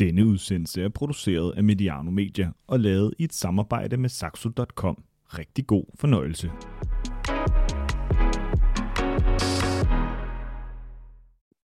Denne 0.00 0.26
udsendelse 0.26 0.82
er 0.82 0.88
produceret 0.88 1.54
af 1.56 1.64
Mediano 1.64 2.10
Media 2.10 2.50
og 2.66 2.80
lavet 2.80 3.14
i 3.18 3.24
et 3.24 3.32
samarbejde 3.32 3.96
med 3.96 4.08
Saxo.com. 4.08 5.04
Rigtig 5.38 5.66
god 5.66 5.84
fornøjelse. 5.94 6.50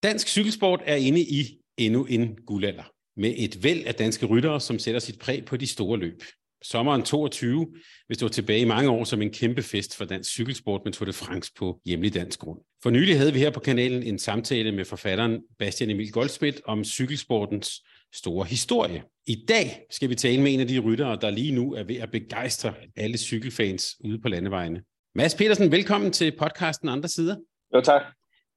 Dansk 0.02 0.28
cykelsport 0.28 0.82
er 0.84 0.96
inde 0.96 1.20
i 1.20 1.58
endnu 1.76 2.04
en 2.04 2.38
guldalder, 2.46 2.90
med 3.16 3.34
et 3.36 3.64
væld 3.64 3.84
af 3.86 3.94
danske 3.94 4.26
ryttere, 4.26 4.60
som 4.60 4.78
sætter 4.78 5.00
sit 5.00 5.18
præg 5.18 5.44
på 5.44 5.56
de 5.56 5.66
store 5.66 5.98
løb. 5.98 6.22
Sommeren 6.62 7.02
22 7.02 7.66
vil 8.08 8.16
stå 8.16 8.28
tilbage 8.28 8.60
i 8.60 8.64
mange 8.64 8.90
år 8.90 9.04
som 9.04 9.22
en 9.22 9.30
kæmpe 9.30 9.62
fest 9.62 9.96
for 9.96 10.04
dansk 10.04 10.30
cykelsport 10.30 10.80
med 10.84 10.92
Tour 10.92 11.06
de 11.06 11.12
France 11.12 11.52
på 11.58 11.80
hjemlig 11.84 12.14
dansk 12.14 12.38
grund. 12.38 12.58
For 12.82 12.90
nylig 12.90 13.18
havde 13.18 13.32
vi 13.32 13.38
her 13.38 13.50
på 13.50 13.60
kanalen 13.60 14.02
en 14.02 14.18
samtale 14.18 14.72
med 14.72 14.84
forfatteren 14.84 15.40
Bastian 15.58 15.90
Emil 15.90 16.12
Goldsmith 16.12 16.58
om 16.64 16.84
cykelsportens 16.84 17.82
store 18.12 18.44
historie. 18.46 19.02
I 19.26 19.44
dag 19.48 19.86
skal 19.90 20.08
vi 20.10 20.14
tale 20.14 20.42
med 20.42 20.54
en 20.54 20.60
af 20.60 20.68
de 20.68 20.78
ryttere, 20.78 21.18
der 21.20 21.30
lige 21.30 21.54
nu 21.54 21.74
er 21.74 21.84
ved 21.84 21.96
at 21.96 22.10
begejstre 22.10 22.74
alle 22.96 23.18
cykelfans 23.18 23.96
ude 24.04 24.18
på 24.18 24.28
landevejene. 24.28 24.82
Mads 25.14 25.34
Petersen, 25.34 25.72
velkommen 25.72 26.12
til 26.12 26.36
podcasten 26.38 26.88
Andre 26.88 27.08
Sider. 27.08 27.36
Jo, 27.74 27.80
tak. 27.80 28.02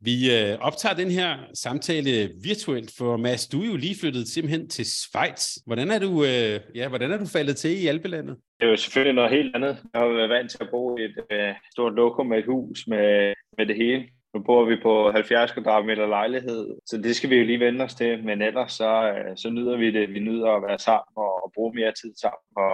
Vi 0.02 0.16
øh, 0.38 0.58
optager 0.60 0.96
den 0.96 1.12
her 1.12 1.38
samtale 1.54 2.32
virtuelt, 2.44 2.92
for 2.98 3.18
Mads, 3.18 3.48
du 3.48 3.62
er 3.62 3.66
jo 3.66 3.76
lige 3.76 4.00
flyttet 4.02 4.28
simpelthen 4.28 4.70
til 4.70 4.86
Schweiz. 4.86 5.44
Hvordan 5.66 5.92
er 5.92 6.00
du, 6.00 6.24
øh, 6.24 6.60
ja, 6.76 6.88
hvordan 6.88 7.12
er 7.12 7.18
du 7.18 7.26
faldet 7.26 7.58
til 7.58 7.84
i 7.84 7.88
Alpelandet? 7.88 8.36
Det 8.60 8.66
er 8.66 8.70
jo 8.70 8.78
selvfølgelig 8.78 9.16
noget 9.16 9.32
helt 9.32 9.56
andet. 9.56 9.78
Jeg 9.94 10.02
har 10.02 10.08
været 10.08 10.30
vant 10.30 10.52
til 10.52 10.58
at 10.62 10.70
bo 10.72 10.98
i 10.98 11.04
et 11.04 11.18
øh, 11.32 11.54
stort 11.72 11.94
lokum 11.94 12.28
med 12.28 12.38
et 12.38 12.46
hus 12.46 12.88
med, 12.88 13.34
med 13.58 13.66
det 13.66 13.76
hele. 13.76 14.08
Nu 14.34 14.40
bor 14.44 14.66
vi 14.66 14.76
på 14.84 15.12
70 15.12 15.52
kvadratmeter 15.52 16.08
lejlighed, 16.08 16.78
så 16.86 16.98
det 16.98 17.16
skal 17.16 17.30
vi 17.30 17.36
jo 17.36 17.46
lige 17.46 17.60
vende 17.60 17.86
os 17.86 17.96
til. 17.96 18.24
Men 18.24 18.42
ellers 18.42 18.72
så, 18.72 19.12
øh, 19.12 19.38
så 19.38 19.50
nyder 19.50 19.78
vi 19.78 19.92
det. 19.92 20.14
Vi 20.14 20.20
nyder 20.20 20.52
at 20.52 20.62
være 20.62 20.80
sammen 20.80 21.14
og, 21.16 21.44
og 21.44 21.52
bruge 21.56 21.74
mere 21.76 21.94
tid 22.02 22.14
sammen. 22.22 22.48
Og 22.56 22.72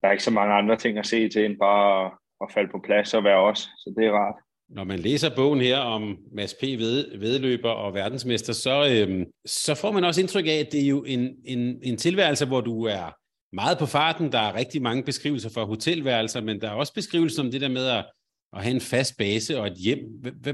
der 0.00 0.08
er 0.08 0.12
ikke 0.12 0.24
så 0.24 0.30
mange 0.30 0.54
andre 0.54 0.76
ting 0.76 0.98
at 0.98 1.06
se 1.06 1.28
til, 1.28 1.44
end 1.44 1.58
bare 1.58 2.06
at, 2.06 2.12
at 2.42 2.52
falde 2.54 2.70
på 2.72 2.80
plads 2.84 3.14
og 3.14 3.24
være 3.24 3.40
os. 3.50 3.58
Så 3.58 3.94
det 3.96 4.06
er 4.06 4.12
rart. 4.12 4.34
Når 4.68 4.84
man 4.84 4.98
læser 4.98 5.36
bogen 5.36 5.60
her 5.60 5.78
om 5.78 6.18
Mads 6.32 6.54
P. 6.54 6.62
Ved, 6.62 7.18
vedløber 7.18 7.70
og 7.70 7.94
verdensmester, 7.94 8.52
så, 8.52 8.88
øhm, 8.90 9.24
så 9.46 9.74
får 9.74 9.92
man 9.92 10.04
også 10.04 10.20
indtryk 10.20 10.46
af, 10.46 10.58
at 10.60 10.72
det 10.72 10.82
er 10.84 10.88
jo 10.88 11.04
en, 11.04 11.36
en, 11.44 11.78
en 11.82 11.96
tilværelse, 11.96 12.46
hvor 12.46 12.60
du 12.60 12.84
er 12.84 13.14
meget 13.52 13.78
på 13.78 13.86
farten. 13.86 14.32
Der 14.32 14.38
er 14.38 14.54
rigtig 14.54 14.82
mange 14.82 15.02
beskrivelser 15.02 15.50
for 15.54 15.64
hotelværelser, 15.64 16.40
men 16.40 16.60
der 16.60 16.70
er 16.70 16.74
også 16.74 16.94
beskrivelser 16.94 17.42
om 17.42 17.50
det 17.50 17.60
der 17.60 17.68
med 17.68 17.86
at, 17.86 18.04
at 18.52 18.62
have 18.62 18.74
en 18.74 18.80
fast 18.80 19.18
base 19.18 19.58
og 19.58 19.66
et 19.66 19.78
hjem. 19.84 20.04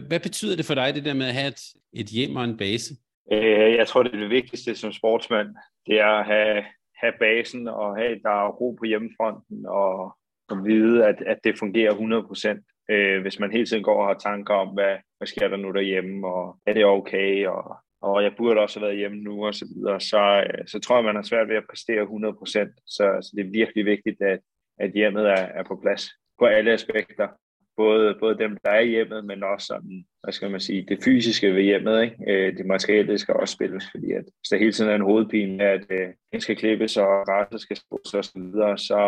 Hvad, 0.09 0.21
betyder 0.21 0.57
det 0.57 0.65
for 0.65 0.75
dig, 0.75 0.95
det 0.95 1.05
der 1.05 1.15
med 1.15 1.27
at 1.27 1.35
have 1.35 1.49
et, 1.49 1.63
et 1.93 2.07
hjem 2.07 2.37
og 2.37 2.45
en 2.45 2.57
base? 2.57 2.95
Øh, 3.33 3.75
jeg 3.75 3.87
tror, 3.89 4.03
det 4.03 4.15
er 4.15 4.19
det 4.19 4.31
vigtigste 4.31 4.75
som 4.75 4.93
sportsmand. 4.93 5.49
Det 5.87 6.01
er 6.01 6.13
at 6.21 6.27
have, 6.27 6.65
have 7.03 7.13
basen 7.21 7.69
og 7.69 7.97
have, 7.97 8.19
der 8.23 8.31
er 8.31 8.49
ro 8.49 8.77
på 8.79 8.85
hjemmefronten 8.85 9.67
og, 9.67 10.17
og 10.49 10.65
vide, 10.65 11.07
at, 11.07 11.23
at 11.27 11.39
det 11.45 11.59
fungerer 11.59 11.91
100 11.91 12.23
procent 12.23 12.65
øh, 12.91 13.21
hvis 13.23 13.39
man 13.39 13.53
hele 13.53 13.67
tiden 13.67 13.83
går 13.83 14.03
og 14.03 14.07
har 14.07 14.15
tanker 14.15 14.55
om, 14.55 14.69
hvad, 14.69 14.97
hvad 15.19 15.27
sker 15.27 15.49
der 15.49 15.57
nu 15.57 15.73
derhjemme, 15.73 16.27
og 16.29 16.59
er 16.67 16.73
det 16.73 16.85
okay, 16.85 17.47
og, 17.47 17.77
og 18.01 18.23
jeg 18.23 18.33
burde 18.37 18.61
også 18.61 18.79
have 18.79 18.87
været 18.87 18.99
hjemme 18.99 19.17
nu, 19.17 19.47
og 19.47 19.55
så 19.55 19.67
videre, 19.75 20.01
så, 20.01 20.45
øh, 20.47 20.67
så 20.67 20.81
tror 20.81 20.97
jeg, 20.97 21.05
man 21.05 21.15
har 21.15 21.23
svært 21.23 21.49
ved 21.49 21.57
at 21.57 21.69
præstere 21.71 22.03
100%, 22.03 22.85
så, 22.87 23.05
så 23.23 23.33
det 23.37 23.47
er 23.47 23.51
virkelig 23.51 23.85
vigtigt, 23.85 24.23
at, 24.23 24.41
at 24.79 24.93
hjemmet 24.93 25.27
er, 25.29 25.45
er 25.59 25.63
på 25.63 25.79
plads 25.83 26.05
på 26.39 26.47
alle 26.47 26.73
aspekter. 26.73 27.29
Både, 27.77 28.17
både 28.21 28.39
dem, 28.39 28.57
der 28.65 28.71
er 28.71 28.81
i 28.81 28.89
hjemmet, 28.89 29.25
men 29.25 29.43
også 29.43 29.67
sådan, 29.67 30.05
hvad 30.23 30.33
skal 30.33 30.51
man 30.51 30.61
sige, 30.61 30.87
det 30.89 30.99
fysiske 31.05 31.55
ved 31.55 31.63
hjemmet. 31.63 32.03
Ikke? 32.03 32.17
Øh, 32.29 32.57
det 32.57 32.67
materielle 32.67 33.19
skal 33.19 33.35
også 33.35 33.53
spilles, 33.53 33.85
fordi 33.91 34.13
at, 34.13 34.25
hvis 34.25 34.49
der 34.51 34.59
hele 34.59 34.73
tiden 34.73 34.91
er 34.91 34.95
en 34.95 35.09
hovedpine, 35.11 35.65
at 35.65 35.85
øh, 35.91 36.09
den 36.33 36.41
skal 36.41 36.57
klippes, 36.57 36.97
og 36.97 37.27
græsset 37.27 37.61
skal 37.61 37.77
spås 37.77 38.15
og 38.15 38.25
så 38.25 38.33
videre, 38.35 38.79
så, 38.79 39.01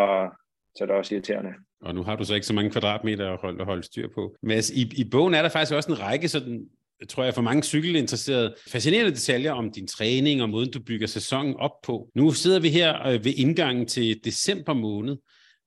så 0.75 0.83
er 0.83 0.85
det 0.85 0.95
også 0.95 1.15
irriterende. 1.15 1.51
Og 1.81 1.95
nu 1.95 2.03
har 2.03 2.15
du 2.15 2.23
så 2.23 2.35
ikke 2.35 2.47
så 2.47 2.53
mange 2.53 2.71
kvadratmeter 2.71 3.31
at 3.33 3.39
holde, 3.41 3.59
at 3.59 3.65
holde 3.65 3.83
styr 3.83 4.07
på. 4.15 4.35
Men 4.41 4.51
altså, 4.51 4.73
i, 4.75 4.91
i 4.97 5.09
bogen 5.11 5.33
er 5.33 5.41
der 5.41 5.49
faktisk 5.49 5.73
også 5.73 5.91
en 5.91 5.99
række 5.99 6.27
sådan, 6.27 6.65
tror 7.09 7.23
jeg, 7.23 7.33
for 7.33 7.41
mange 7.41 7.63
cykelinteresserede, 7.63 8.55
fascinerende 8.71 9.11
detaljer 9.11 9.51
om 9.51 9.71
din 9.71 9.87
træning 9.87 10.41
og 10.41 10.49
måden, 10.49 10.71
du 10.71 10.79
bygger 10.83 11.07
sæsonen 11.07 11.55
op 11.55 11.81
på. 11.83 12.09
Nu 12.15 12.31
sidder 12.31 12.59
vi 12.59 12.69
her 12.69 13.07
øh, 13.07 13.25
ved 13.25 13.33
indgangen 13.37 13.85
til 13.85 14.19
december 14.23 14.73
måned. 14.73 15.17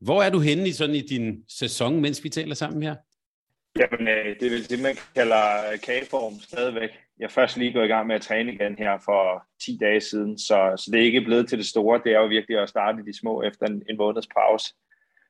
Hvor 0.01 0.23
er 0.23 0.31
du 0.31 0.39
henne 0.39 0.69
i, 0.69 0.73
sådan 0.73 0.95
i 0.95 1.01
din 1.01 1.45
sæson, 1.49 2.01
mens 2.01 2.25
vi 2.25 2.29
taler 2.29 2.55
sammen 2.55 2.83
her? 2.83 2.95
Jamen, 3.79 4.09
øh, 4.09 4.41
det 4.41 4.47
er 4.47 4.51
vel 4.51 4.69
det, 4.71 4.83
man 4.83 4.97
kalder 5.15 5.71
øh, 5.73 5.81
kageform 5.81 6.35
stadigvæk. 6.41 6.91
Jeg 7.19 7.25
er 7.25 7.29
først 7.29 7.57
lige 7.57 7.73
gået 7.73 7.85
i 7.85 7.89
gang 7.89 8.07
med 8.07 8.15
at 8.15 8.23
træne 8.23 8.53
igen 8.53 8.75
her 8.79 8.99
for 9.05 9.45
10 9.65 9.79
dage 9.81 10.01
siden, 10.01 10.39
så, 10.39 10.75
så 10.77 10.91
det 10.93 11.01
er 11.01 11.05
ikke 11.05 11.21
blevet 11.21 11.49
til 11.49 11.59
det 11.59 11.67
store. 11.67 12.01
Det 12.05 12.13
er 12.13 12.21
jo 12.21 12.27
virkelig 12.27 12.59
at 12.59 12.69
starte 12.69 13.05
de 13.07 13.19
små 13.19 13.43
efter 13.43 13.67
en, 13.67 13.83
en 13.91 13.97
måneds 13.97 14.27
pause. 14.27 14.75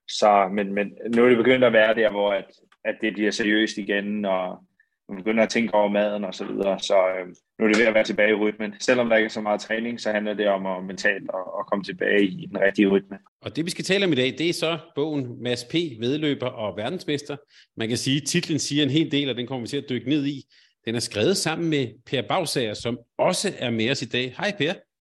Så, 0.09 0.49
men, 0.53 0.75
men 0.75 0.93
nu 1.15 1.25
er 1.25 1.29
det 1.29 1.39
begyndt 1.39 1.65
at 1.65 1.73
være 1.73 1.95
der, 1.95 2.11
hvor 2.11 2.33
at, 2.33 2.50
at 2.85 2.97
det 3.00 3.12
bliver 3.12 3.31
seriøst 3.31 3.79
igen, 3.79 4.25
og 4.25 4.65
man 5.08 5.16
begynder 5.16 5.42
at 5.42 5.48
tænke 5.48 5.74
over 5.74 5.88
maden 5.88 6.24
og 6.24 6.34
så 6.34 6.44
videre. 6.44 6.80
Så 6.80 6.94
øh, 6.94 7.26
nu 7.58 7.64
er 7.64 7.69
det 7.69 7.78
ved 7.78 7.86
at 7.86 7.94
være 7.94 8.04
tilbage 8.04 8.30
i 8.30 8.34
rytmen. 8.34 8.74
Selvom 8.80 9.08
der 9.08 9.16
ikke 9.16 9.26
er 9.26 9.30
så 9.30 9.41
meget 9.41 9.60
træning, 9.60 10.00
så 10.00 10.12
handler 10.12 10.34
det 10.34 10.48
om 10.48 10.66
at 10.66 10.84
mentalt 10.84 11.30
at, 11.34 11.41
at 11.60 11.66
komme 11.66 11.84
tilbage 11.84 12.24
i 12.24 12.46
den 12.46 12.60
rigtige 12.60 12.88
rytme. 12.88 13.19
Og 13.42 13.56
det 13.56 13.64
vi 13.64 13.70
skal 13.70 13.84
tale 13.84 14.04
om 14.04 14.12
i 14.12 14.14
dag, 14.14 14.34
det 14.38 14.48
er 14.48 14.52
så 14.52 14.78
bogen 14.94 15.42
Mads 15.42 15.64
P. 15.64 15.74
Vedløber 15.74 16.46
og 16.46 16.76
verdensmester. 16.76 17.36
Man 17.76 17.88
kan 17.88 17.96
sige, 17.96 18.16
at 18.16 18.26
titlen 18.26 18.58
siger 18.58 18.82
en 18.82 18.91
hel 18.91 19.12
del, 19.12 19.30
og 19.30 19.36
den 19.36 19.46
kommer 19.46 19.60
vi 19.60 19.69
til 19.69 19.76
at 19.76 19.88
dykke 19.88 20.08
ned 20.08 20.26
i. 20.26 20.42
Den 20.84 20.94
er 20.94 21.00
skrevet 21.00 21.36
sammen 21.36 21.70
med 21.70 21.86
Per 22.06 22.22
Bagsager, 22.22 22.75
som 22.75 22.98
også 23.19 23.52
er 23.58 23.70
med 23.70 23.90
os 23.90 24.02
i 24.02 24.08
dag. 24.08 24.34
Hej 24.38 24.52
Per. 24.58 24.72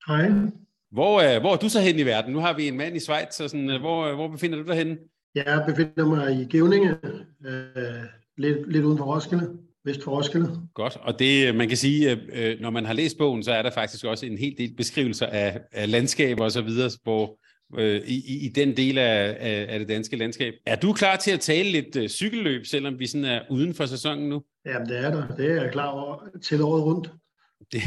Hej. 0.08 0.30
Hvor, 0.92 1.22
øh, 1.22 1.42
hvor 1.42 1.54
er 1.54 1.58
du 1.58 1.70
så 1.70 1.80
hen 1.80 2.00
i 2.00 2.06
verden? 2.06 2.34
Nu 2.34 2.40
har 2.40 2.54
vi 2.54 2.68
en 2.68 2.78
mand 2.78 2.96
i 2.96 3.00
Schweiz, 3.00 3.34
så 3.34 3.48
sådan, 3.48 3.70
øh, 3.70 3.80
hvor, 3.80 4.06
øh, 4.06 4.16
hvor 4.16 4.28
befinder 4.28 4.58
du 4.58 4.68
dig 4.68 4.76
henne? 4.76 4.98
Jeg 5.36 5.64
befinder 5.68 6.06
mig 6.06 6.42
i 6.42 6.46
Gævninge, 6.46 6.90
øh, 7.46 8.04
lidt, 8.38 8.72
lidt 8.72 8.86
uden 8.86 8.98
for 8.98 9.06
Roskilde, 9.06 9.58
vest 9.86 10.04
for 10.04 10.12
Roskilde. 10.12 10.58
Godt, 10.74 10.98
og 11.02 11.20
det, 11.20 11.56
man 11.56 11.68
kan 11.68 11.78
sige, 11.78 12.20
øh, 12.34 12.60
når 12.62 12.70
man 12.70 12.86
har 12.86 12.94
læst 12.94 13.18
bogen, 13.18 13.44
så 13.44 13.52
er 13.52 13.62
der 13.62 13.72
faktisk 13.72 14.06
også 14.06 14.26
en 14.26 14.38
hel 14.38 14.56
del 14.58 14.76
beskrivelser 14.78 15.26
af, 15.26 15.62
af 15.72 15.92
landskaber 15.92 16.44
og 16.44 16.52
så 16.52 16.62
videre, 16.62 16.90
hvor, 17.04 17.40
øh, 17.80 18.02
i, 18.08 18.46
i 18.46 18.50
den 18.50 18.78
del 18.78 18.98
af, 18.98 19.38
af, 19.40 19.66
af 19.70 19.80
det 19.80 19.90
danske 19.90 20.16
landskab. 20.16 20.54
Er 20.66 20.76
du 20.76 20.94
klar 20.94 21.16
til 21.16 21.32
at 21.32 21.40
tale 21.40 21.72
lidt 21.72 21.96
øh, 21.96 22.10
cykelløb, 22.10 22.66
selvom 22.66 23.00
vi 23.00 23.08
sådan 23.08 23.26
er 23.26 23.42
uden 23.50 23.74
for 23.74 23.86
sæsonen 23.86 24.30
nu? 24.30 24.44
Jamen 24.66 24.90
det 24.90 25.00
er 25.00 25.12
der, 25.12 25.36
det 25.36 25.52
er 25.52 25.62
jeg 25.62 25.72
klar 25.72 25.88
over 25.88 26.24
til 26.44 26.62
året 26.62 26.84
rundt. 26.84 27.12
Det, 27.74 27.82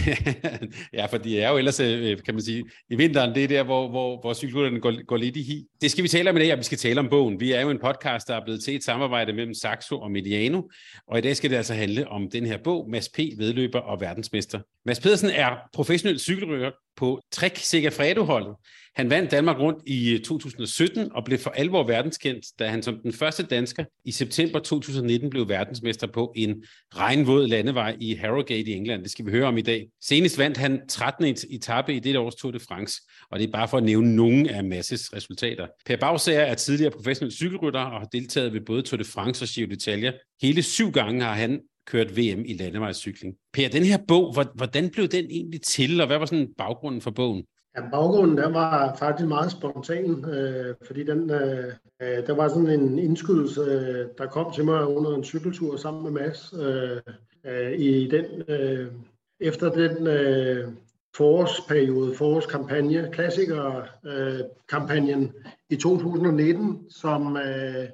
ja, 0.92 1.06
for 1.06 1.18
det 1.18 1.42
er 1.42 1.50
jo 1.50 1.56
ellers, 1.56 1.80
øh, 1.80 2.10
øh, 2.10 2.22
kan 2.22 2.34
man 2.34 2.42
sige, 2.42 2.64
i 2.90 2.96
vinteren, 2.96 3.34
det 3.34 3.44
er 3.44 3.48
der, 3.48 3.62
hvor, 3.62 3.88
hvor, 3.88 4.20
hvor 4.20 4.34
cykelrytterne 4.34 4.80
går, 4.80 5.04
går 5.06 5.16
lidt 5.16 5.36
i 5.36 5.42
hi. 5.42 5.66
Det 5.80 5.90
skal 5.90 6.04
vi 6.04 6.08
tale 6.08 6.30
om 6.30 6.36
i 6.36 6.40
dag, 6.40 6.52
og 6.52 6.58
vi 6.58 6.64
skal 6.64 6.78
tale 6.78 7.00
om 7.00 7.08
bogen. 7.08 7.40
Vi 7.40 7.52
er 7.52 7.60
jo 7.60 7.70
en 7.70 7.78
podcast, 7.78 8.28
der 8.28 8.36
er 8.36 8.44
blevet 8.44 8.64
til 8.64 8.74
et 8.74 8.84
samarbejde 8.84 9.32
mellem 9.32 9.54
Saxo 9.54 10.00
og 10.00 10.10
Mediano, 10.10 10.62
og 11.06 11.18
i 11.18 11.20
dag 11.20 11.36
skal 11.36 11.50
det 11.50 11.56
altså 11.56 11.74
handle 11.74 12.08
om 12.08 12.30
den 12.30 12.46
her 12.46 12.58
bog, 12.64 12.90
Mads 12.90 13.08
P. 13.08 13.18
Vedløber 13.18 13.78
og 13.78 14.00
verdensmester. 14.00 14.60
Mads 14.86 15.00
Pedersen 15.00 15.30
er 15.30 15.56
professionel 15.72 16.18
cykelrytter 16.18 16.70
på 16.96 17.20
Trek 17.32 17.56
Segafredo-holdet. 17.56 18.54
Han 18.96 19.10
vandt 19.10 19.30
Danmark 19.30 19.58
rundt 19.58 19.78
i 19.86 20.14
øh, 20.14 20.20
2017 20.20 21.12
og 21.12 21.24
blev 21.24 21.38
for 21.38 21.50
alvor 21.50 21.86
verdenskendt, 21.86 22.46
da 22.58 22.68
han 22.68 22.82
som 22.82 22.98
den 23.02 23.12
første 23.12 23.42
dansker 23.42 23.84
i 24.04 24.12
september 24.12 24.58
2019 24.58 25.30
blev 25.30 25.48
verdensmester 25.48 26.06
på 26.06 26.32
en 26.36 26.64
regnvåd 26.96 27.46
landevej 27.46 27.96
i 28.00 28.14
Harrogate 28.14 28.70
i 28.70 28.74
England. 28.74 29.02
Det 29.02 29.10
skal 29.10 29.26
vi 29.26 29.30
høre 29.30 29.46
om 29.46 29.58
i 29.58 29.62
dag. 29.62 29.86
Senest 30.00 30.38
vandt 30.38 30.56
han 30.56 30.80
13. 30.88 31.36
etape 31.50 31.94
i 31.94 31.98
det 31.98 32.16
års 32.16 32.34
Tour 32.34 32.52
de 32.52 32.60
France, 32.60 33.00
og 33.30 33.38
det 33.38 33.48
er 33.48 33.52
bare 33.52 33.68
for 33.68 33.76
at 33.76 33.84
nævne 33.84 34.16
nogle 34.16 34.50
af 34.50 34.64
Masses 34.64 35.12
resultater. 35.12 35.66
Per 35.86 35.96
Bagsager 35.96 36.40
er 36.40 36.54
tidligere 36.54 36.90
professionel 36.90 37.32
cykelrytter 37.32 37.80
og 37.80 38.00
har 38.00 38.08
deltaget 38.12 38.52
ved 38.52 38.60
både 38.60 38.82
Tour 38.82 38.98
de 38.98 39.04
France 39.04 39.44
og 39.44 39.48
Giro 39.48 39.68
d'Italia. 39.72 40.36
Hele 40.42 40.62
syv 40.62 40.90
gange 40.90 41.24
har 41.24 41.34
han 41.34 41.60
kørt 41.86 42.16
VM 42.16 42.44
i 42.46 42.56
landevejscykling. 42.58 43.34
Per, 43.52 43.68
den 43.68 43.82
her 43.82 43.98
bog, 44.08 44.34
hvordan 44.54 44.90
blev 44.90 45.08
den 45.08 45.24
egentlig 45.30 45.62
til, 45.62 46.00
og 46.00 46.06
hvad 46.06 46.18
var 46.18 46.26
sådan 46.26 46.48
baggrunden 46.58 47.00
for 47.00 47.10
bogen? 47.10 47.44
Ja, 47.76 47.88
baggrunden 47.90 48.36
der 48.36 48.48
var 48.48 48.96
faktisk 48.96 49.28
meget 49.28 49.50
spontan, 49.50 50.24
øh, 50.24 50.74
fordi 50.86 51.04
den, 51.04 51.30
øh, 51.30 51.72
øh, 52.02 52.26
der 52.26 52.34
var 52.34 52.48
sådan 52.48 52.80
en 52.80 52.98
indskydelse, 52.98 53.60
øh, 53.60 54.06
der 54.18 54.26
kom 54.26 54.52
til 54.52 54.64
mig 54.64 54.86
under 54.86 55.14
en 55.14 55.24
cykeltur 55.24 55.76
sammen 55.76 56.02
med 56.02 56.10
Mads. 56.10 56.54
Øh, 56.60 57.00
øh, 57.44 57.72
i 57.72 58.08
den, 58.08 58.24
øh, 58.48 58.92
efter 59.40 59.72
den 59.72 60.06
øh, 60.06 60.72
forårsperiode, 61.16 62.14
forårskampagne, 62.14 63.08
klassikerkampagnen 63.12 65.24
øh, 65.24 65.30
i 65.70 65.76
2019, 65.76 66.90
som, 66.90 67.36
øh, 67.36 67.88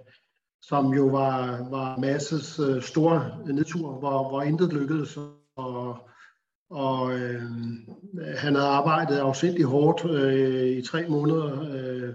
som 0.63 0.95
jo 0.95 1.07
var, 1.07 1.69
var 1.71 1.99
Masses 1.99 2.59
øh, 2.59 2.83
store 2.83 3.39
nedtur, 3.47 3.93
hvor, 3.93 4.29
hvor 4.29 4.43
intet 4.43 4.73
lykkedes. 4.73 5.19
Og, 5.57 6.10
og 6.71 7.19
øh, 7.19 7.43
han 8.37 8.55
havde 8.55 8.69
arbejdet 8.69 9.19
afsindelig 9.19 9.65
hårdt 9.65 10.05
øh, 10.11 10.67
i 10.67 10.83
tre 10.83 11.07
måneder 11.09 11.65
øh, 11.73 12.15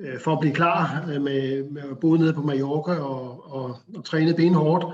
øh, 0.00 0.20
for 0.20 0.32
at 0.32 0.40
blive 0.40 0.54
klar 0.54 1.04
øh, 1.12 1.22
med, 1.22 1.70
med 1.70 1.96
både 2.00 2.20
nede 2.20 2.32
på 2.32 2.42
Mallorca 2.42 2.92
og, 2.92 3.52
og, 3.54 3.76
og 3.96 4.04
træne 4.04 4.34
benhårdt. 4.34 4.84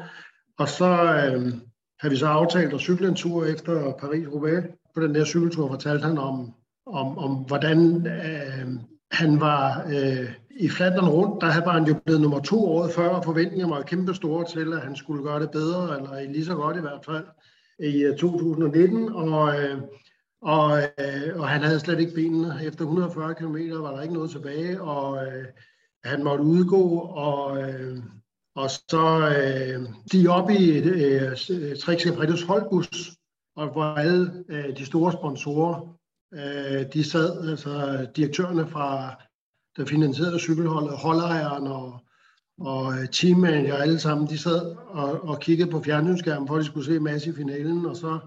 Og 0.59 0.69
så 0.69 0.91
øh, 0.91 1.53
havde 2.01 2.11
vi 2.11 2.17
så 2.17 2.27
aftalt 2.27 2.75
at 2.75 2.81
cykle 2.81 3.09
en 3.09 3.15
tur 3.15 3.45
efter 3.45 3.93
Paris-Roubaix. 3.93 4.65
På 4.95 5.01
den 5.01 5.15
der 5.15 5.25
cykeltur 5.25 5.69
fortalte 5.69 6.07
han 6.07 6.19
om, 6.19 6.55
om, 6.87 7.19
om 7.19 7.35
hvordan 7.35 8.07
øh, 8.07 8.69
han 9.11 9.41
var 9.41 9.87
øh, 9.87 10.33
i 10.61 10.69
Flandern 10.69 11.09
rundt, 11.09 11.41
der 11.41 11.65
var 11.65 11.73
han 11.73 11.85
jo 11.85 11.95
blevet 12.05 12.21
nummer 12.21 12.41
to 12.41 12.67
året 12.67 12.93
før, 12.93 13.09
og 13.09 13.25
forventningerne 13.25 13.73
var 13.73 13.83
kæmpe 13.83 14.15
store 14.15 14.45
til, 14.45 14.73
at 14.73 14.81
han 14.81 14.97
skulle 14.97 15.23
gøre 15.23 15.41
det 15.41 15.51
bedre, 15.51 15.97
eller 15.97 16.33
lige 16.33 16.45
så 16.45 16.55
godt 16.55 16.77
i 16.77 16.81
hvert 16.81 17.05
fald, 17.05 17.25
i 17.79 18.03
øh, 18.03 18.17
2019, 18.17 19.09
og, 19.09 19.55
og, 20.43 20.79
øh, 20.79 20.89
øh, 20.99 21.41
og 21.41 21.49
han 21.49 21.63
havde 21.63 21.81
slet 21.81 22.01
ikke 22.01 22.15
benene. 22.15 22.65
Efter 22.65 22.85
140 22.85 23.35
km 23.35 23.57
var 23.83 23.95
der 23.95 24.03
ikke 24.03 24.15
noget 24.15 24.31
tilbage, 24.31 24.83
og 24.83 25.27
øh, 25.27 25.45
han 26.05 26.25
måtte 26.25 26.45
udgå, 26.45 26.99
og, 26.99 27.63
øh, 27.63 27.99
og 28.55 28.71
så 28.71 29.35
øh, 29.39 29.89
de 30.13 30.29
op 30.29 30.51
i 30.51 30.79
øh, 30.79 31.77
Trixie 31.77 32.13
holdbus, 32.47 32.89
og 33.57 33.73
hvor 33.73 33.85
alle 33.85 34.45
øh, 34.49 34.77
de 34.77 34.87
store 34.87 35.13
sponsorer, 35.13 35.97
øh, 36.35 36.93
de 36.93 37.05
sad, 37.05 37.49
altså 37.51 38.07
direktørerne 38.17 38.67
fra 38.67 39.15
der 39.77 39.85
finansierede 39.85 40.39
cykelholdet, 40.39 40.99
holdejeren 40.99 41.67
og, 41.67 42.01
og 42.61 42.93
øh, 42.93 43.09
teammanager, 43.09 43.75
alle 43.75 43.99
sammen, 43.99 44.27
de 44.27 44.39
sad 44.39 44.77
og, 44.89 45.29
og 45.29 45.41
kiggede 45.41 45.71
på 45.71 45.83
fjernsynsskærmen, 45.83 46.49
for 46.49 46.55
at 46.55 46.61
de 46.61 46.67
skulle 46.67 46.87
se 46.87 47.01
masse 47.01 47.31
i 47.31 47.33
finalen, 47.33 47.87
og 47.87 47.97
så 47.97 48.19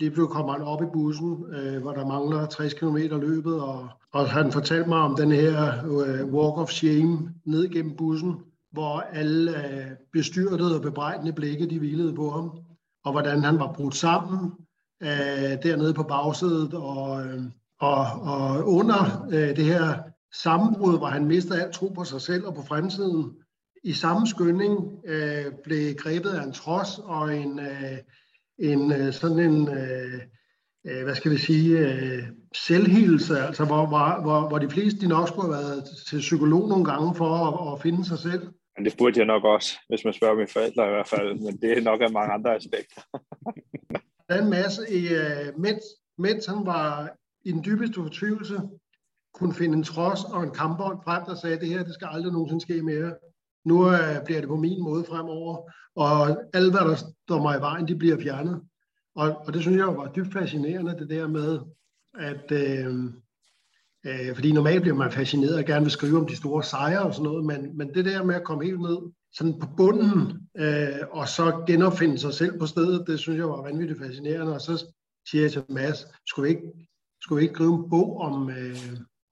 lige 0.00 0.10
blev 0.10 0.28
kommer 0.28 0.52
han 0.52 0.62
op 0.62 0.82
i 0.82 0.86
bussen, 0.92 1.44
øh, 1.52 1.82
hvor 1.82 1.92
der 1.92 2.06
mangler 2.06 2.46
60 2.46 2.74
km 2.74 2.96
løbet, 2.96 3.60
og, 3.60 3.88
og 4.12 4.30
han 4.30 4.52
fortalte 4.52 4.88
mig 4.88 4.98
om 4.98 5.16
den 5.16 5.32
her 5.32 5.84
øh, 5.84 6.34
walk 6.34 6.58
of 6.58 6.70
shame 6.70 7.34
ned 7.44 7.68
gennem 7.68 7.96
bussen, 7.96 8.34
hvor 8.72 9.00
alle 9.00 9.66
øh, 9.66 9.86
bestyrtede 10.12 10.76
og 10.76 10.82
bebrejdende 10.82 11.32
blikke, 11.32 11.70
de 11.70 11.78
hvilede 11.78 12.14
på 12.14 12.30
ham, 12.30 12.50
og 13.04 13.12
hvordan 13.12 13.44
han 13.44 13.58
var 13.58 13.72
brudt 13.72 13.94
sammen 13.94 14.52
øh, 15.02 15.62
dernede 15.62 15.94
på 15.94 16.02
bagsædet, 16.02 16.74
og, 16.74 17.24
øh, 17.24 17.42
og, 17.80 18.06
og 18.20 18.68
under 18.68 19.26
øh, 19.30 19.56
det 19.56 19.64
her 19.64 19.98
sammenbrud, 20.34 20.98
hvor 20.98 21.06
han 21.06 21.24
mistede 21.24 21.62
alt 21.62 21.74
tro 21.74 21.88
på 21.88 22.04
sig 22.04 22.20
selv 22.20 22.46
og 22.46 22.54
på 22.54 22.62
fremtiden. 22.62 23.32
I 23.88 23.92
samme 23.92 24.26
skynding 24.26 25.00
øh, 25.06 25.44
blev 25.64 25.94
grebet 25.94 26.30
af 26.30 26.42
en 26.44 26.52
trods 26.52 26.98
og 26.98 27.36
en, 27.36 27.58
øh, 27.58 27.98
en 28.58 28.92
øh, 28.92 29.12
sådan 29.12 29.38
en, 29.38 29.68
øh, 29.68 30.20
øh, 30.86 31.04
hvad 31.04 31.14
skal 31.14 31.30
vi 31.30 31.36
sige, 31.36 31.78
øh, 31.78 32.22
selvhildelse, 32.54 33.38
altså 33.38 33.64
hvor, 33.64 33.86
hvor, 33.86 34.22
hvor, 34.22 34.48
hvor 34.48 34.58
de 34.58 34.70
fleste 34.70 35.00
de 35.00 35.08
nok 35.08 35.28
skulle 35.28 35.54
have 35.54 35.64
været 35.64 35.84
til 36.08 36.18
psykolog 36.18 36.68
nogle 36.68 36.84
gange 36.84 37.14
for 37.14 37.30
at, 37.48 37.72
at 37.72 37.82
finde 37.82 38.04
sig 38.04 38.18
selv. 38.18 38.42
Men 38.76 38.84
det 38.84 38.94
burde 38.98 39.18
jeg 39.18 39.26
nok 39.26 39.44
også, 39.44 39.78
hvis 39.88 40.04
man 40.04 40.14
spørger 40.14 40.36
mine 40.36 40.48
forældre 40.48 40.86
i 40.86 40.90
hvert 40.90 41.08
fald, 41.08 41.34
men 41.34 41.56
det 41.62 41.78
er 41.78 41.82
nok 41.82 42.00
af 42.00 42.12
mange 42.12 42.32
andre 42.32 42.56
aspekter. 42.56 43.00
der 44.28 44.34
er 44.34 44.42
en 44.42 44.50
masse, 44.50 44.82
øh, 44.90 45.60
mens, 45.60 45.84
mens 46.18 46.46
han 46.46 46.66
var 46.66 47.10
i 47.44 47.52
den 47.52 47.64
dybeste 47.64 47.94
fortvivlelse, 47.94 48.60
kunne 49.34 49.54
finde 49.54 49.76
en 49.76 49.84
trods 49.84 50.24
og 50.24 50.42
en 50.42 50.50
kampbånd 50.50 50.98
frem, 51.04 51.22
der 51.24 51.34
sagde, 51.34 51.56
at 51.56 51.60
det 51.60 51.68
her 51.68 51.84
det 51.84 51.94
skal 51.94 52.08
aldrig 52.10 52.32
nogensinde 52.32 52.60
ske 52.60 52.82
mere. 52.82 53.12
Nu 53.64 53.86
øh, 53.92 54.24
bliver 54.24 54.40
det 54.40 54.48
på 54.48 54.56
min 54.56 54.82
måde 54.82 55.04
fremover, 55.04 55.70
og 55.96 56.28
alt, 56.54 56.72
hvad 56.72 56.80
der 56.80 56.96
står 56.96 57.42
mig 57.42 57.58
i 57.58 57.60
vejen, 57.60 57.88
de 57.88 57.96
bliver 57.96 58.20
fjernet. 58.20 58.60
Og, 59.16 59.36
og 59.46 59.54
det 59.54 59.62
synes 59.62 59.76
jeg 59.76 59.86
var 59.86 60.12
dybt 60.12 60.32
fascinerende, 60.32 60.98
det 60.98 61.10
der 61.10 61.28
med, 61.28 61.58
at 62.18 62.52
øh, 62.52 63.04
øh, 64.06 64.34
fordi 64.34 64.52
normalt 64.52 64.82
bliver 64.82 64.96
man 64.96 65.12
fascineret 65.12 65.56
og 65.56 65.64
gerne 65.64 65.84
vil 65.84 65.90
skrive 65.90 66.18
om 66.18 66.26
de 66.26 66.36
store 66.36 66.62
sejre 66.62 67.02
og 67.02 67.14
sådan 67.14 67.24
noget, 67.24 67.44
men, 67.44 67.76
men 67.76 67.94
det 67.94 68.04
der 68.04 68.24
med 68.24 68.34
at 68.34 68.44
komme 68.44 68.64
helt 68.64 68.80
ned 68.80 68.98
sådan 69.32 69.60
på 69.60 69.66
bunden, 69.76 70.48
øh, 70.58 71.00
og 71.10 71.28
så 71.28 71.64
genopfinde 71.66 72.18
sig 72.18 72.34
selv 72.34 72.58
på 72.58 72.66
stedet, 72.66 73.06
det 73.06 73.18
synes 73.18 73.38
jeg 73.38 73.48
var 73.48 73.62
vanvittigt 73.62 73.98
fascinerende. 73.98 74.54
Og 74.54 74.60
så 74.60 74.94
siger 75.30 75.42
jeg 75.42 75.52
til 75.52 75.64
Mads, 75.68 76.06
skulle 76.26 76.48
vi 76.48 76.56
ikke, 76.56 76.72
skulle 77.22 77.38
vi 77.38 77.42
ikke 77.42 77.54
skrive 77.54 77.74
en 77.74 77.90
bog 77.90 78.20
om, 78.20 78.50
øh, 78.50 78.76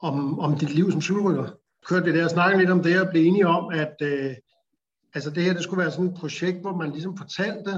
om, 0.00 0.38
om 0.38 0.58
dit 0.58 0.74
liv 0.74 0.90
som 0.90 1.00
cykelrytter. 1.00 1.50
Kørte 1.88 2.06
det 2.06 2.14
der 2.14 2.24
og 2.24 2.30
snakkede 2.30 2.60
lidt 2.60 2.70
om 2.70 2.82
det 2.82 3.00
og 3.00 3.10
blev 3.10 3.26
enige 3.26 3.46
om, 3.46 3.72
at 3.72 3.94
øh, 4.02 4.34
altså 5.14 5.30
det 5.30 5.42
her 5.42 5.52
det 5.52 5.62
skulle 5.62 5.82
være 5.82 5.90
sådan 5.90 6.06
et 6.06 6.14
projekt, 6.14 6.60
hvor 6.60 6.76
man 6.76 6.90
ligesom 6.90 7.16
fortalte, 7.16 7.70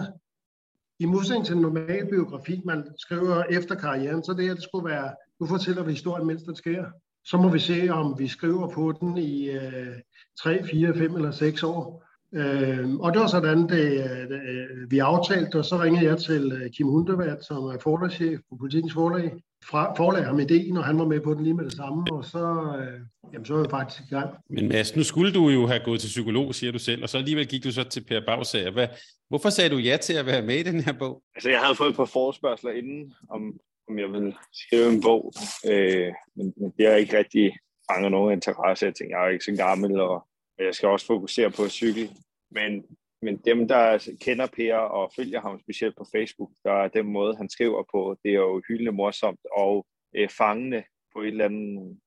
i 1.01 1.05
modsætning 1.05 1.47
til 1.47 1.55
en 1.55 1.63
normal 1.63 2.07
biografi, 2.11 2.63
man 2.65 2.85
skriver 2.99 3.45
efter 3.51 3.75
karrieren, 3.75 4.25
så 4.25 4.33
det 4.33 4.45
her 4.45 4.55
det 4.55 4.63
skulle 4.63 4.89
være, 4.89 5.15
nu 5.41 5.47
fortæller 5.47 5.83
vi 5.83 5.91
historien, 5.91 6.27
mens 6.27 6.43
den 6.43 6.57
sker. 6.57 6.85
Så 7.25 7.37
må 7.37 7.49
vi 7.49 7.59
se, 7.59 7.89
om 7.91 8.19
vi 8.19 8.29
skriver 8.29 8.69
på 8.69 8.93
den 9.01 9.19
i 9.19 9.51
øh, 9.51 9.97
3, 10.43 10.65
4, 10.65 10.95
5 10.95 11.15
eller 11.15 11.31
6 11.31 11.63
år. 11.63 12.05
Øh, 12.33 12.95
og 12.95 13.13
det 13.13 13.21
var 13.21 13.27
sådan, 13.27 13.69
det, 13.69 14.11
øh, 14.11 14.31
øh, 14.31 14.91
vi 14.91 14.99
aftalte, 14.99 15.59
og 15.59 15.65
så 15.65 15.83
ringede 15.83 16.05
jeg 16.05 16.19
til 16.19 16.53
øh, 16.53 16.71
Kim 16.71 16.87
Hundevat, 16.87 17.45
som 17.45 17.65
er 17.65 17.79
forlagschef 17.83 18.41
på 18.51 18.57
Politikens 18.57 18.93
Forlag, 18.93 19.43
fra, 19.65 19.95
forlag 19.95 20.25
ham 20.25 20.41
ideen, 20.41 20.77
og 20.77 20.85
han 20.85 20.99
var 20.99 21.05
med 21.05 21.21
på 21.21 21.35
den 21.35 21.43
lige 21.45 21.55
med 21.55 21.65
det 21.65 21.73
samme, 21.73 22.05
og 22.13 22.25
så, 22.25 22.75
øh, 22.79 23.01
jamen, 23.33 23.45
så 23.45 23.55
var 23.55 23.63
vi 23.63 23.71
faktisk 23.71 24.03
i 24.11 24.15
gang. 24.15 24.35
Men 24.51 24.69
Mads, 24.69 24.97
nu 24.97 25.03
skulle 25.03 25.33
du 25.33 25.49
jo 25.49 25.67
have 25.67 25.81
gået 25.85 26.01
til 26.01 26.09
psykolog, 26.09 26.55
siger 26.55 26.73
du 26.73 26.79
selv, 26.79 27.03
og 27.03 27.09
så 27.09 27.19
alligevel 27.19 27.49
gik 27.49 27.65
du 27.65 27.73
så 27.73 27.85
til 27.85 28.05
Per 28.05 28.21
Bagsager. 28.27 28.71
Hvad, 28.71 28.89
hvorfor 29.29 29.51
sagde 29.51 29.71
du 29.71 29.77
ja 29.77 29.97
til 29.97 30.15
at 30.15 30.27
være 30.27 30.43
med 30.43 30.57
i 30.57 30.63
den 30.63 30.81
her 30.81 30.93
bog? 30.93 31.23
Altså, 31.35 31.51
jeg 31.51 31.61
havde 31.61 31.75
fået 31.75 31.91
et 31.91 31.97
par 31.97 32.05
forespørgseler 32.05 32.73
inden, 32.73 33.15
om, 33.31 33.61
om 33.89 33.99
jeg 33.99 34.13
ville 34.13 34.35
skrive 34.53 34.89
en 34.89 35.01
bog, 35.01 35.33
øh, 35.71 36.13
men, 36.37 36.55
men 36.57 36.73
det 36.79 36.87
har 36.87 36.95
ikke 36.95 37.19
rigtig 37.19 37.57
fanget 37.93 38.11
nogen 38.11 38.33
interesse. 38.33 38.87
Jeg 38.87 38.95
tænkte, 38.95 39.17
jeg 39.17 39.25
er 39.25 39.29
ikke 39.29 39.45
så 39.45 39.55
gammel, 39.57 40.01
og 40.01 40.27
jeg 40.59 40.75
skal 40.75 40.89
også 40.89 41.07
fokusere 41.07 41.51
på 41.51 41.69
cykel. 41.69 42.11
Men 42.51 42.85
men 43.23 43.37
dem, 43.37 43.69
der 43.69 44.11
kender 44.21 44.47
Per 44.47 44.75
og 44.75 45.13
følger 45.17 45.41
ham 45.41 45.61
specielt 45.61 45.97
på 45.97 46.07
Facebook, 46.15 46.51
der 46.65 46.73
er 46.73 46.89
den 46.89 47.07
måde, 47.07 47.37
han 47.37 47.49
skriver 47.49 47.85
på, 47.93 48.17
det 48.23 48.31
er 48.31 48.35
jo 48.35 48.63
hyldende 48.69 48.93
morsomt 48.93 49.41
og 49.53 49.87
øh, 50.17 50.29
fangende 50.29 50.83
på 51.15 51.23
et 51.23 51.29
eller 51.29 51.45
andet, 51.45 51.99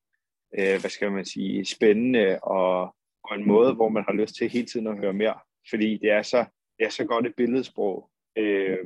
øh, 0.60 0.80
hvad 0.80 0.90
skal 0.90 1.12
man 1.12 1.25
sige, 1.25 1.66
spændende 1.66 2.40
og 2.40 2.96
på 3.30 3.36
en 3.36 3.48
måde, 3.48 3.74
hvor 3.74 3.90
man 3.90 4.04
har 4.08 4.13
lyst 4.13 4.36
til 4.36 4.50
hele 4.50 4.66
tiden 4.66 4.88
at 4.88 4.98
høre 4.98 5.13
mere. 5.13 5.40
Fordi 5.69 5.98
det 5.98 6.12
er 6.12 6.22
så, 6.22 6.46
det 6.80 6.86
er 6.86 6.90
så 6.90 7.06
godt 7.06 7.28
et 7.28 7.36
billedsprog. 7.38 8.10
Øh, 8.38 8.78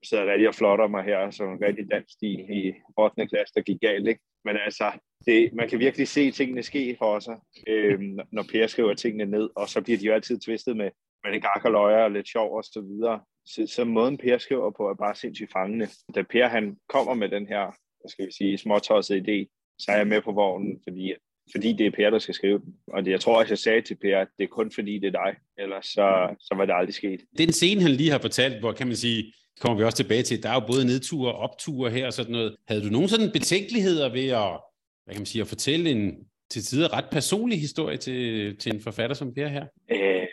jeg 0.00 0.08
sidder 0.08 0.32
rigtig 0.32 0.48
og 0.48 0.54
flotter 0.54 0.88
mig 0.88 1.04
her, 1.04 1.30
som 1.30 1.52
en 1.52 1.62
rigtig 1.62 1.90
dansk 1.90 2.12
stil 2.12 2.40
i 2.50 2.72
8. 2.98 3.26
klasse, 3.26 3.54
der 3.54 3.60
gik 3.62 3.80
galt. 3.80 4.08
Ikke? 4.08 4.20
Men 4.44 4.56
altså, 4.64 4.92
det, 5.26 5.52
man 5.52 5.68
kan 5.68 5.78
virkelig 5.78 6.08
se 6.08 6.30
tingene 6.30 6.62
ske 6.62 6.96
for 6.98 7.18
sig, 7.18 7.36
øh, 7.66 8.00
når 8.32 8.44
Per 8.52 8.66
skriver 8.66 8.94
tingene 8.94 9.30
ned, 9.30 9.50
og 9.56 9.68
så 9.68 9.80
bliver 9.82 9.98
de 9.98 10.06
jo 10.06 10.12
altid 10.12 10.38
tvistet 10.38 10.76
med, 10.76 10.90
med 11.24 11.32
lidt 11.32 11.42
gak 11.42 11.64
og 11.64 11.70
løjer 11.70 12.04
og 12.04 12.10
lidt 12.10 12.28
sjov 12.28 12.56
og 12.56 12.64
så 12.64 12.80
videre. 12.80 13.20
Så, 13.46 13.66
så 13.74 13.84
måden 13.84 14.18
Per 14.18 14.38
skriver 14.38 14.70
på 14.70 14.88
er 14.88 14.94
bare 14.94 15.14
sindssygt 15.14 15.52
fangende. 15.52 15.88
Da 16.14 16.22
Per 16.22 16.48
han 16.48 16.76
kommer 16.88 17.14
med 17.14 17.28
den 17.28 17.46
her, 17.46 17.64
hvad 18.00 18.10
skal 18.10 18.26
vi 18.26 18.32
sige, 18.32 18.58
småtosset 18.58 19.16
idé, 19.22 19.38
så 19.78 19.92
er 19.92 19.96
jeg 19.96 20.06
med 20.06 20.22
på 20.22 20.32
vognen, 20.32 20.80
fordi, 20.84 21.14
fordi 21.52 21.72
det 21.72 21.86
er 21.86 21.90
Per, 21.90 22.10
der 22.10 22.18
skal 22.18 22.34
skrive 22.34 22.58
den. 22.58 22.74
Og 22.86 23.04
det, 23.04 23.10
jeg 23.10 23.20
tror 23.20 23.38
også, 23.38 23.50
jeg 23.50 23.58
sagde 23.58 23.80
til 23.80 23.96
Per, 24.02 24.18
at 24.18 24.28
det 24.38 24.44
er 24.44 24.48
kun 24.48 24.70
fordi, 24.74 24.98
det 24.98 25.06
er 25.06 25.24
dig. 25.24 25.34
Ellers 25.58 25.86
så, 25.86 26.36
så 26.40 26.54
var 26.56 26.64
det 26.66 26.74
aldrig 26.76 26.94
sket. 26.94 27.20
Den 27.38 27.52
scene, 27.52 27.82
han 27.82 27.90
lige 27.90 28.10
har 28.10 28.18
fortalt, 28.18 28.60
hvor 28.60 28.72
kan 28.72 28.86
man 28.86 28.96
sige, 28.96 29.32
kommer 29.60 29.78
vi 29.78 29.84
også 29.84 29.96
tilbage 29.96 30.22
til, 30.22 30.42
der 30.42 30.48
er 30.50 30.54
jo 30.54 30.66
både 30.66 30.86
nedture 30.86 31.32
og 31.34 31.38
opture 31.38 31.90
her 31.90 32.06
og 32.06 32.12
sådan 32.12 32.32
noget. 32.32 32.56
Havde 32.68 32.84
du 32.84 32.88
nogen 32.88 33.08
sådan 33.08 33.32
betænkeligheder 33.32 34.12
ved 34.12 34.28
at, 34.28 34.60
hvad 35.04 35.14
kan 35.14 35.20
man 35.20 35.26
sige, 35.26 35.42
at 35.42 35.48
fortælle 35.48 35.90
en 35.90 36.26
til 36.50 36.62
tider 36.62 36.92
ret 36.92 37.08
personlig 37.12 37.60
historie 37.60 37.96
til, 37.96 38.56
til 38.56 38.74
en 38.74 38.80
forfatter 38.80 39.16
som 39.16 39.34
Per 39.34 39.48
her? 39.48 39.66
Øh, 39.90 40.23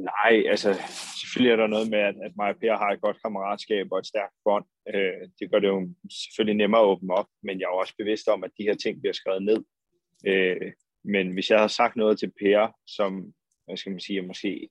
Nej, 0.00 0.44
altså 0.52 0.70
selvfølgelig 1.20 1.52
er 1.52 1.56
der 1.56 1.66
noget 1.66 1.90
med, 1.90 1.98
at, 1.98 2.14
at 2.26 2.32
mig 2.36 2.48
og 2.48 2.56
Per 2.60 2.76
har 2.76 2.90
et 2.90 3.00
godt 3.00 3.22
kammeratskab 3.22 3.86
og 3.92 3.98
et 3.98 4.06
stærkt 4.06 4.34
bånd. 4.44 4.64
Øh, 4.94 5.22
det 5.38 5.50
gør 5.50 5.58
det 5.58 5.68
jo 5.68 5.88
selvfølgelig 6.24 6.56
nemmere 6.56 6.80
at 6.80 6.86
åbne 6.86 7.14
op, 7.14 7.28
men 7.42 7.60
jeg 7.60 7.66
er 7.66 7.80
også 7.82 7.94
bevidst 7.98 8.28
om, 8.28 8.44
at 8.44 8.50
de 8.58 8.62
her 8.68 8.74
ting 8.74 9.00
bliver 9.00 9.12
skrevet 9.12 9.42
ned. 9.42 9.60
Øh, 10.26 10.72
men 11.04 11.32
hvis 11.32 11.50
jeg 11.50 11.58
havde 11.58 11.78
sagt 11.80 11.96
noget 11.96 12.18
til 12.18 12.32
Per, 12.40 12.72
som 12.86 13.32
hvad 13.66 13.76
skal 13.76 13.92
man 13.92 14.00
sige, 14.00 14.16
jeg 14.16 14.24
måske 14.24 14.68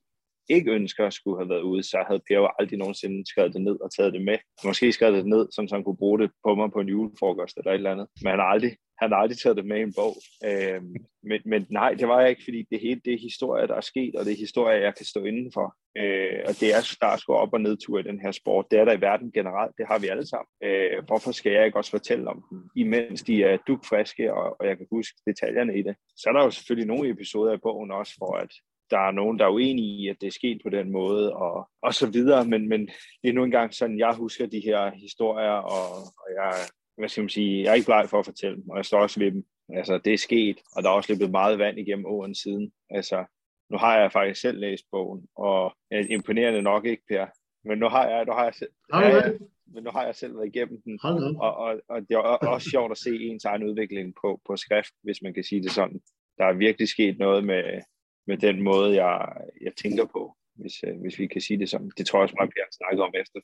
ikke 0.48 0.70
ønsker 0.70 1.06
at 1.06 1.14
skulle 1.14 1.38
have 1.40 1.48
været 1.48 1.62
ude, 1.62 1.82
så 1.82 2.04
havde 2.08 2.22
Per 2.28 2.34
jo 2.34 2.48
aldrig 2.58 2.78
nogensinde 2.78 3.30
skrevet 3.30 3.54
det 3.54 3.62
ned 3.62 3.76
og 3.84 3.90
taget 3.96 4.12
det 4.12 4.22
med. 4.24 4.38
Måske 4.64 4.92
skrevet 4.92 5.16
det 5.16 5.26
ned, 5.26 5.46
så 5.52 5.68
han 5.72 5.84
kunne 5.84 6.02
bruge 6.02 6.18
det 6.18 6.30
på 6.44 6.54
mig 6.54 6.72
på 6.72 6.80
en 6.80 6.88
julefrokost 6.88 7.56
eller 7.56 7.70
et 7.70 7.74
eller 7.74 7.92
andet. 7.92 8.06
Men 8.22 8.30
han 8.30 8.38
har 8.38 8.46
aldrig 8.46 8.76
han 9.00 9.10
har 9.10 9.18
aldrig 9.18 9.38
taget 9.38 9.56
det 9.56 9.66
med 9.66 9.78
i 9.78 9.82
en 9.82 9.94
bog. 9.96 10.16
Øh, 10.44 10.82
men, 11.22 11.40
men 11.44 11.66
nej, 11.70 11.90
det 11.94 12.08
var 12.08 12.20
jeg 12.20 12.30
ikke, 12.30 12.44
fordi 12.44 12.66
det 12.70 12.80
hele 12.80 13.00
det 13.04 13.12
er 13.14 13.18
historie, 13.18 13.66
der 13.66 13.74
er 13.74 13.80
sket, 13.80 14.14
og 14.16 14.24
det 14.24 14.32
er 14.32 14.36
historie, 14.46 14.84
jeg 14.84 14.94
kan 14.96 15.06
stå 15.06 15.24
indenfor. 15.24 15.76
Øh, 15.98 16.40
og 16.48 16.54
det 16.60 16.68
er, 16.74 16.80
der 17.00 17.06
er 17.06 17.16
sgu 17.16 17.32
op- 17.32 17.52
og 17.52 17.60
nedtur 17.60 17.98
i 17.98 18.02
den 18.02 18.20
her 18.20 18.32
sport. 18.32 18.66
Det 18.70 18.78
er 18.78 18.84
der 18.84 18.92
i 18.92 19.00
verden 19.00 19.32
generelt, 19.32 19.74
det 19.78 19.86
har 19.86 19.98
vi 19.98 20.08
alle 20.08 20.26
sammen. 20.26 20.50
Øh, 20.64 21.04
hvorfor 21.06 21.32
skal 21.32 21.52
jeg 21.52 21.66
ikke 21.66 21.78
også 21.78 21.90
fortælle 21.90 22.28
om 22.28 22.44
dem, 22.50 22.58
imens 22.76 23.22
de 23.22 23.42
er 23.42 23.56
dukfriske, 23.66 24.34
og, 24.34 24.56
og 24.60 24.66
jeg 24.66 24.76
kan 24.76 24.86
huske 24.90 25.16
detaljerne 25.26 25.78
i 25.78 25.82
det. 25.82 25.94
Så 26.16 26.24
er 26.28 26.32
der 26.32 26.44
jo 26.44 26.50
selvfølgelig 26.50 26.88
nogle 26.88 27.10
episoder 27.10 27.52
i 27.54 27.62
bogen 27.62 27.90
også, 27.90 28.14
for 28.18 28.36
at 28.36 28.52
der 28.90 28.98
er 28.98 29.10
nogen, 29.10 29.38
der 29.38 29.44
er 29.44 29.50
uenige 29.50 30.02
i, 30.02 30.08
at 30.08 30.16
det 30.20 30.26
er 30.26 30.38
sket 30.40 30.60
på 30.64 30.70
den 30.70 30.92
måde, 30.92 31.34
og, 31.34 31.68
og 31.82 31.94
så 31.94 32.06
videre, 32.06 32.44
men, 32.44 32.68
men 32.68 32.86
det 33.22 33.28
er 33.28 33.32
nu 33.32 33.44
engang 33.44 33.74
sådan, 33.74 33.98
jeg 33.98 34.14
husker 34.14 34.46
de 34.46 34.60
her 34.60 34.90
historier, 34.90 35.58
og, 35.76 35.88
og 36.22 36.28
jeg 36.34 36.54
hvad 37.00 37.08
skal 37.08 37.22
man 37.22 37.28
sige, 37.28 37.62
jeg 37.62 37.70
er 37.70 37.74
ikke 37.74 37.86
bleg 37.86 38.06
for 38.08 38.18
at 38.18 38.24
fortælle 38.24 38.56
dem, 38.56 38.68
og 38.70 38.76
jeg 38.76 38.84
står 38.84 39.00
også 39.00 39.20
ved 39.20 39.30
dem. 39.32 39.44
Altså, 39.68 39.98
det 40.04 40.12
er 40.12 40.18
sket, 40.18 40.58
og 40.76 40.82
der 40.82 40.88
er 40.88 40.94
også 40.94 41.12
løbet 41.12 41.30
meget 41.30 41.58
vand 41.58 41.78
igennem 41.78 42.06
åren 42.06 42.34
siden. 42.34 42.72
Altså, 42.90 43.24
nu 43.70 43.78
har 43.78 43.98
jeg 44.00 44.12
faktisk 44.12 44.40
selv 44.40 44.58
læst 44.58 44.84
bogen, 44.90 45.28
og 45.36 45.76
er 45.90 46.04
imponerende 46.10 46.62
nok 46.62 46.84
ikke, 46.86 47.02
Per. 47.08 47.26
Men 47.64 47.78
nu 47.78 47.88
har 47.88 48.08
jeg, 48.08 48.24
nu 48.24 48.32
har 48.32 48.44
jeg 48.44 48.54
selv... 48.54 48.70
Det? 48.92 49.48
men 49.74 49.84
nu 49.84 49.90
har 49.90 50.04
jeg 50.04 50.14
selv 50.14 50.36
været 50.36 50.46
igennem 50.54 50.82
den. 50.82 50.98
Og, 51.40 51.56
og, 51.56 51.80
og 51.88 52.00
det 52.00 52.14
er 52.14 52.18
også 52.56 52.70
sjovt 52.70 52.90
at 52.90 52.98
se 52.98 53.10
ens 53.16 53.44
egen 53.44 53.64
udvikling 53.64 54.14
på, 54.20 54.40
på 54.46 54.56
skrift, 54.56 54.94
hvis 55.02 55.22
man 55.22 55.34
kan 55.34 55.44
sige 55.44 55.62
det 55.62 55.70
sådan. 55.70 56.00
Der 56.38 56.44
er 56.44 56.52
virkelig 56.52 56.88
sket 56.88 57.18
noget 57.18 57.44
med, 57.44 57.82
med 58.26 58.38
den 58.38 58.62
måde, 58.62 59.04
jeg, 59.04 59.32
jeg 59.60 59.74
tænker 59.76 60.04
på, 60.04 60.36
hvis, 60.54 60.84
øh, 60.86 61.00
hvis 61.00 61.18
vi 61.18 61.26
kan 61.26 61.40
sige 61.40 61.58
det 61.58 61.70
sådan. 61.70 61.90
Det 61.98 62.06
tror 62.06 62.18
jeg 62.18 62.22
også, 62.22 62.34
meget 62.38 62.50
Per 62.50 62.62
har 62.62 62.76
snakket 62.80 63.02
om 63.02 63.14
efter. 63.22 63.40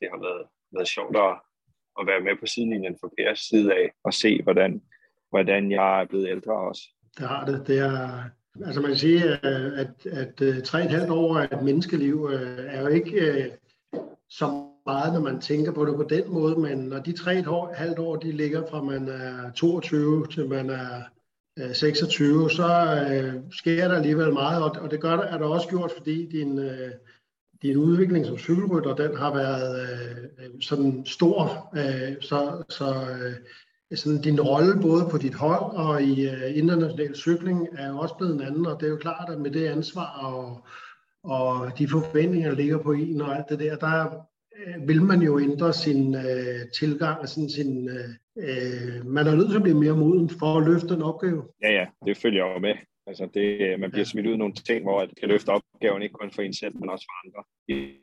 Det 0.00 0.08
har 0.12 0.20
været, 0.26 0.46
været 0.72 0.88
sjovt 0.88 1.16
at, 1.16 1.34
at 2.00 2.06
være 2.06 2.20
med 2.20 2.36
på 2.40 2.46
sidelinjen 2.46 2.96
fra 3.00 3.10
Pers 3.16 3.38
side 3.38 3.72
af 3.72 3.90
og 4.04 4.14
se, 4.14 4.42
hvordan, 4.42 4.82
hvordan 5.30 5.70
jeg 5.70 6.00
er 6.00 6.06
blevet 6.06 6.28
ældre 6.28 6.52
også. 6.52 6.82
Det 7.18 7.28
har 7.28 7.44
det. 7.44 7.66
Det 7.66 7.78
er, 7.78 8.24
altså 8.66 8.80
man 8.80 8.90
kan 8.90 8.98
sige, 8.98 9.24
øh, 9.24 9.78
at, 9.78 10.06
at, 10.06 10.42
at 10.42 10.64
tre 10.64 10.84
et 10.84 10.90
halvt 10.90 11.10
år 11.10 11.38
af 11.38 11.44
et 11.44 11.62
menneskeliv 11.62 12.30
øh, 12.32 12.64
er 12.66 12.80
jo 12.80 12.86
ikke 12.86 13.50
så 14.28 14.46
meget, 14.86 15.12
når 15.12 15.20
man 15.20 15.40
tænker 15.40 15.72
på 15.72 15.84
det 15.84 15.94
på 15.96 16.06
den 16.10 16.32
måde, 16.32 16.56
men 16.56 16.78
når 16.78 16.98
de 16.98 17.12
tre 17.12 17.38
et 17.38 17.46
år, 17.46 17.72
halvt 17.74 17.98
år, 17.98 18.16
de 18.16 18.32
ligger 18.32 18.66
fra 18.70 18.82
man 18.82 19.08
er 19.08 19.52
22 19.52 20.26
til 20.26 20.48
man 20.48 20.70
er 20.70 21.02
26, 21.72 22.50
så 22.50 22.68
øh, 23.10 23.34
sker 23.52 23.88
der 23.88 23.96
alligevel 23.96 24.32
meget, 24.32 24.62
og, 24.62 24.76
og 24.80 24.90
det 24.90 25.00
gør 25.00 25.16
der, 25.16 25.22
er 25.22 25.38
der 25.38 25.46
også 25.46 25.68
gjort, 25.68 25.92
fordi 25.96 26.26
din, 26.26 26.58
øh, 26.58 26.90
din 27.64 27.76
udvikling 27.76 28.26
som 28.26 28.38
cykelrytter, 28.38 28.94
den 28.94 29.16
har 29.16 29.34
været 29.34 29.80
øh, 29.82 30.50
sådan 30.60 31.02
stor, 31.06 31.42
øh, 31.76 32.16
så, 32.20 32.64
så 32.68 32.84
øh, 32.84 33.96
sådan 33.96 34.20
din 34.20 34.40
rolle 34.40 34.80
både 34.82 35.08
på 35.10 35.18
dit 35.18 35.34
hold 35.34 35.76
og 35.76 36.02
i 36.02 36.28
øh, 36.28 36.58
international 36.58 37.14
cykling 37.14 37.68
er 37.78 37.88
jo 37.88 37.98
også 37.98 38.14
blevet 38.18 38.34
en 38.34 38.40
anden, 38.40 38.66
og 38.66 38.80
det 38.80 38.86
er 38.86 38.90
jo 38.90 38.96
klart, 38.96 39.30
at 39.30 39.40
med 39.40 39.50
det 39.50 39.66
ansvar 39.66 40.08
og, 40.26 40.66
og 41.24 41.78
de 41.78 41.88
forventninger, 41.88 42.48
der 42.48 42.56
ligger 42.56 42.78
på 42.78 42.92
en 42.92 43.20
og 43.20 43.36
alt 43.36 43.48
det 43.48 43.58
der, 43.58 43.76
der 43.76 44.26
øh, 44.58 44.88
vil 44.88 45.02
man 45.02 45.22
jo 45.22 45.40
ændre 45.40 45.72
sin 45.72 46.14
øh, 46.14 46.60
tilgang 46.78 47.20
og 47.20 47.28
sådan 47.28 47.50
sin... 47.50 47.88
Øh, 47.88 48.08
øh 48.38 49.06
man 49.06 49.26
er 49.26 49.34
nødt 49.34 49.48
til 49.48 49.56
at 49.56 49.62
blive 49.62 49.80
mere 49.80 49.96
moden 49.96 50.30
for 50.30 50.58
at 50.58 50.66
løfte 50.66 50.88
den 50.88 51.02
opgave. 51.02 51.42
Ja, 51.62 51.70
ja, 51.72 51.86
det 52.06 52.16
følger 52.16 52.52
jo 52.52 52.58
med. 52.58 52.74
Altså 53.06 53.28
det, 53.34 53.80
man 53.80 53.90
bliver 53.90 54.04
smidt 54.04 54.26
ud 54.26 54.36
nogle 54.36 54.54
ting, 54.54 54.82
hvor 54.82 55.00
at 55.00 55.10
kan 55.20 55.28
løfte 55.28 55.50
opgaven 55.50 56.02
ikke 56.02 56.18
kun 56.20 56.30
for 56.30 56.42
en 56.42 56.54
selv, 56.54 56.76
men 56.76 56.90
også 56.90 57.06
for 57.08 57.16
andre. 57.24 57.42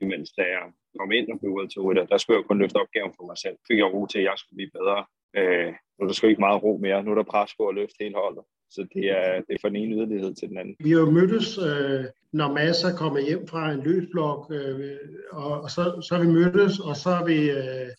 Imens 0.01 0.29
da 0.37 0.41
jeg 0.41 0.63
kom 0.99 1.11
ind 1.11 1.31
og 1.31 1.39
blev 1.39 1.51
World 1.51 1.69
Tour, 1.69 1.93
der 1.93 2.17
skulle 2.17 2.37
jeg 2.37 2.45
kun 2.47 2.59
løfte 2.59 2.81
opgaven 2.83 3.13
for 3.17 3.25
mig 3.29 3.37
selv. 3.37 3.57
Fik 3.67 3.77
jeg 3.77 3.93
ro 3.93 4.05
til, 4.05 4.19
at 4.19 4.23
jeg 4.29 4.37
skulle 4.37 4.57
blive 4.59 4.75
bedre. 4.79 4.99
Øh, 5.39 5.69
nu 5.93 5.99
er 6.03 6.07
der 6.07 6.13
sgu 6.13 6.27
ikke 6.27 6.45
meget 6.47 6.63
ro 6.63 6.77
mere. 6.85 7.03
Nu 7.03 7.11
er 7.11 7.15
der 7.15 7.31
pres 7.33 7.51
på 7.59 7.67
at 7.67 7.75
løfte 7.75 8.03
hele 8.03 8.15
holdet. 8.23 8.43
Så 8.75 8.81
det 8.93 9.05
er, 9.19 9.31
det 9.45 9.53
er 9.53 9.61
fra 9.61 9.69
den 9.69 9.75
ene 9.81 9.95
yderlighed 9.95 10.33
til 10.35 10.47
den 10.49 10.57
anden. 10.57 10.75
Vi 10.79 10.91
har 10.91 10.99
jo 10.99 11.11
mødtes, 11.11 11.57
øh, 11.57 12.03
når 12.33 12.53
masser 12.53 12.95
kommer 13.01 13.19
hjem 13.19 13.47
fra 13.47 13.71
en 13.71 13.83
løsblok, 13.87 14.51
øh, 14.57 14.97
og, 15.31 15.61
og 15.63 15.69
så, 15.75 15.83
så 16.07 16.15
har 16.15 16.21
vi 16.23 16.31
mødtes, 16.39 16.79
og 16.79 16.95
så 16.95 17.09
har 17.09 17.25
vi 17.25 17.39
øh, 17.59 17.89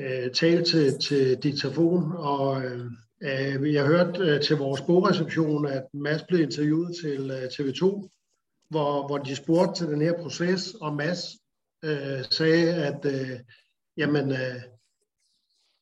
øh, 0.00 0.30
talt 0.40 0.66
til, 0.66 0.98
til 1.06 1.24
diktafon, 1.42 2.02
og 2.16 2.64
øh, 2.64 2.80
øh 2.80 2.86
Øh, 3.22 3.74
jeg 3.74 3.86
hørte 3.86 4.18
hørt 4.18 4.28
øh, 4.28 4.42
til 4.42 4.56
vores 4.56 4.80
bogreception, 4.80 5.66
at 5.66 5.84
Mads 5.94 6.22
blev 6.22 6.40
interviewet 6.40 6.96
til 7.02 7.30
øh, 7.30 7.44
TV2, 7.44 8.08
hvor, 8.70 9.06
hvor 9.06 9.18
de 9.18 9.36
spurgte 9.36 9.80
til 9.80 9.86
den 9.86 10.00
her 10.00 10.22
proces, 10.22 10.74
og 10.74 10.94
Mads 10.94 11.20
øh, 11.84 12.24
sagde, 12.30 12.74
at 12.74 13.04
øh, 13.04 13.38
jamen, 13.96 14.30
øh, 14.30 14.62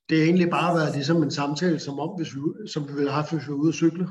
det 0.08 0.18
har 0.18 0.24
egentlig 0.24 0.50
bare 0.50 0.74
været 0.74 0.94
ligesom 0.94 1.22
en 1.22 1.30
samtale, 1.30 1.78
som, 1.78 1.98
om, 1.98 2.16
hvis 2.16 2.34
vi, 2.34 2.68
som 2.68 2.88
vi 2.88 2.92
ville 2.92 3.10
have 3.10 3.22
haft, 3.22 3.32
hvis 3.32 3.46
vi 3.46 3.52
var 3.52 3.58
ude 3.58 3.68
at 3.68 3.74
cykle 3.74 4.06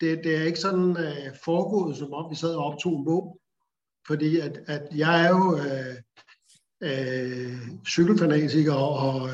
det, 0.00 0.24
det 0.24 0.36
er 0.36 0.42
ikke 0.42 0.58
sådan 0.58 0.90
øh, 0.90 1.36
foregået, 1.44 1.96
som 1.96 2.12
om 2.12 2.30
vi 2.30 2.36
sad 2.36 2.54
og 2.54 2.64
optog 2.64 2.98
en 2.98 3.04
bog. 3.04 3.40
Fordi 4.06 4.40
at, 4.40 4.58
at 4.66 4.88
jeg 4.94 5.24
er 5.24 5.28
jo 5.28 5.58
øh, 5.58 5.96
øh, 6.82 7.52
cykelfanatiker, 7.86 8.74
og, 8.74 8.94
og, 9.08 9.30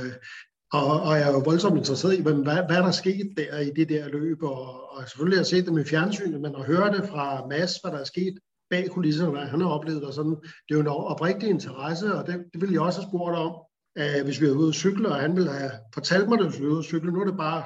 og, 0.73 1.01
og 1.01 1.17
jeg 1.19 1.29
er 1.29 1.33
jo 1.33 1.43
voldsomt 1.45 1.79
interesseret 1.79 2.19
i, 2.19 2.23
hvad, 2.23 2.35
hvad 2.35 2.77
er 2.77 2.83
der 2.83 2.91
sket 2.91 3.35
der 3.37 3.59
i 3.59 3.71
det 3.71 3.89
der 3.89 4.09
løb. 4.09 4.43
Og, 4.43 4.97
og 4.97 5.09
selvfølgelig 5.09 5.39
har 5.39 5.41
jeg 5.41 5.47
set 5.47 5.65
det 5.65 5.75
med 5.75 5.85
fjernsynet, 5.85 6.41
men 6.41 6.55
at 6.55 6.65
høre 6.65 6.93
det 6.93 7.09
fra 7.09 7.47
Mads, 7.47 7.77
hvad 7.77 7.91
der 7.91 7.99
er 7.99 8.05
sket 8.05 8.39
bag 8.71 8.91
kulisserne, 8.91 9.31
hvad 9.31 9.41
han 9.43 9.61
har 9.61 9.69
oplevet, 9.69 10.05
og 10.05 10.15
sådan, 10.15 10.37
det 10.43 10.71
er 10.71 10.75
jo 10.75 10.81
en 10.81 10.89
oprigtig 10.89 11.49
interesse, 11.49 12.15
og 12.15 12.27
det, 12.27 12.45
det 12.53 12.61
ville 12.61 12.75
jeg 12.75 12.83
også 12.83 13.01
have 13.01 13.09
spurgt 13.11 13.37
om, 13.37 13.53
øh, 13.99 14.25
hvis 14.25 14.41
vi 14.41 14.49
var 14.49 14.55
ude 14.55 14.69
at 14.69 14.75
cykle, 14.75 15.09
og 15.09 15.17
han 15.17 15.37
ville 15.37 15.51
have 15.51 15.71
fortalt 15.95 16.29
mig 16.29 16.39
det, 16.39 16.47
hvis 16.47 16.61
vi 16.61 16.67
var 16.67 16.73
ude 16.73 16.79
at 16.79 16.85
cykle. 16.85 17.13
Nu 17.13 17.21
er 17.21 17.25
det 17.25 17.37
bare 17.37 17.63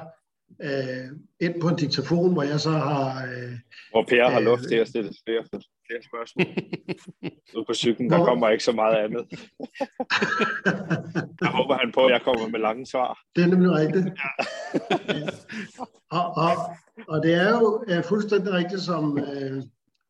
øh, 0.61 1.07
ind 1.39 1.61
på 1.61 1.67
en 1.67 1.75
diktafon, 1.75 2.33
hvor 2.33 2.43
jeg 2.43 2.59
så 2.59 2.71
har... 2.71 3.25
Øh, 3.25 3.53
hvor 3.91 4.05
Per 4.09 4.29
har 4.29 4.39
luft 4.39 4.63
til 4.69 4.75
at 4.75 4.87
stille 4.87 5.13
flere, 5.25 5.43
flere 5.87 6.01
spørgsmål. 6.09 6.45
Ude 7.55 7.65
på 7.67 7.73
cyklen, 7.73 8.09
der 8.09 8.25
kommer 8.25 8.49
ikke 8.49 8.63
så 8.63 8.71
meget 8.71 8.95
andet. 8.95 9.25
jeg 11.41 11.49
håber 11.49 11.77
han 11.77 11.91
på, 11.91 12.05
at 12.05 12.11
jeg 12.11 12.21
kommer 12.21 12.47
med 12.47 12.59
lange 12.59 12.85
svar. 12.85 13.19
Det 13.35 13.43
er 13.43 13.47
nemlig 13.47 13.71
rigtigt. 13.71 14.05
Ja. 14.05 14.43
og, 16.17 16.37
og, 16.37 16.51
og 17.07 17.23
det 17.23 17.33
er 17.33 17.49
jo 17.49 17.83
er 17.87 18.01
fuldstændig 18.01 18.53
rigtigt, 18.53 18.81
som, 18.81 19.19
øh, 19.19 19.63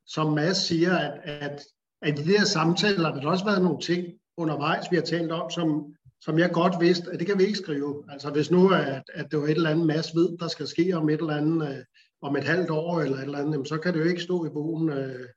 som 0.05 0.33
Mads 0.33 0.57
siger, 0.57 0.97
at, 0.97 1.19
at, 1.23 1.65
at 2.01 2.19
i 2.19 2.23
de 2.23 2.33
der 2.33 2.45
samtaler, 2.45 3.13
der 3.13 3.21
har 3.21 3.29
også 3.29 3.45
været 3.45 3.63
nogle 3.63 3.79
ting 3.79 4.07
undervejs, 4.37 4.91
vi 4.91 4.95
har 4.95 5.03
talt 5.03 5.31
om, 5.31 5.49
som, 5.49 5.95
som 6.21 6.39
jeg 6.39 6.51
godt 6.51 6.73
vidste, 6.79 7.11
at 7.11 7.19
det 7.19 7.27
kan 7.27 7.39
vi 7.39 7.43
ikke 7.43 7.57
skrive. 7.57 8.03
Altså 8.09 8.29
hvis 8.29 8.51
nu, 8.51 8.69
at, 8.69 9.03
at 9.13 9.31
det 9.31 9.39
var 9.39 9.45
et 9.45 9.51
eller 9.51 9.69
andet 9.69 9.87
masse 9.87 10.15
ved, 10.15 10.37
der 10.37 10.47
skal 10.47 10.67
ske 10.67 10.93
om 10.93 11.09
et 11.09 11.19
eller 11.19 11.37
andet, 11.37 11.69
øh, 11.69 11.83
om 12.21 12.35
et 12.35 12.43
halvt 12.43 12.69
år 12.69 13.01
eller 13.01 13.17
et 13.17 13.23
eller 13.23 13.37
andet, 13.37 13.51
jamen, 13.53 13.65
så 13.65 13.77
kan 13.77 13.93
det 13.93 13.99
jo 13.99 14.05
ikke 14.05 14.21
stå 14.21 14.45
i 14.45 14.49
bogen, 14.49 14.89
øh, 14.89 15.27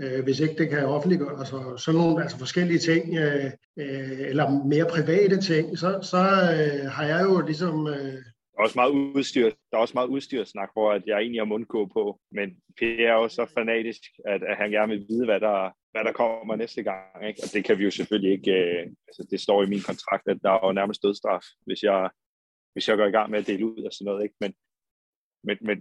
øh, 0.00 0.24
hvis 0.24 0.40
ikke 0.40 0.54
det 0.58 0.70
kan 0.70 0.86
offentliggøre. 0.86 1.38
Altså 1.38 1.76
sådan 1.76 2.00
nogle 2.00 2.22
altså 2.22 2.38
forskellige 2.38 2.78
ting, 2.78 3.16
øh, 3.16 3.50
øh, 3.78 4.20
eller 4.30 4.64
mere 4.64 4.86
private 4.90 5.40
ting, 5.40 5.78
så, 5.78 5.98
så 6.02 6.22
øh, 6.56 6.90
har 6.90 7.04
jeg 7.04 7.24
jo 7.24 7.40
ligesom... 7.46 7.86
Øh, 7.86 8.22
der 8.52 8.62
er 8.62 8.68
også 8.68 8.78
meget 8.78 8.90
udstyr, 8.90 9.44
der 9.70 9.76
er 9.76 9.80
også 9.80 9.94
meget 9.94 10.08
udstyrsnak, 10.08 10.68
hvor 10.72 10.92
at 10.92 11.02
jeg 11.06 11.18
egentlig 11.18 11.40
har 11.40 11.52
mundgå 11.54 11.86
på, 11.86 12.20
men 12.32 12.48
Per 12.78 13.08
er 13.08 13.12
jo 13.12 13.28
så 13.28 13.46
fanatisk, 13.54 14.02
at, 14.26 14.42
at 14.42 14.56
han 14.56 14.70
gerne 14.70 14.92
vil 14.92 15.06
vide, 15.08 15.24
hvad 15.24 15.40
der, 15.40 15.70
hvad 15.92 16.04
der 16.04 16.12
kommer 16.12 16.56
næste 16.56 16.82
gang. 16.82 17.28
Ikke? 17.28 17.40
Og 17.44 17.48
det 17.54 17.64
kan 17.64 17.78
vi 17.78 17.84
jo 17.84 17.90
selvfølgelig 17.90 18.32
ikke, 18.32 18.52
øh, 18.52 18.86
altså 19.08 19.26
det 19.30 19.40
står 19.40 19.62
i 19.62 19.68
min 19.72 19.82
kontrakt, 19.90 20.28
at 20.28 20.38
der 20.42 20.50
er 20.50 20.66
jo 20.66 20.72
nærmest 20.72 21.02
dødstraf, 21.02 21.44
hvis 21.66 21.82
jeg, 21.82 22.10
hvis 22.72 22.88
jeg 22.88 22.96
går 22.96 23.06
i 23.06 23.16
gang 23.16 23.30
med 23.30 23.38
at 23.38 23.46
dele 23.46 23.66
ud 23.66 23.82
og 23.82 23.92
sådan 23.92 24.04
noget. 24.04 24.24
Ikke? 24.24 24.36
Men, 24.40 24.54
men, 25.46 25.56
men 25.60 25.78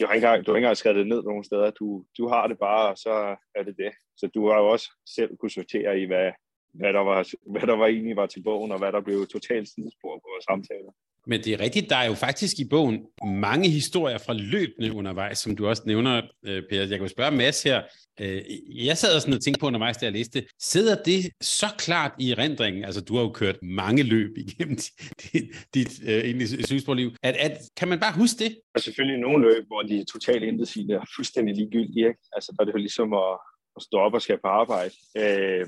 du 0.00 0.06
har, 0.06 0.14
ikke 0.14 0.26
du 0.26 0.30
har 0.30 0.38
ikke 0.38 0.52
engang 0.56 0.76
skrevet 0.76 0.98
det 0.98 1.06
ned 1.06 1.22
nogen 1.22 1.44
steder. 1.44 1.70
Du, 1.70 2.04
du 2.18 2.28
har 2.28 2.46
det 2.46 2.58
bare, 2.58 2.90
og 2.90 2.98
så 2.98 3.36
er 3.54 3.62
det 3.62 3.76
det. 3.76 3.92
Så 4.16 4.26
du 4.34 4.48
har 4.48 4.58
jo 4.58 4.66
også 4.68 4.88
selv 5.16 5.36
kunne 5.36 5.50
sortere 5.50 6.00
i, 6.00 6.04
hvad, 6.04 6.32
hvad, 6.74 6.92
der 6.92 7.00
var, 7.00 7.18
hvad 7.52 7.66
der 7.70 7.76
var 7.76 7.86
egentlig 7.86 8.16
var 8.16 8.26
til 8.26 8.42
bogen, 8.42 8.72
og 8.72 8.78
hvad 8.78 8.92
der 8.92 9.00
blev 9.00 9.26
totalt 9.26 9.68
sidespor 9.68 10.14
på 10.16 10.26
vores 10.32 10.44
samtaler. 10.44 10.92
Men 11.28 11.44
det 11.44 11.52
er 11.52 11.60
rigtigt, 11.60 11.90
der 11.90 11.96
er 11.96 12.06
jo 12.06 12.14
faktisk 12.14 12.58
i 12.58 12.64
bogen 12.70 13.06
mange 13.24 13.68
historier 13.68 14.18
fra 14.18 14.32
løbende 14.32 14.92
undervejs, 14.92 15.38
som 15.38 15.56
du 15.56 15.66
også 15.66 15.82
nævner, 15.86 16.22
øh, 16.46 16.62
Per. 16.70 16.78
Jeg 16.78 16.88
kan 16.88 17.00
jo 17.00 17.08
spørge 17.08 17.36
Mads 17.36 17.62
her. 17.62 17.82
Øh, 18.20 18.42
jeg 18.86 18.96
sad 18.98 19.14
og 19.14 19.20
sådan 19.20 19.34
og 19.34 19.40
tænkte 19.40 19.60
på 19.60 19.66
undervejs, 19.66 19.96
da 19.96 20.04
jeg 20.04 20.12
læste. 20.12 20.46
Sidder 20.60 21.02
det 21.02 21.30
så 21.40 21.66
klart 21.78 22.12
i 22.18 22.30
erindringen? 22.30 22.84
Altså, 22.84 23.00
du 23.00 23.16
har 23.16 23.22
jo 23.22 23.32
kørt 23.32 23.58
mange 23.62 24.02
løb 24.02 24.30
igennem 24.36 24.76
dit, 25.22 25.44
dit 25.74 25.92
øh, 26.08 26.20
egentlig 26.24 26.66
sygesporliv. 26.66 27.10
At, 27.22 27.36
at, 27.36 27.52
kan 27.76 27.88
man 27.88 28.00
bare 28.00 28.12
huske 28.12 28.44
det? 28.44 28.50
Der 28.50 28.78
er 28.80 28.80
selvfølgelig 28.80 29.20
nogle 29.20 29.48
løb, 29.48 29.64
hvor 29.66 29.82
de 29.82 30.04
totalt 30.12 30.42
intetsigende 30.42 30.94
er 30.94 31.04
fuldstændig 31.16 31.54
ligegyldige. 31.56 32.06
Ikke? 32.08 32.20
Altså, 32.32 32.52
der 32.56 32.62
er 32.62 32.64
det 32.64 32.72
jo 32.72 32.78
ligesom 32.78 33.12
at, 33.12 33.32
at 33.76 33.82
stå 33.82 33.96
op 33.98 34.14
og 34.14 34.22
skal 34.22 34.38
på 34.44 34.48
arbejde. 34.48 34.94
Øh, 35.18 35.66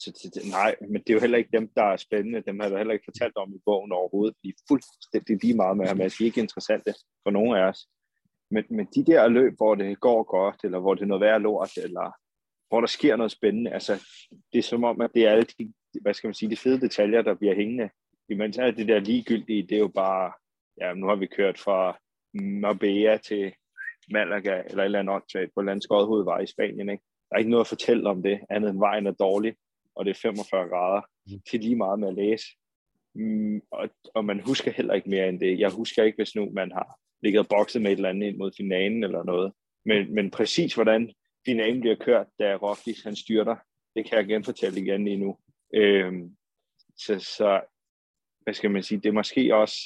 så, 0.00 0.12
så, 0.14 0.40
nej, 0.50 0.76
men 0.80 1.02
det 1.02 1.10
er 1.10 1.14
jo 1.14 1.20
heller 1.20 1.38
ikke 1.38 1.56
dem, 1.58 1.68
der 1.76 1.82
er 1.82 1.96
spændende. 1.96 2.42
Dem 2.46 2.60
har 2.60 2.68
jeg 2.68 2.78
heller 2.78 2.94
ikke 2.94 3.04
fortalt 3.04 3.36
om 3.36 3.54
i 3.54 3.60
bogen 3.64 3.92
overhovedet. 3.92 4.36
De 4.42 4.48
er 4.48 4.62
fuldstændig 4.68 5.38
lige 5.42 5.56
meget 5.56 5.76
med 5.76 5.86
ham. 5.86 6.00
Altså, 6.00 6.16
de 6.18 6.24
er 6.24 6.26
ikke 6.26 6.40
interessante 6.40 6.94
for 7.22 7.30
nogen 7.30 7.56
af 7.56 7.62
os. 7.62 7.88
Men, 8.50 8.64
men 8.70 8.86
de 8.94 9.04
der 9.04 9.28
løb, 9.28 9.54
hvor 9.56 9.74
det 9.74 10.00
går 10.00 10.22
godt, 10.22 10.56
eller 10.64 10.78
hvor 10.80 10.94
det 10.94 11.02
er 11.02 11.06
noget 11.06 11.20
værre 11.20 11.40
lort, 11.40 11.76
eller 11.76 12.12
hvor 12.68 12.80
der 12.80 12.86
sker 12.86 13.16
noget 13.16 13.32
spændende, 13.32 13.70
altså, 13.70 13.94
det 14.52 14.58
er 14.58 14.62
som 14.62 14.84
om, 14.84 15.00
at 15.00 15.10
det 15.14 15.26
er 15.26 15.30
alle 15.30 15.46
de, 15.58 15.72
hvad 16.02 16.14
skal 16.14 16.28
man 16.28 16.34
sige, 16.34 16.50
de 16.50 16.56
fede 16.56 16.80
detaljer, 16.80 17.22
der 17.22 17.34
bliver 17.34 17.54
hængende. 17.54 17.90
Imens 18.28 18.58
alt 18.58 18.76
det 18.76 18.88
der 18.88 19.00
ligegyldige, 19.00 19.62
det 19.62 19.72
er 19.72 19.78
jo 19.78 19.88
bare, 19.88 20.32
ja, 20.80 20.94
nu 20.94 21.06
har 21.06 21.16
vi 21.16 21.26
kørt 21.26 21.58
fra 21.58 21.98
Marbella 22.34 23.16
til 23.16 23.54
Malaga, 24.12 24.62
eller 24.66 24.82
et 24.82 24.84
eller 24.84 24.98
andet 24.98 25.14
åndssvagt 25.14 25.50
på 25.54 25.62
landskodhovedvej 25.62 26.40
i 26.40 26.46
Spanien, 26.46 26.88
ikke? 26.90 27.04
Der 27.28 27.34
er 27.34 27.38
ikke 27.38 27.50
noget 27.50 27.64
at 27.64 27.68
fortælle 27.68 28.08
om 28.08 28.22
det, 28.22 28.40
andet 28.50 28.70
end 28.70 28.78
vejen 28.78 29.06
er 29.06 29.12
dårlig, 29.12 29.56
og 29.96 30.04
det 30.04 30.10
er 30.10 30.20
45 30.22 30.68
grader, 30.68 31.02
mm. 31.26 31.40
til 31.50 31.60
lige 31.60 31.76
meget 31.76 31.98
med 32.00 32.08
at 32.08 32.14
læse. 32.14 32.46
Mm, 33.14 33.60
og, 33.70 33.88
og 34.14 34.24
man 34.24 34.40
husker 34.40 34.70
heller 34.70 34.94
ikke 34.94 35.10
mere 35.10 35.28
end 35.28 35.40
det. 35.40 35.60
Jeg 35.60 35.70
husker 35.70 36.04
ikke, 36.04 36.16
hvis 36.16 36.34
nu 36.34 36.50
man 36.50 36.72
har 36.72 36.98
ligget 37.22 37.40
og 37.40 37.48
bokset 37.48 37.82
med 37.82 37.92
et 37.92 37.96
eller 37.96 38.08
andet 38.08 38.26
ind 38.26 38.36
mod 38.36 38.52
finalen 38.56 39.04
eller 39.04 39.24
noget. 39.24 39.52
Men, 39.84 40.14
men 40.14 40.30
præcis 40.30 40.74
hvordan 40.74 41.12
finalen 41.46 41.80
bliver 41.80 41.96
kørt, 41.96 42.26
da 42.38 42.56
Roglic 42.56 43.02
han 43.04 43.16
styrter, 43.16 43.56
det 43.96 44.06
kan 44.06 44.18
jeg 44.18 44.26
genfortælle 44.26 44.80
igen 44.80 45.04
lige 45.04 45.16
nu. 45.16 45.38
Øhm, 45.74 46.36
så, 46.96 47.18
så, 47.18 47.60
hvad 48.42 48.54
skal 48.54 48.70
man 48.70 48.82
sige, 48.82 49.00
det 49.00 49.08
er 49.08 49.12
måske 49.12 49.54
også, 49.54 49.76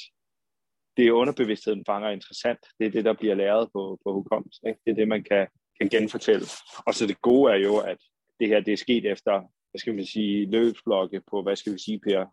det 0.97 1.07
er 1.07 1.11
underbevidstheden 1.11 1.85
fanger 1.85 2.09
interessant. 2.09 2.59
Det 2.79 2.87
er 2.87 2.91
det, 2.91 3.05
der 3.05 3.13
bliver 3.13 3.35
læret 3.35 3.69
på, 3.73 3.99
på 4.05 4.13
hukommelsen. 4.13 4.67
Ikke? 4.67 4.79
Det 4.85 4.91
er 4.91 4.95
det, 4.95 5.07
man 5.07 5.23
kan, 5.23 5.47
kan 5.81 5.89
genfortælle. 5.89 6.45
Og 6.87 6.93
så 6.93 7.07
det 7.07 7.21
gode 7.21 7.53
er 7.53 7.57
jo, 7.57 7.77
at 7.77 7.97
det 8.39 8.47
her 8.47 8.59
det 8.59 8.73
er 8.73 8.77
sket 8.77 9.05
efter 9.05 9.41
hvad 9.75 9.79
skal 9.79 9.95
man 9.95 10.05
sige, 10.05 10.51
løbsblokke 10.51 11.21
på, 11.31 11.41
hvad 11.41 11.55
skal 11.55 11.73
vi 11.73 11.79
sige, 11.79 11.99
Per, 11.99 12.25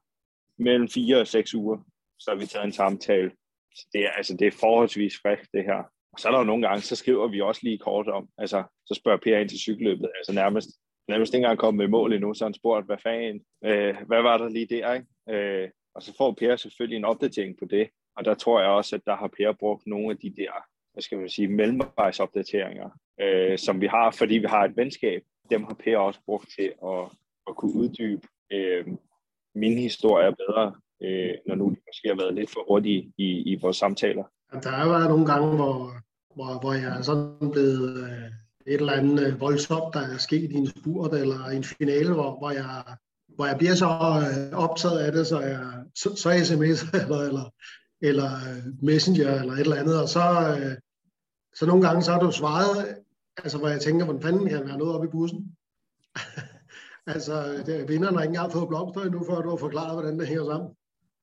mellem 0.59 0.89
fire 0.89 1.21
og 1.21 1.27
seks 1.27 1.55
uger, 1.55 1.79
så 2.19 2.31
har 2.31 2.39
vi 2.39 2.47
taget 2.47 2.67
en 2.67 2.73
samtale. 2.73 3.31
Så 3.75 3.87
det 3.93 4.05
er, 4.05 4.11
altså, 4.11 4.37
det 4.37 4.47
er 4.47 4.61
forholdsvis 4.61 5.15
frisk, 5.23 5.53
det 5.53 5.65
her. 5.65 5.83
Og 6.13 6.19
så 6.19 6.29
er 6.29 6.33
der 6.33 6.39
jo 6.39 6.45
nogle 6.45 6.69
gange, 6.69 6.83
så 6.83 6.97
skriver 6.97 7.29
vi 7.29 7.41
også 7.41 7.61
lige 7.65 7.79
kort 7.79 8.09
om, 8.09 8.29
altså, 8.39 8.63
så 8.87 8.95
spørger 8.95 9.19
Per 9.19 9.39
ind 9.39 9.49
til 9.49 9.59
cykelløbet, 9.59 10.11
altså 10.19 10.33
nærmest, 10.33 10.69
nærmest 11.09 11.35
ikke 11.35 11.45
engang 11.45 11.59
kommet 11.59 11.79
med 11.79 11.89
mål 11.89 12.13
endnu, 12.13 12.35
så 12.35 12.45
han 12.45 12.55
spurgt, 12.55 12.87
hvad 12.87 12.99
fanden, 13.03 13.43
øh, 13.65 13.97
hvad 14.07 14.23
var 14.23 14.39
der 14.39 14.49
lige 14.49 14.67
der, 14.67 14.93
ikke? 14.95 15.07
Øh, 15.29 15.71
og 15.95 16.03
så 16.03 16.15
får 16.19 16.33
Per 16.33 16.57
selvfølgelig 16.57 16.97
en 16.97 17.05
opdatering 17.05 17.59
på 17.59 17.65
det, 17.65 17.89
og 18.17 18.25
der 18.25 18.35
tror 18.35 18.61
jeg 18.61 18.71
også, 18.71 18.97
at 18.97 19.03
der 19.07 19.17
har 19.17 19.31
Per 19.37 19.53
brugt 19.53 19.87
nogle 19.87 20.11
af 20.11 20.17
de 20.17 20.35
der, 20.37 20.53
hvad 20.93 21.03
skal 21.03 21.19
man 21.19 21.29
sige, 21.29 21.49
mellemvejsopdateringer, 21.49 22.91
øh, 23.21 23.59
som 23.59 23.81
vi 23.81 23.87
har, 23.87 24.11
fordi 24.11 24.35
vi 24.35 24.47
har 24.47 24.65
et 24.65 24.77
venskab. 24.77 25.23
Dem 25.51 25.65
har 25.65 25.75
Per 25.75 25.99
også 25.99 26.21
brugt 26.27 26.49
til 26.57 26.73
at, 26.85 27.22
at 27.49 27.57
kunne 27.57 27.75
uddybe 27.75 28.27
øh, 28.53 28.87
min 29.55 29.79
historie 29.79 30.33
bedre, 30.37 30.75
øh, 31.03 31.35
når 31.47 31.55
nu 31.55 31.65
de 31.65 31.77
måske 31.89 32.09
har 32.09 32.17
været 32.23 32.35
lidt 32.35 32.51
for 32.51 32.65
hurtige 32.69 33.13
i, 33.19 33.29
i 33.53 33.59
vores 33.63 33.77
samtaler. 33.77 34.25
Der 34.63 34.71
har 34.71 34.89
været 34.89 35.09
nogle 35.09 35.27
gange, 35.27 35.57
hvor, 35.57 35.93
hvor, 36.35 36.61
hvor 36.61 36.73
jeg 36.73 36.99
er 36.99 37.03
sådan 37.03 37.51
blevet 37.53 37.97
øh, 38.05 38.31
et 38.67 38.81
eller 38.81 38.93
andet 38.93 39.27
øh, 39.27 39.41
voldsomt, 39.41 39.95
der 39.95 40.01
er 40.01 40.19
sket 40.19 40.51
i 40.51 40.55
en 40.55 40.67
spurt 40.67 41.15
eller 41.15 41.47
en 41.47 41.65
finale, 41.65 42.13
hvor, 42.15 42.39
hvor, 42.39 42.51
jeg, 42.51 42.83
hvor 43.29 43.47
jeg 43.47 43.59
bliver 43.59 43.75
så 43.75 43.87
øh, 43.87 44.59
optaget 44.59 44.99
af 44.99 45.13
det, 45.13 45.27
så 45.27 45.41
jeg 45.41 45.85
så, 45.95 46.17
så 46.17 46.45
sms 46.45 46.83
eller, 47.03 47.21
eller, 47.21 47.53
eller 48.01 48.31
øh, 48.33 48.85
messenger 48.85 49.41
eller 49.41 49.53
et 49.53 49.61
eller 49.61 49.77
andet, 49.77 50.03
og 50.03 50.09
så, 50.09 50.57
øh, 50.61 50.77
så 51.55 51.67
nogle 51.67 51.87
gange 51.87 52.03
så 52.03 52.13
har 52.13 52.21
du 52.21 52.31
svaret, 52.31 52.97
altså 53.45 53.59
hvor 53.59 53.69
jeg 53.69 53.81
tænker, 53.81 54.05
hvordan 54.05 54.23
fanden 54.23 54.49
kan 54.49 54.59
jeg 54.59 54.67
være 54.67 54.79
noget 54.79 54.95
op 54.95 55.05
i 55.05 55.09
bussen? 55.09 55.57
altså, 57.07 57.63
det, 57.67 57.89
vinderen 57.89 58.15
har 58.15 58.23
ikke 58.23 58.31
engang 58.31 58.53
fået 58.53 58.69
blomster 58.69 59.01
endnu, 59.01 59.25
før 59.25 59.43
du 59.43 59.49
har 59.49 59.57
forklaret, 59.57 59.93
hvordan 59.93 60.19
det 60.19 60.29
hænger 60.29 60.45
sammen. 60.45 60.71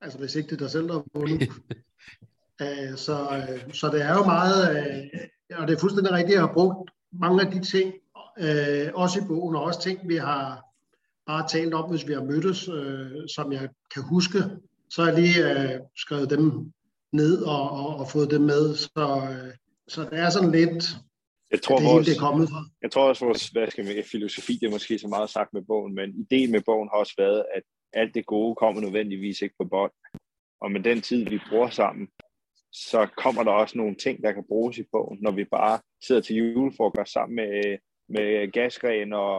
Altså, 0.00 0.18
hvis 0.18 0.34
ikke 0.34 0.46
det 0.46 0.54
er 0.54 0.58
dig 0.58 0.70
selv, 0.70 0.88
der 0.88 0.92
har 0.92 1.04
vundet. 1.14 1.48
uh, 2.62 2.96
så, 3.06 3.16
uh, 3.22 3.72
så 3.72 3.90
det 3.92 4.02
er 4.02 4.14
jo 4.14 4.24
meget, 4.24 4.70
uh, 5.52 5.60
og 5.60 5.68
det 5.68 5.74
er 5.74 5.80
fuldstændig 5.80 6.12
rigtigt, 6.12 6.36
at 6.36 6.40
jeg 6.40 6.48
har 6.48 6.54
brugt 6.54 6.90
mange 7.12 7.46
af 7.46 7.52
de 7.52 7.60
ting, 7.60 7.94
uh, 8.40 9.02
også 9.02 9.20
i 9.20 9.26
bogen, 9.28 9.56
og 9.56 9.62
også 9.62 9.80
ting, 9.80 10.08
vi 10.08 10.16
har 10.16 10.64
bare 11.26 11.48
talt 11.48 11.74
om, 11.74 11.90
hvis 11.90 12.08
vi 12.08 12.12
har 12.12 12.24
mødtes, 12.24 12.68
uh, 12.68 13.26
som 13.34 13.52
jeg 13.52 13.68
kan 13.94 14.02
huske, 14.02 14.38
så 14.90 15.02
har 15.02 15.12
jeg 15.12 15.20
lige 15.20 15.80
skrevet 15.96 16.30
dem 16.30 16.72
ned 17.12 17.42
og, 17.42 17.70
og, 17.70 17.96
og 17.96 18.08
fået 18.08 18.30
dem 18.30 18.40
med. 18.40 18.74
Så, 18.74 19.22
så 19.88 20.00
det 20.10 20.18
er 20.18 20.30
sådan 20.30 20.52
lidt, 20.52 20.96
jeg 21.50 21.62
tror, 21.62 21.76
det 21.76 21.86
vores, 21.86 22.06
det 22.06 22.16
er 22.16 22.20
kommet 22.20 22.48
fra. 22.48 22.62
Jeg 22.82 22.90
tror 22.90 23.08
også, 23.08 23.24
vores 23.24 23.48
hvad 23.48 23.70
skal 23.70 23.84
man, 23.84 24.04
filosofi, 24.04 24.52
det 24.52 24.66
er 24.66 24.70
måske 24.70 24.98
så 24.98 25.08
meget 25.08 25.30
sagt 25.30 25.52
med 25.52 25.62
bogen, 25.62 25.94
men 25.94 26.08
ideen 26.24 26.50
med 26.52 26.60
bogen 26.60 26.88
har 26.92 26.98
også 26.98 27.14
været, 27.18 27.44
at 27.54 27.62
alt 27.92 28.14
det 28.14 28.26
gode 28.26 28.54
kommer 28.54 28.80
nødvendigvis 28.80 29.42
ikke 29.42 29.54
på 29.60 29.64
bånd. 29.64 29.92
Og 30.60 30.72
med 30.72 30.80
den 30.80 31.00
tid, 31.00 31.24
vi 31.24 31.38
bruger 31.50 31.70
sammen, 31.70 32.08
så 32.72 33.08
kommer 33.16 33.42
der 33.42 33.50
også 33.50 33.78
nogle 33.78 33.94
ting, 33.94 34.22
der 34.22 34.32
kan 34.32 34.44
bruges 34.48 34.78
i 34.78 34.84
bogen, 34.92 35.18
når 35.22 35.30
vi 35.30 35.44
bare 35.44 35.78
sidder 36.06 36.20
til 36.20 36.36
julefrokost 36.36 37.12
sammen 37.12 37.36
med, 37.36 37.78
med 38.08 38.52
Gasgren 38.52 39.12
og, 39.12 39.36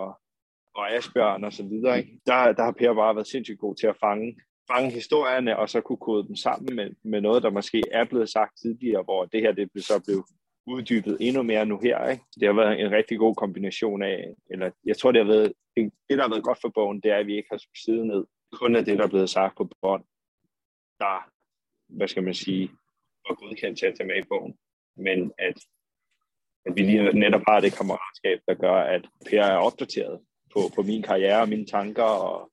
og 0.76 0.94
Asbjørn 0.96 1.44
og 1.44 1.54
så 1.54 1.64
videre. 1.64 1.98
Ikke? 2.00 2.20
Der, 2.26 2.54
der 2.54 2.64
har 2.64 2.72
Per 2.72 2.94
bare 2.94 3.16
været 3.16 3.28
sindssygt 3.28 3.60
god 3.60 3.76
til 3.76 3.88
at 3.88 3.98
fange, 4.00 4.38
fange 4.72 4.92
historierne, 4.92 5.58
og 5.58 5.70
så 5.70 5.82
kunne 5.82 5.98
kode 5.98 6.28
dem 6.28 6.36
sammen 6.36 6.76
med, 6.76 6.90
med 7.04 7.22
noget, 7.22 7.44
der 7.44 7.50
måske 7.50 7.84
er 7.92 8.06
blevet 8.06 8.30
sagt 8.30 8.54
tidligere, 8.62 9.04
hvor 9.04 9.26
det 9.26 9.42
her 9.42 9.52
det 9.52 9.86
så 9.86 10.04
blev 10.06 10.26
uddybet 10.72 11.18
endnu 11.20 11.44
mere 11.44 11.66
nu 11.66 11.80
her. 11.80 12.10
Ikke? 12.10 12.24
Det 12.40 12.48
har 12.48 12.54
været 12.54 12.82
en 12.82 12.92
rigtig 12.92 13.18
god 13.18 13.36
kombination 13.36 14.04
af, 14.04 14.34
eller 14.50 14.72
jeg 14.86 14.98
tror, 14.98 15.12
det 15.12 15.26
har 15.26 15.32
været, 15.32 15.54
det, 15.76 16.18
der 16.18 16.22
har 16.22 16.30
været 16.30 16.44
godt 16.44 16.62
for 16.62 16.70
bogen, 16.70 17.02
det 17.02 17.12
er, 17.12 17.18
at 17.18 17.28
vi 17.28 17.36
ikke 17.36 17.52
har 17.52 17.62
siddet 17.86 18.08
ned 18.08 18.26
kun 18.54 18.76
af 18.76 18.86
det, 18.86 18.98
der 18.98 19.04
er 19.04 19.10
blevet 19.10 19.30
sagt 19.30 19.58
på 19.58 19.70
bånd, 19.82 20.04
der, 21.00 21.30
hvad 21.98 22.08
skal 22.08 22.24
man 22.24 22.34
sige, 22.34 22.70
var 23.28 23.36
godkendt 23.36 23.80
til 23.80 23.86
at 23.86 23.96
tage 23.98 24.08
med 24.08 24.18
i 24.18 24.30
bogen. 24.30 24.58
Men 24.96 25.32
at, 25.38 25.58
at 26.66 26.76
vi 26.76 26.82
lige 26.82 27.20
netop 27.20 27.42
har 27.48 27.60
det 27.60 27.78
kammeratskab, 27.78 28.40
der 28.48 28.54
gør, 28.54 28.78
at 28.96 29.04
Per 29.26 29.44
er 29.44 29.58
opdateret 29.58 30.20
på, 30.54 30.60
på 30.76 30.82
min 30.82 31.02
karriere 31.02 31.42
og 31.42 31.50
mine 31.50 31.66
tanker, 31.66 32.04
og 32.04 32.52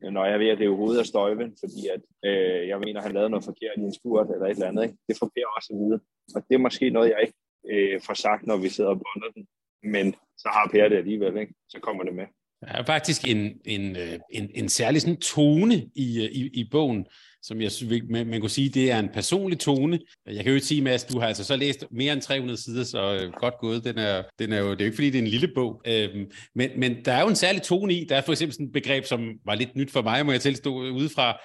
når 0.00 0.24
jeg 0.24 0.38
ved, 0.40 0.48
at 0.48 0.58
det 0.58 0.76
hovedet 0.76 1.00
af 1.00 1.06
støjven, 1.06 1.56
fordi 1.62 1.82
at, 1.94 2.02
øh, 2.24 2.68
jeg 2.68 2.78
mener, 2.80 3.00
at 3.00 3.06
han 3.06 3.14
lavede 3.14 3.30
noget 3.30 3.44
forkert 3.44 3.76
i 3.76 3.80
en 3.80 3.94
spurt 3.94 4.28
eller 4.30 4.46
et 4.46 4.50
eller 4.50 4.68
andet. 4.68 4.82
Ikke? 4.82 4.96
Det 5.08 5.16
får 5.18 5.30
Per 5.34 5.46
også 5.56 5.72
at 5.72 5.78
vide. 5.82 6.00
Og 6.34 6.40
det 6.48 6.54
er 6.54 6.66
måske 6.66 6.90
noget, 6.90 7.10
jeg 7.10 7.18
ikke 7.22 7.38
øh, 7.70 8.00
får 8.06 8.14
sagt, 8.14 8.46
når 8.46 8.56
vi 8.56 8.68
sidder 8.68 8.90
og 8.90 8.96
bunder 8.96 9.30
den. 9.34 9.46
Men 9.82 10.14
så 10.38 10.48
har 10.52 10.68
Per 10.72 10.88
det 10.88 10.96
alligevel, 10.96 11.36
ikke? 11.36 11.54
så 11.68 11.78
kommer 11.80 12.04
det 12.04 12.14
med. 12.14 12.26
Der 12.60 12.66
er 12.66 12.84
faktisk 12.84 13.28
en, 13.28 13.52
en, 13.64 13.96
øh, 13.96 14.18
en, 14.30 14.50
en 14.54 14.68
særlig 14.68 15.00
sådan 15.00 15.16
tone 15.16 15.74
i, 15.94 16.24
øh, 16.24 16.30
i, 16.32 16.50
i 16.60 16.68
bogen, 16.70 17.06
som 17.42 17.60
jeg 17.60 17.70
man, 18.08 18.26
man 18.26 18.40
kunne 18.40 18.50
sige, 18.50 18.68
det 18.68 18.90
er 18.90 18.98
en 18.98 19.08
personlig 19.08 19.58
tone. 19.58 20.00
Jeg 20.26 20.44
kan 20.44 20.46
jo 20.46 20.54
ikke 20.54 20.66
sige, 20.66 20.82
Mads, 20.82 21.04
du 21.04 21.18
har 21.18 21.26
altså 21.26 21.44
så 21.44 21.56
læst 21.56 21.84
mere 21.90 22.12
end 22.12 22.22
300 22.22 22.62
sider, 22.62 22.84
så 22.84 23.14
øh, 23.14 23.32
godt 23.32 23.54
gået. 23.60 23.84
Den 23.84 23.98
er, 23.98 24.22
den 24.38 24.52
er 24.52 24.58
jo, 24.58 24.70
det 24.70 24.80
er 24.80 24.84
jo 24.84 24.86
ikke, 24.86 24.94
fordi 24.94 25.10
det 25.10 25.18
er 25.18 25.22
en 25.22 25.28
lille 25.28 25.48
bog. 25.54 25.82
Øhm, 25.86 26.30
men, 26.54 26.70
men 26.76 27.04
der 27.04 27.12
er 27.12 27.22
jo 27.22 27.28
en 27.28 27.36
særlig 27.36 27.62
tone 27.62 27.94
i. 27.94 28.04
Der 28.04 28.16
er 28.16 28.22
for 28.22 28.32
eksempel 28.32 28.54
sådan 28.54 28.66
et 28.66 28.72
begreb, 28.72 29.04
som 29.04 29.20
var 29.44 29.54
lidt 29.54 29.76
nyt 29.76 29.90
for 29.90 30.02
mig, 30.02 30.26
må 30.26 30.32
jeg 30.32 30.40
tilstå 30.40 30.74
udefra. 30.74 31.40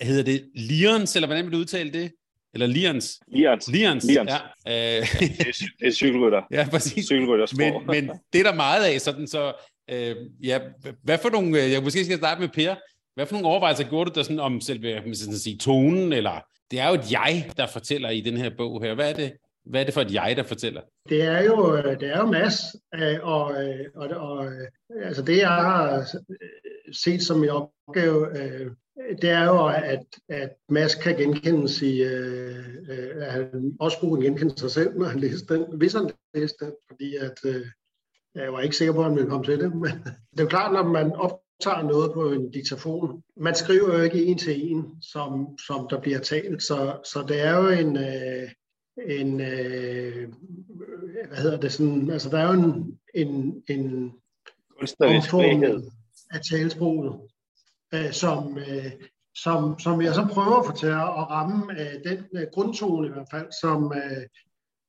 Hedder 0.00 0.24
det 0.24 0.50
lirens, 0.54 1.16
eller 1.16 1.26
hvordan 1.26 1.44
vil 1.44 1.52
du 1.52 1.58
udtale 1.58 1.92
det? 1.92 2.12
Eller 2.54 2.66
Lians. 2.66 3.20
Lians. 3.28 3.68
Lians, 3.68 4.04
Lians. 4.04 4.30
ja. 4.66 4.98
Øh. 4.98 5.06
det, 5.20 5.40
er, 5.40 5.66
det 5.80 5.88
er 5.88 5.92
cykelrytter. 5.92 6.42
Ja, 6.50 6.66
præcis. 6.70 7.06
Cykelrytter 7.06 7.46
men, 7.56 7.86
men 7.86 8.10
det 8.32 8.38
er 8.38 8.44
der 8.44 8.54
meget 8.54 8.84
af, 8.84 9.00
sådan 9.00 9.26
så, 9.26 9.52
øh, 9.90 10.16
ja, 10.42 10.60
hvad 11.02 11.18
for 11.18 11.30
nogle, 11.30 11.64
øh, 11.64 11.72
jeg 11.72 11.82
måske 11.82 12.04
skal 12.04 12.18
starte 12.18 12.40
med 12.40 12.48
Per, 12.48 12.74
hvad 13.14 13.26
for 13.26 13.34
nogle 13.34 13.48
overvejelser 13.48 13.88
gjorde 13.88 14.10
du 14.10 14.14
der 14.14 14.22
sådan 14.22 14.40
om 14.40 14.60
selve 14.60 15.00
man 15.06 15.14
skal 15.14 15.34
sige, 15.34 15.58
tonen, 15.58 16.12
eller 16.12 16.40
det 16.70 16.80
er 16.80 16.88
jo 16.88 16.94
et 16.94 17.12
jeg, 17.12 17.50
der 17.56 17.66
fortæller 17.66 18.10
i 18.10 18.20
den 18.20 18.36
her 18.36 18.50
bog 18.58 18.82
her. 18.82 18.94
Hvad 18.94 19.10
er 19.10 19.14
det, 19.14 19.32
hvad 19.66 19.80
er 19.80 19.84
det 19.84 19.94
for 19.94 20.00
et 20.00 20.14
jeg, 20.14 20.34
der 20.36 20.42
fortæller? 20.42 20.80
Det 21.08 21.22
er 21.22 21.42
jo, 21.42 21.76
øh, 21.76 22.00
det 22.00 22.08
er 22.08 22.18
jo 22.18 22.26
Mads, 22.26 22.60
øh, 22.94 23.18
og, 23.22 23.54
og, 23.94 24.08
og 24.08 24.46
altså 25.04 25.22
det, 25.22 25.38
jeg 25.38 25.48
har 25.48 26.06
set 26.92 27.22
som 27.22 27.38
min 27.38 27.50
opgave, 27.50 28.26
det 29.22 29.30
er 29.30 29.44
jo, 29.44 29.66
at, 29.66 30.04
at 30.28 30.50
Mads 30.68 30.94
kan 30.94 31.16
genkendes 31.16 31.82
i, 31.82 32.02
øh, 32.02 32.64
at 33.16 33.32
han 33.32 33.76
også 33.80 33.98
kunne 33.98 34.24
genkende 34.24 34.58
sig 34.58 34.70
selv, 34.70 34.98
når 34.98 35.06
han 35.06 35.20
læste 35.20 35.54
den, 35.54 35.64
hvis 35.76 35.92
han 35.92 36.10
læste 36.34 36.64
den, 36.64 36.72
fordi 36.90 37.16
at, 37.16 37.38
øh, 37.44 37.66
jeg 38.34 38.52
var 38.52 38.60
ikke 38.60 38.76
sikker 38.76 38.94
på, 38.94 39.00
at 39.00 39.04
han 39.04 39.16
ville 39.16 39.30
komme 39.30 39.44
til 39.44 39.60
det, 39.60 39.74
men 39.74 39.90
det 40.32 40.38
er 40.38 40.42
jo 40.42 40.48
klart, 40.48 40.72
når 40.72 40.82
man 40.82 41.12
optager 41.12 41.82
noget 41.82 42.12
på 42.12 42.32
en 42.32 42.50
diktafon, 42.50 43.22
man 43.36 43.54
skriver 43.54 43.96
jo 43.96 44.02
ikke 44.02 44.24
en 44.24 44.38
til 44.38 44.70
en, 44.70 45.02
som, 45.02 45.58
som 45.66 45.86
der 45.90 46.00
bliver 46.00 46.18
talt, 46.18 46.62
så, 46.62 47.00
så 47.04 47.24
det 47.28 47.40
er 47.40 47.56
jo 47.56 47.68
en, 47.68 47.96
øh, 47.96 48.48
en 49.18 49.40
øh, 49.40 50.28
hvad 51.28 51.38
hedder 51.38 51.60
det 51.60 51.72
sådan, 51.72 52.10
altså 52.10 52.28
der 52.30 52.38
er 52.38 52.54
jo 52.54 52.62
en, 52.62 52.98
en, 53.14 53.62
en 53.68 54.12
kunstnerisk 54.78 55.34
af 56.30 56.40
talesproget, 56.50 57.20
øh, 57.94 58.12
som, 58.12 58.58
øh, 58.58 58.92
som, 59.34 59.78
som 59.78 60.02
jeg 60.02 60.14
så 60.14 60.26
prøver 60.30 60.56
at 60.56 60.66
få 60.66 60.76
til 60.76 60.86
at 60.86 61.30
ramme 61.30 61.72
øh, 61.80 62.10
den 62.10 62.24
øh, 62.36 62.46
grundtone 62.52 63.08
i 63.08 63.10
hvert 63.10 63.28
fald, 63.30 63.46
som, 63.60 63.92
øh, 63.96 64.26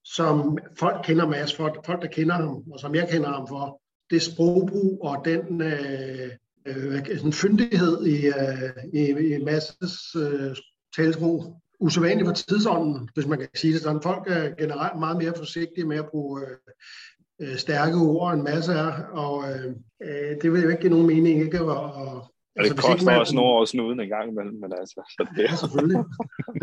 som 0.04 0.58
folk 0.80 1.06
kender 1.06 1.28
Mads 1.28 1.56
for, 1.56 1.76
folk 1.86 2.02
der 2.02 2.08
kender 2.08 2.36
ham, 2.36 2.64
og 2.72 2.80
som 2.80 2.96
jeg 2.96 3.10
kender 3.10 3.30
ham 3.30 3.48
for, 3.48 3.82
det 4.10 4.22
sprogbrug 4.22 5.00
og 5.02 5.26
den 5.26 5.62
øh, 5.62 6.30
øh, 6.66 7.24
en 7.26 7.34
fyndighed 7.34 8.06
i, 8.06 8.26
øh, 8.28 8.84
i, 8.94 9.36
i 9.36 9.44
Masses 9.44 10.16
øh, 10.16 10.56
talsprog. 10.96 11.62
Usædvanligt 11.82 12.28
for 12.28 12.34
tidsånden, 12.34 13.10
hvis 13.14 13.28
man 13.28 13.40
kan 13.40 13.50
sige 13.56 13.74
det 13.74 13.82
sådan. 13.82 14.02
Folk 14.02 14.24
er 14.28 14.56
generelt 14.56 15.00
meget 15.00 15.18
mere 15.18 15.34
forsigtige 15.38 15.88
med 15.88 15.98
at 15.98 16.10
bruge 16.10 16.42
øh, 16.42 16.58
øh 17.52 17.58
stærke 17.58 17.96
ord 17.96 18.34
end 18.34 18.42
masse 18.42 18.72
er, 18.72 19.04
og 19.04 19.52
øh, 19.52 19.76
øh, 20.04 20.42
det 20.42 20.54
vil 20.54 20.62
jo 20.62 20.70
ikke 20.70 20.82
give 20.82 20.92
nogen 20.92 21.08
mening 21.08 21.42
ikke 21.42 21.60
at, 21.60 21.70
at 21.70 22.22
Altså, 22.56 22.74
det 22.74 22.84
koster 22.84 23.06
man... 23.06 23.20
også 23.20 23.36
nogle 23.36 23.52
år 23.52 23.66
snuden 23.66 24.00
en 24.00 24.10
gang 24.10 24.32
imellem, 24.32 24.60
men 24.60 24.74
altså... 24.74 25.02
Så 25.10 25.28
det... 25.36 25.44
Ja, 25.44 25.56
selvfølgelig. 25.56 26.04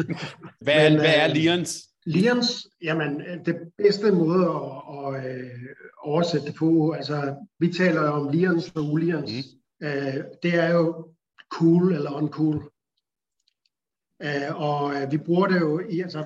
hvad, 0.65 0.91
men, 0.91 0.99
hvad 0.99 1.15
er 1.17 1.29
øh, 1.29 1.35
Lions? 1.37 1.89
Lions, 2.07 2.67
jamen, 2.83 3.21
det 3.47 3.57
bedste 3.79 4.13
måde 4.13 4.45
at, 4.45 4.73
at, 4.99 5.25
at 5.25 5.41
øh, 5.41 5.51
oversætte 5.99 6.47
det 6.47 6.55
på, 6.55 6.91
altså, 6.91 7.37
vi 7.59 7.73
taler 7.73 8.03
jo 8.03 8.13
om 8.13 8.29
Lions 8.29 8.71
og 8.71 8.85
Ulions. 8.93 9.33
Mm. 9.33 9.87
Uh, 9.87 10.15
det 10.43 10.55
er 10.55 10.71
jo 10.71 11.15
cool 11.51 11.93
eller 11.93 12.11
uncool. 12.11 12.57
Uh, 14.25 14.61
og 14.61 14.85
uh, 14.85 15.13
vi 15.13 15.19
bruger 15.19 15.47
det 15.47 15.61
jo 15.61 15.81
i, 15.89 16.01
altså, 16.01 16.25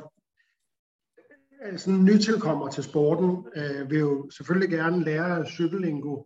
sådan 1.77 2.05
nytilkommer 2.05 2.69
til 2.69 2.85
sporten, 2.85 3.31
uh, 3.31 3.91
vil 3.91 3.99
jo 3.99 4.31
selvfølgelig 4.31 4.71
gerne 4.71 5.05
lære 5.05 5.47
cykellingo, 5.47 6.23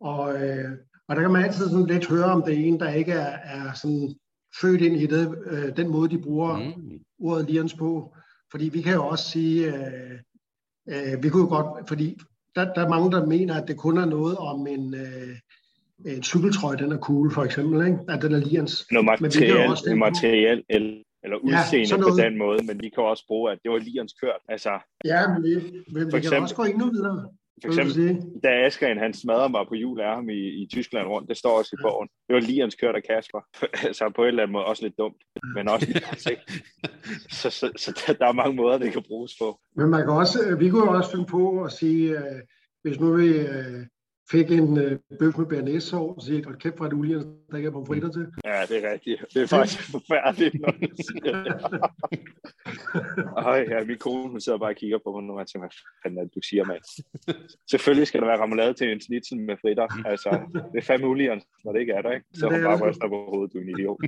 og, 0.00 0.34
uh, 0.34 0.70
og 1.10 1.16
der 1.16 1.22
kan 1.22 1.30
man 1.32 1.44
altid 1.44 1.68
sådan 1.68 1.86
lidt 1.86 2.08
høre, 2.08 2.24
om 2.24 2.42
det 2.42 2.54
er 2.54 2.64
en, 2.64 2.80
der 2.80 2.92
ikke 2.92 3.12
er, 3.12 3.36
er 3.44 3.72
sådan 3.72 4.14
født 4.60 4.80
ind 4.80 4.96
i 4.96 5.06
det, 5.06 5.38
øh, 5.50 5.76
den 5.76 5.88
måde, 5.88 6.10
de 6.10 6.22
bruger 6.22 6.58
mm. 6.58 7.00
ordet 7.18 7.50
lians 7.50 7.74
på. 7.74 8.14
Fordi 8.50 8.68
vi 8.68 8.82
kan 8.82 8.94
jo 8.94 9.06
også 9.06 9.30
sige, 9.30 9.66
øh, 9.66 10.18
øh, 10.88 11.22
vi 11.22 11.28
kunne 11.28 11.42
jo 11.42 11.48
godt, 11.48 11.88
fordi 11.88 12.18
der, 12.54 12.74
der 12.74 12.84
er 12.84 12.88
mange, 12.88 13.10
der 13.10 13.26
mener, 13.26 13.62
at 13.62 13.68
det 13.68 13.76
kun 13.76 13.98
er 13.98 14.04
noget 14.04 14.36
om 14.36 14.66
en, 14.66 14.94
øh, 14.94 15.36
en 16.06 16.22
cykeltrøje, 16.22 16.78
den 16.78 16.92
er 16.92 16.98
cool, 16.98 17.32
for 17.32 17.44
eksempel, 17.44 17.86
ikke? 17.86 17.98
at 18.08 18.22
den 18.22 18.32
er 18.34 18.38
lians. 18.38 18.86
Noget 18.92 19.20
materiel, 19.20 19.56
også 19.56 19.94
materiel 19.94 20.64
el, 20.68 21.04
eller 21.24 21.36
udseende 21.36 21.96
ja, 21.96 22.02
på 22.02 22.16
den 22.22 22.38
måde, 22.38 22.66
men 22.66 22.80
vi 22.80 22.88
kan 22.88 23.04
også 23.04 23.24
bruge, 23.26 23.52
at 23.52 23.58
det 23.62 23.70
var 23.70 23.78
lians 23.78 24.12
kørt. 24.12 24.40
Altså, 24.48 24.70
ja, 25.04 25.28
men 25.28 25.42
vi, 25.42 25.54
vi, 25.54 25.60
vi 25.94 26.00
eksempel, 26.00 26.22
kan 26.22 26.42
også 26.42 26.54
gå 26.54 26.64
endnu 26.64 26.90
videre. 26.90 27.30
For 27.62 27.68
eksempel, 27.68 28.22
da 28.42 28.66
Askren 28.66 28.98
han 28.98 29.14
smadrer 29.14 29.48
mig 29.48 29.64
på 29.68 29.74
jul 29.74 30.00
af 30.00 30.14
ham 30.14 30.28
i, 30.30 30.62
i 30.62 30.68
Tyskland 30.72 31.06
rundt, 31.08 31.28
det 31.28 31.36
står 31.36 31.58
også 31.58 31.76
i 31.78 31.82
bogen. 31.82 32.08
Det 32.26 32.34
var 32.34 32.40
lige 32.40 32.60
hans 32.60 32.74
kørt 32.74 32.94
af 32.94 33.02
Kasper. 33.02 33.40
altså 33.86 34.12
på 34.16 34.22
en 34.22 34.28
eller 34.28 34.42
anden 34.42 34.52
måde 34.52 34.64
også 34.64 34.82
lidt 34.82 34.98
dumt, 34.98 35.22
men 35.54 35.68
også 35.68 35.86
så, 37.40 37.50
så, 37.50 37.72
så, 37.76 38.16
der, 38.18 38.26
er 38.26 38.32
mange 38.32 38.56
måder, 38.56 38.78
det 38.78 38.92
kan 38.92 39.02
bruges 39.08 39.32
på. 39.40 39.60
Men 39.76 39.88
man 39.90 40.00
kan 40.00 40.12
også, 40.12 40.56
vi 40.58 40.70
kunne 40.70 40.90
også 40.90 41.10
finde 41.10 41.26
på 41.26 41.64
at 41.64 41.72
sige, 41.72 42.16
uh, 42.16 42.40
hvis 42.82 43.00
nu 43.00 43.16
vi 43.16 43.28
uh, 43.40 43.80
fik 44.30 44.50
en 44.50 44.68
uh, 44.78 44.92
bøf 45.18 45.38
med 45.38 45.46
bernæssov, 45.46 46.14
og 46.16 46.22
sige, 46.22 46.44
at 46.48 46.58
kæft 46.58 46.76
for 46.78 46.86
et 46.86 46.92
olie, 46.92 47.16
der 47.50 47.56
ikke 47.56 47.66
er 47.66 47.72
pomfritter 47.72 48.12
til. 48.12 48.26
Ja, 48.44 48.62
det 48.68 48.84
er 48.84 48.92
rigtigt. 48.92 49.24
Det 49.34 49.42
er 49.42 49.46
faktisk 49.46 49.90
forfærdeligt, 49.90 50.54
når 50.60 50.74
man 50.80 50.90
siger 51.06 51.34
Øj, 53.36 53.66
ja, 53.70 53.84
min 53.84 53.98
kone, 53.98 54.30
hun 54.30 54.40
sidder 54.40 54.58
bare 54.58 54.70
og 54.70 54.76
kigger 54.76 54.98
på 55.04 55.12
mig, 55.12 55.22
når 55.22 55.34
man 55.34 55.46
tænker, 55.46 55.68
hvad 55.68 56.00
fanden 56.02 56.18
er 56.18 56.24
det, 56.24 56.34
du 56.34 56.40
siger, 56.48 56.64
mand? 56.64 56.84
Selvfølgelig 57.70 58.06
skal 58.06 58.20
der 58.20 58.26
være 58.26 58.40
rammelade 58.40 58.74
til 58.74 58.92
en 58.92 59.00
snitsel 59.00 59.38
med 59.38 59.56
fritter. 59.62 59.86
Altså, 60.10 60.30
det 60.72 60.78
er 60.78 60.86
fandme 60.86 61.08
uligere, 61.08 61.40
når 61.64 61.72
det 61.72 61.80
ikke 61.80 61.92
er 61.92 62.02
der, 62.02 62.12
ikke? 62.12 62.26
Så 62.34 62.48
hun 62.48 62.62
bare 62.62 62.88
ryster 62.88 63.08
på 63.08 63.18
hovedet, 63.30 63.52
du 63.52 63.58
er 63.58 63.62
en 63.62 63.68
idiot. 63.68 64.00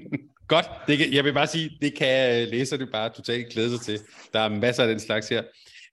Godt. 0.54 0.66
Det 0.88 0.98
kan, 0.98 1.12
jeg 1.12 1.24
vil 1.24 1.34
bare 1.34 1.46
sige, 1.46 1.70
det 1.82 1.94
kan 1.94 2.48
læserne 2.48 2.86
bare 2.86 3.08
totalt 3.08 3.52
glæde 3.52 3.70
sig 3.70 3.80
til. 3.80 3.98
Der 4.32 4.40
er 4.40 4.48
masser 4.48 4.82
af 4.82 4.88
den 4.88 5.00
slags 5.00 5.28
her. 5.28 5.42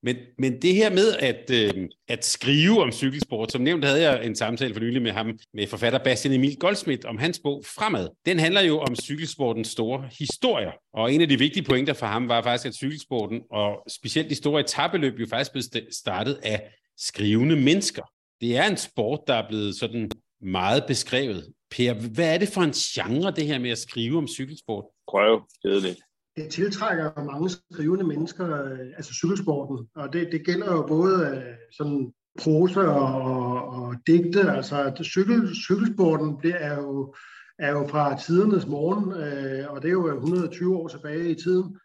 Men, 0.03 0.15
men 0.37 0.61
det 0.61 0.75
her 0.75 0.89
med 0.89 1.15
at, 1.19 1.51
øh, 1.53 1.87
at 2.07 2.25
skrive 2.25 2.81
om 2.81 2.91
cykelsport, 2.91 3.51
som 3.51 3.61
nævnt 3.61 3.85
havde 3.85 4.01
jeg 4.01 4.25
en 4.25 4.35
samtale 4.35 4.73
for 4.73 4.81
nylig 4.81 5.01
med 5.01 5.11
ham, 5.11 5.39
med 5.53 5.67
forfatter 5.67 5.99
Bastian 6.03 6.33
Emil 6.33 6.57
Goldsmith, 6.57 7.09
om 7.09 7.17
hans 7.17 7.39
bog 7.43 7.65
Fremad. 7.65 8.09
Den 8.25 8.39
handler 8.39 8.61
jo 8.61 8.79
om 8.79 8.95
cykelsportens 8.95 9.67
store 9.67 10.09
historier. 10.19 10.71
Og 10.93 11.13
en 11.13 11.21
af 11.21 11.29
de 11.29 11.39
vigtige 11.39 11.63
pointer 11.63 11.93
for 11.93 12.05
ham 12.05 12.27
var 12.27 12.41
faktisk, 12.41 12.67
at 12.67 12.73
cykelsporten, 12.73 13.41
og 13.51 13.83
specielt 13.89 14.29
de 14.29 14.35
store 14.35 14.61
etabeløb, 14.61 15.19
jo 15.19 15.27
faktisk 15.29 15.51
blev 15.51 15.63
startet 15.91 16.39
af 16.43 16.61
skrivende 16.97 17.55
mennesker. 17.55 18.03
Det 18.41 18.57
er 18.57 18.63
en 18.63 18.77
sport, 18.77 19.19
der 19.27 19.33
er 19.33 19.47
blevet 19.47 19.75
sådan 19.75 20.11
meget 20.41 20.83
beskrevet. 20.87 21.53
Per, 21.71 21.93
hvad 21.93 22.33
er 22.33 22.37
det 22.37 22.49
for 22.49 22.61
en 22.61 22.71
genre, 22.71 23.31
det 23.31 23.47
her 23.47 23.59
med 23.59 23.69
at 23.69 23.77
skrive 23.77 24.17
om 24.17 24.27
cykelsport? 24.27 24.85
Prøv, 25.07 25.41
kedeligt 25.63 25.99
det 26.39 26.49
tiltrækker 26.49 27.23
mange 27.23 27.49
skrivende 27.49 28.03
mennesker, 28.03 28.63
øh, 28.63 28.79
altså 28.79 29.13
cykelsporten, 29.13 29.87
og 29.95 30.13
det, 30.13 30.29
det 30.31 30.45
gælder 30.45 30.71
jo 30.71 30.85
både 30.87 31.27
øh, 31.27 31.55
sådan 31.71 32.13
prosa 32.41 32.79
og, 32.79 33.21
og, 33.21 33.67
og 33.67 33.95
digte, 34.07 34.51
altså 34.51 35.01
cykel, 35.03 35.55
cykelsporten 35.55 36.37
det 36.43 36.55
er 36.59 36.77
jo, 36.77 37.13
er 37.59 37.71
jo 37.71 37.87
fra 37.87 38.17
tidernes 38.17 38.67
morgen, 38.67 39.11
øh, 39.11 39.71
og 39.71 39.81
det 39.81 39.87
er 39.87 39.91
jo 39.91 40.15
120 40.15 40.77
år 40.77 40.87
tilbage 40.87 41.31
i 41.31 41.35
tiden, 41.35 41.77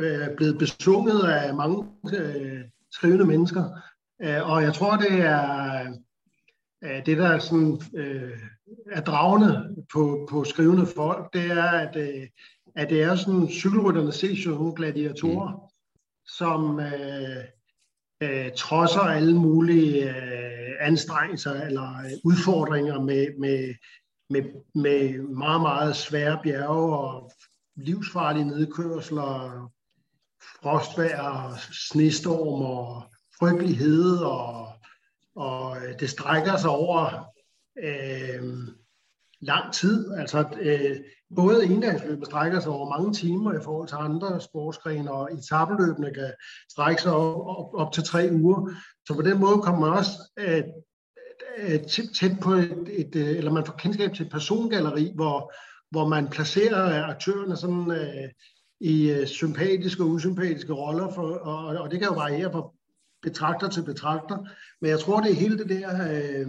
øh, 0.00 0.36
blevet 0.36 0.58
besunget 0.58 1.20
af 1.22 1.54
mange 1.54 1.84
øh, 2.16 2.60
skrivende 2.92 3.24
mennesker, 3.24 3.64
øh, 4.22 4.50
og 4.50 4.62
jeg 4.62 4.74
tror, 4.74 4.96
det 4.96 5.12
er 5.12 5.80
øh, 6.84 7.06
det, 7.06 7.18
der 7.18 7.38
sådan, 7.38 7.80
øh, 7.96 8.38
er 8.92 9.00
dragende 9.00 9.76
på, 9.92 10.26
på 10.30 10.44
skrivende 10.44 10.86
folk, 10.86 11.32
det 11.32 11.50
er, 11.50 11.70
at 11.70 11.96
øh, 11.96 12.26
at 12.76 12.90
det 12.90 13.02
er 13.02 13.16
sådan 13.16 13.48
cykelrytterne 13.48 14.12
ser 14.12 14.50
nogle 14.50 14.74
gladiatorer, 14.76 15.52
mm. 15.52 15.60
som 16.26 16.80
øh, 16.80 17.44
øh, 18.20 18.52
trodser 18.56 19.00
alle 19.00 19.34
mulige 19.34 20.10
øh, 20.10 20.72
anstrengelser 20.80 21.52
eller 21.52 22.18
udfordringer 22.24 23.00
med, 23.00 23.26
med, 23.38 23.74
med, 24.30 24.42
med 24.74 25.22
meget, 25.22 25.60
meget 25.60 25.96
svære 25.96 26.40
bjerge 26.42 26.96
og 26.96 27.32
livsfarlige 27.76 28.44
nedkørsler, 28.44 29.70
frostvær, 30.62 31.58
snestorm 31.72 32.62
og 32.62 33.02
frygtelighed, 33.38 34.16
og, 34.16 34.68
og 35.36 35.76
det 36.00 36.10
strækker 36.10 36.56
sig 36.56 36.70
over 36.70 37.24
øh, 37.82 38.42
lang 39.40 39.72
tid. 39.72 40.12
Altså, 40.12 40.44
øh, 40.60 40.96
både 41.34 41.64
endagsløbet 41.64 42.26
strækker 42.26 42.60
sig 42.60 42.72
over 42.72 42.98
mange 42.98 43.12
timer 43.12 43.52
i 43.52 43.62
forhold 43.64 43.88
til 43.88 43.96
andre 44.00 44.40
sportsgrene, 44.40 45.12
og 45.12 45.32
etabeløbene 45.32 46.14
kan 46.14 46.32
strække 46.70 47.02
sig 47.02 47.12
op, 47.12 47.46
op, 47.58 47.74
op 47.74 47.92
til 47.92 48.02
tre 48.02 48.28
uger. 48.32 48.70
Så 49.06 49.14
på 49.14 49.22
den 49.22 49.40
måde 49.40 49.62
kommer 49.62 49.80
man 49.80 49.98
også 49.98 50.10
at, 50.36 50.64
at 51.56 51.86
tæt 52.20 52.40
på 52.42 52.52
et, 52.52 52.88
et, 52.88 53.16
øh, 53.16 53.28
eller 53.28 53.52
man 53.52 53.66
får 53.66 53.74
kendskab 53.78 54.14
til 54.14 54.26
et 54.26 54.32
persongalleri, 54.32 55.12
hvor, 55.14 55.52
hvor 55.90 56.08
man 56.08 56.28
placerer 56.28 57.04
aktørerne 57.04 57.56
sådan 57.56 57.90
øh, 57.90 58.30
i 58.80 59.10
øh, 59.10 59.26
sympatiske 59.26 60.02
og 60.02 60.08
usympatiske 60.08 60.72
roller, 60.72 61.12
for, 61.14 61.22
og, 61.22 61.66
og 61.66 61.90
det 61.90 61.98
kan 61.98 62.08
jo 62.08 62.14
variere 62.14 62.52
fra 62.52 62.70
betragter 63.22 63.68
til 63.68 63.82
betragter. 63.82 64.38
Men 64.80 64.90
jeg 64.90 65.00
tror, 65.00 65.20
det 65.20 65.30
er 65.30 65.34
hele 65.34 65.58
det 65.58 65.68
der 65.68 65.90
øh, 66.12 66.46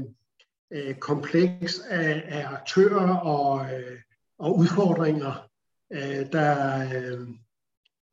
øh, 0.74 0.96
kompleks 0.96 1.80
af, 1.80 2.24
af 2.28 2.46
aktører 2.48 3.18
og, 3.18 3.74
øh, 3.74 3.98
og 4.40 4.58
udfordringer, 4.58 5.50
øh, 5.94 6.32
der... 6.32 6.80
Øh, 6.84 7.28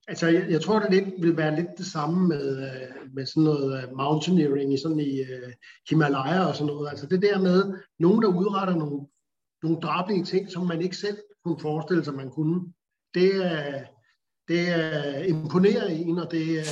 altså, 0.08 0.26
jeg, 0.26 0.46
jeg 0.50 0.60
tror, 0.60 0.78
det 0.78 0.90
lidt 0.90 1.22
vil 1.22 1.36
være 1.36 1.56
lidt 1.56 1.78
det 1.78 1.86
samme 1.86 2.28
med, 2.28 2.58
øh, 2.58 3.14
med 3.14 3.26
sådan 3.26 3.42
noget 3.42 3.82
øh, 3.82 3.96
mountaineering 3.96 4.74
i 4.74 4.78
sådan 4.82 5.00
i 5.00 5.20
øh, 5.20 5.52
Himalaya 5.90 6.44
og 6.44 6.54
sådan 6.54 6.66
noget. 6.66 6.88
Altså 6.90 7.06
det 7.06 7.22
der 7.22 7.40
med 7.40 7.74
nogen, 7.98 8.22
der 8.22 8.28
udretter 8.28 8.74
nogle, 8.74 9.06
nogle 9.62 9.80
drablige 9.80 10.24
ting, 10.24 10.50
som 10.50 10.66
man 10.66 10.82
ikke 10.82 10.96
selv 10.96 11.16
kunne 11.44 11.60
forestille 11.60 12.04
sig, 12.04 12.14
man 12.14 12.30
kunne. 12.30 12.72
Det 13.14 13.36
er, 13.46 13.84
det 14.48 15.28
imponerer 15.28 15.86
en, 15.86 16.18
og 16.18 16.30
det 16.30 16.64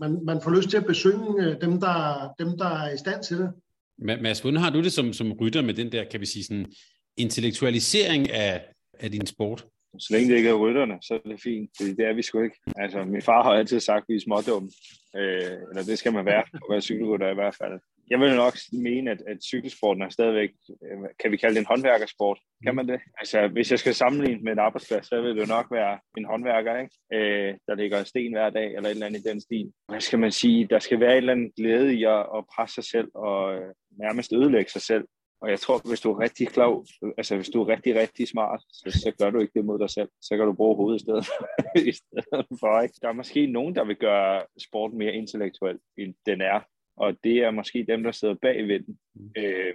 man, 0.00 0.24
man 0.24 0.40
får 0.42 0.50
lyst 0.50 0.70
til 0.70 0.76
at 0.76 0.86
besynge 0.86 1.44
øh, 1.44 1.60
dem, 1.60 1.80
der, 1.80 2.28
dem, 2.38 2.58
der 2.58 2.68
er 2.68 2.94
i 2.94 2.98
stand 2.98 3.22
til 3.22 3.38
det. 3.38 3.52
Mads, 3.98 4.40
hvordan 4.40 4.60
har 4.60 4.70
du 4.70 4.82
det 4.82 4.92
som, 4.92 5.12
som 5.12 5.32
rytter 5.32 5.62
med 5.62 5.74
den 5.74 5.92
der, 5.92 6.04
kan 6.10 6.20
vi 6.20 6.26
sige, 6.26 6.44
sådan 6.44 6.72
intellektualisering 7.16 8.30
af, 8.30 8.64
af 8.98 9.10
din 9.10 9.26
sport? 9.26 9.66
Så 9.98 10.08
længe 10.10 10.30
det 10.30 10.36
ikke 10.36 10.48
er 10.48 10.54
rytterne, 10.54 10.98
så 11.02 11.14
er 11.14 11.28
det 11.28 11.42
fint, 11.42 11.70
fordi 11.76 11.90
det 11.94 12.06
er 12.06 12.12
vi 12.12 12.22
sgu 12.22 12.42
ikke. 12.42 12.56
Altså, 12.76 13.04
min 13.04 13.22
far 13.22 13.42
har 13.42 13.50
altid 13.50 13.80
sagt, 13.80 14.02
at 14.02 14.08
vi 14.08 14.14
er 14.16 14.20
smådumme. 14.20 14.70
Øh, 15.16 15.56
eller 15.70 15.82
det 15.86 15.98
skal 15.98 16.12
man 16.12 16.26
være, 16.26 16.44
at 16.54 16.60
være 16.70 16.80
cykelrytter 16.80 17.30
i 17.30 17.34
hvert 17.34 17.56
fald. 17.62 17.80
Jeg 18.10 18.20
vil 18.20 18.36
nok 18.36 18.54
mene, 18.72 19.10
at, 19.10 19.22
at 19.26 19.38
cykelsporten 19.42 20.02
er 20.02 20.08
stadigvæk, 20.08 20.50
øh, 20.84 20.98
kan 21.20 21.30
vi 21.32 21.36
kalde 21.36 21.54
det 21.54 21.60
en 21.60 21.66
håndværkersport? 21.66 22.38
Kan 22.64 22.74
man 22.74 22.88
det? 22.88 23.00
Altså, 23.18 23.48
hvis 23.48 23.70
jeg 23.70 23.78
skal 23.78 23.94
sammenligne 23.94 24.42
med 24.42 24.52
en 24.52 24.58
arbejdsplads, 24.58 25.06
så 25.06 25.20
vil 25.20 25.36
det 25.36 25.40
jo 25.40 25.46
nok 25.46 25.66
være 25.70 25.98
en 26.18 26.24
håndværker, 26.24 26.80
ikke? 26.82 26.94
Øh, 27.14 27.54
der 27.66 27.74
ligger 27.74 27.98
en 27.98 28.04
sten 28.04 28.32
hver 28.32 28.50
dag, 28.50 28.66
eller 28.66 28.88
et 28.88 28.90
eller 28.90 29.06
andet 29.06 29.20
i 29.20 29.28
den 29.28 29.40
stil. 29.40 29.72
Hvad 29.88 30.00
skal 30.00 30.18
man 30.18 30.32
sige? 30.32 30.66
Der 30.70 30.78
skal 30.78 31.00
være 31.00 31.12
en 31.12 31.16
eller 31.16 31.32
andet 31.32 31.54
glæde 31.56 31.94
i 31.94 32.04
at, 32.04 32.20
at 32.36 32.44
presse 32.54 32.74
sig 32.74 32.84
selv, 32.84 33.08
og 33.14 33.54
øh, 33.54 33.74
nærmest 33.98 34.32
ødelægge 34.32 34.70
sig 34.70 34.82
selv. 34.82 35.04
Og 35.40 35.50
jeg 35.50 35.60
tror, 35.60 35.88
hvis 35.88 36.00
du 36.00 36.12
er 36.12 36.20
rigtig 36.20 36.48
klar, 36.48 36.84
altså 37.18 37.36
hvis 37.36 37.48
du 37.48 37.62
er 37.62 37.68
rigtig, 37.68 37.94
rigtig 37.94 38.28
smart, 38.28 38.60
så, 38.68 38.90
så 39.02 39.12
gør 39.18 39.30
du 39.30 39.38
ikke 39.40 39.52
det 39.54 39.64
mod 39.64 39.78
dig 39.78 39.90
selv. 39.90 40.08
Så 40.20 40.36
kan 40.36 40.46
du 40.46 40.52
bruge 40.52 40.76
hovedet 40.76 41.00
i 41.00 41.02
stedet, 41.02 41.26
i 41.90 41.92
stedet 41.92 42.46
for. 42.60 42.80
Ikke? 42.80 42.94
Der 43.02 43.08
er 43.08 43.12
måske 43.12 43.46
nogen, 43.46 43.74
der 43.74 43.84
vil 43.84 43.96
gøre 43.96 44.42
sport 44.58 44.92
mere 44.92 45.14
intellektuel, 45.14 45.78
end 45.98 46.14
den 46.26 46.40
er. 46.40 46.60
Og 46.96 47.16
det 47.24 47.38
er 47.38 47.50
måske 47.50 47.86
dem, 47.88 48.02
der 48.02 48.12
sidder 48.12 48.34
bag 48.42 48.68
ved 48.68 48.80
den. 48.80 48.98
Mm. 49.14 49.32
Øh, 49.36 49.74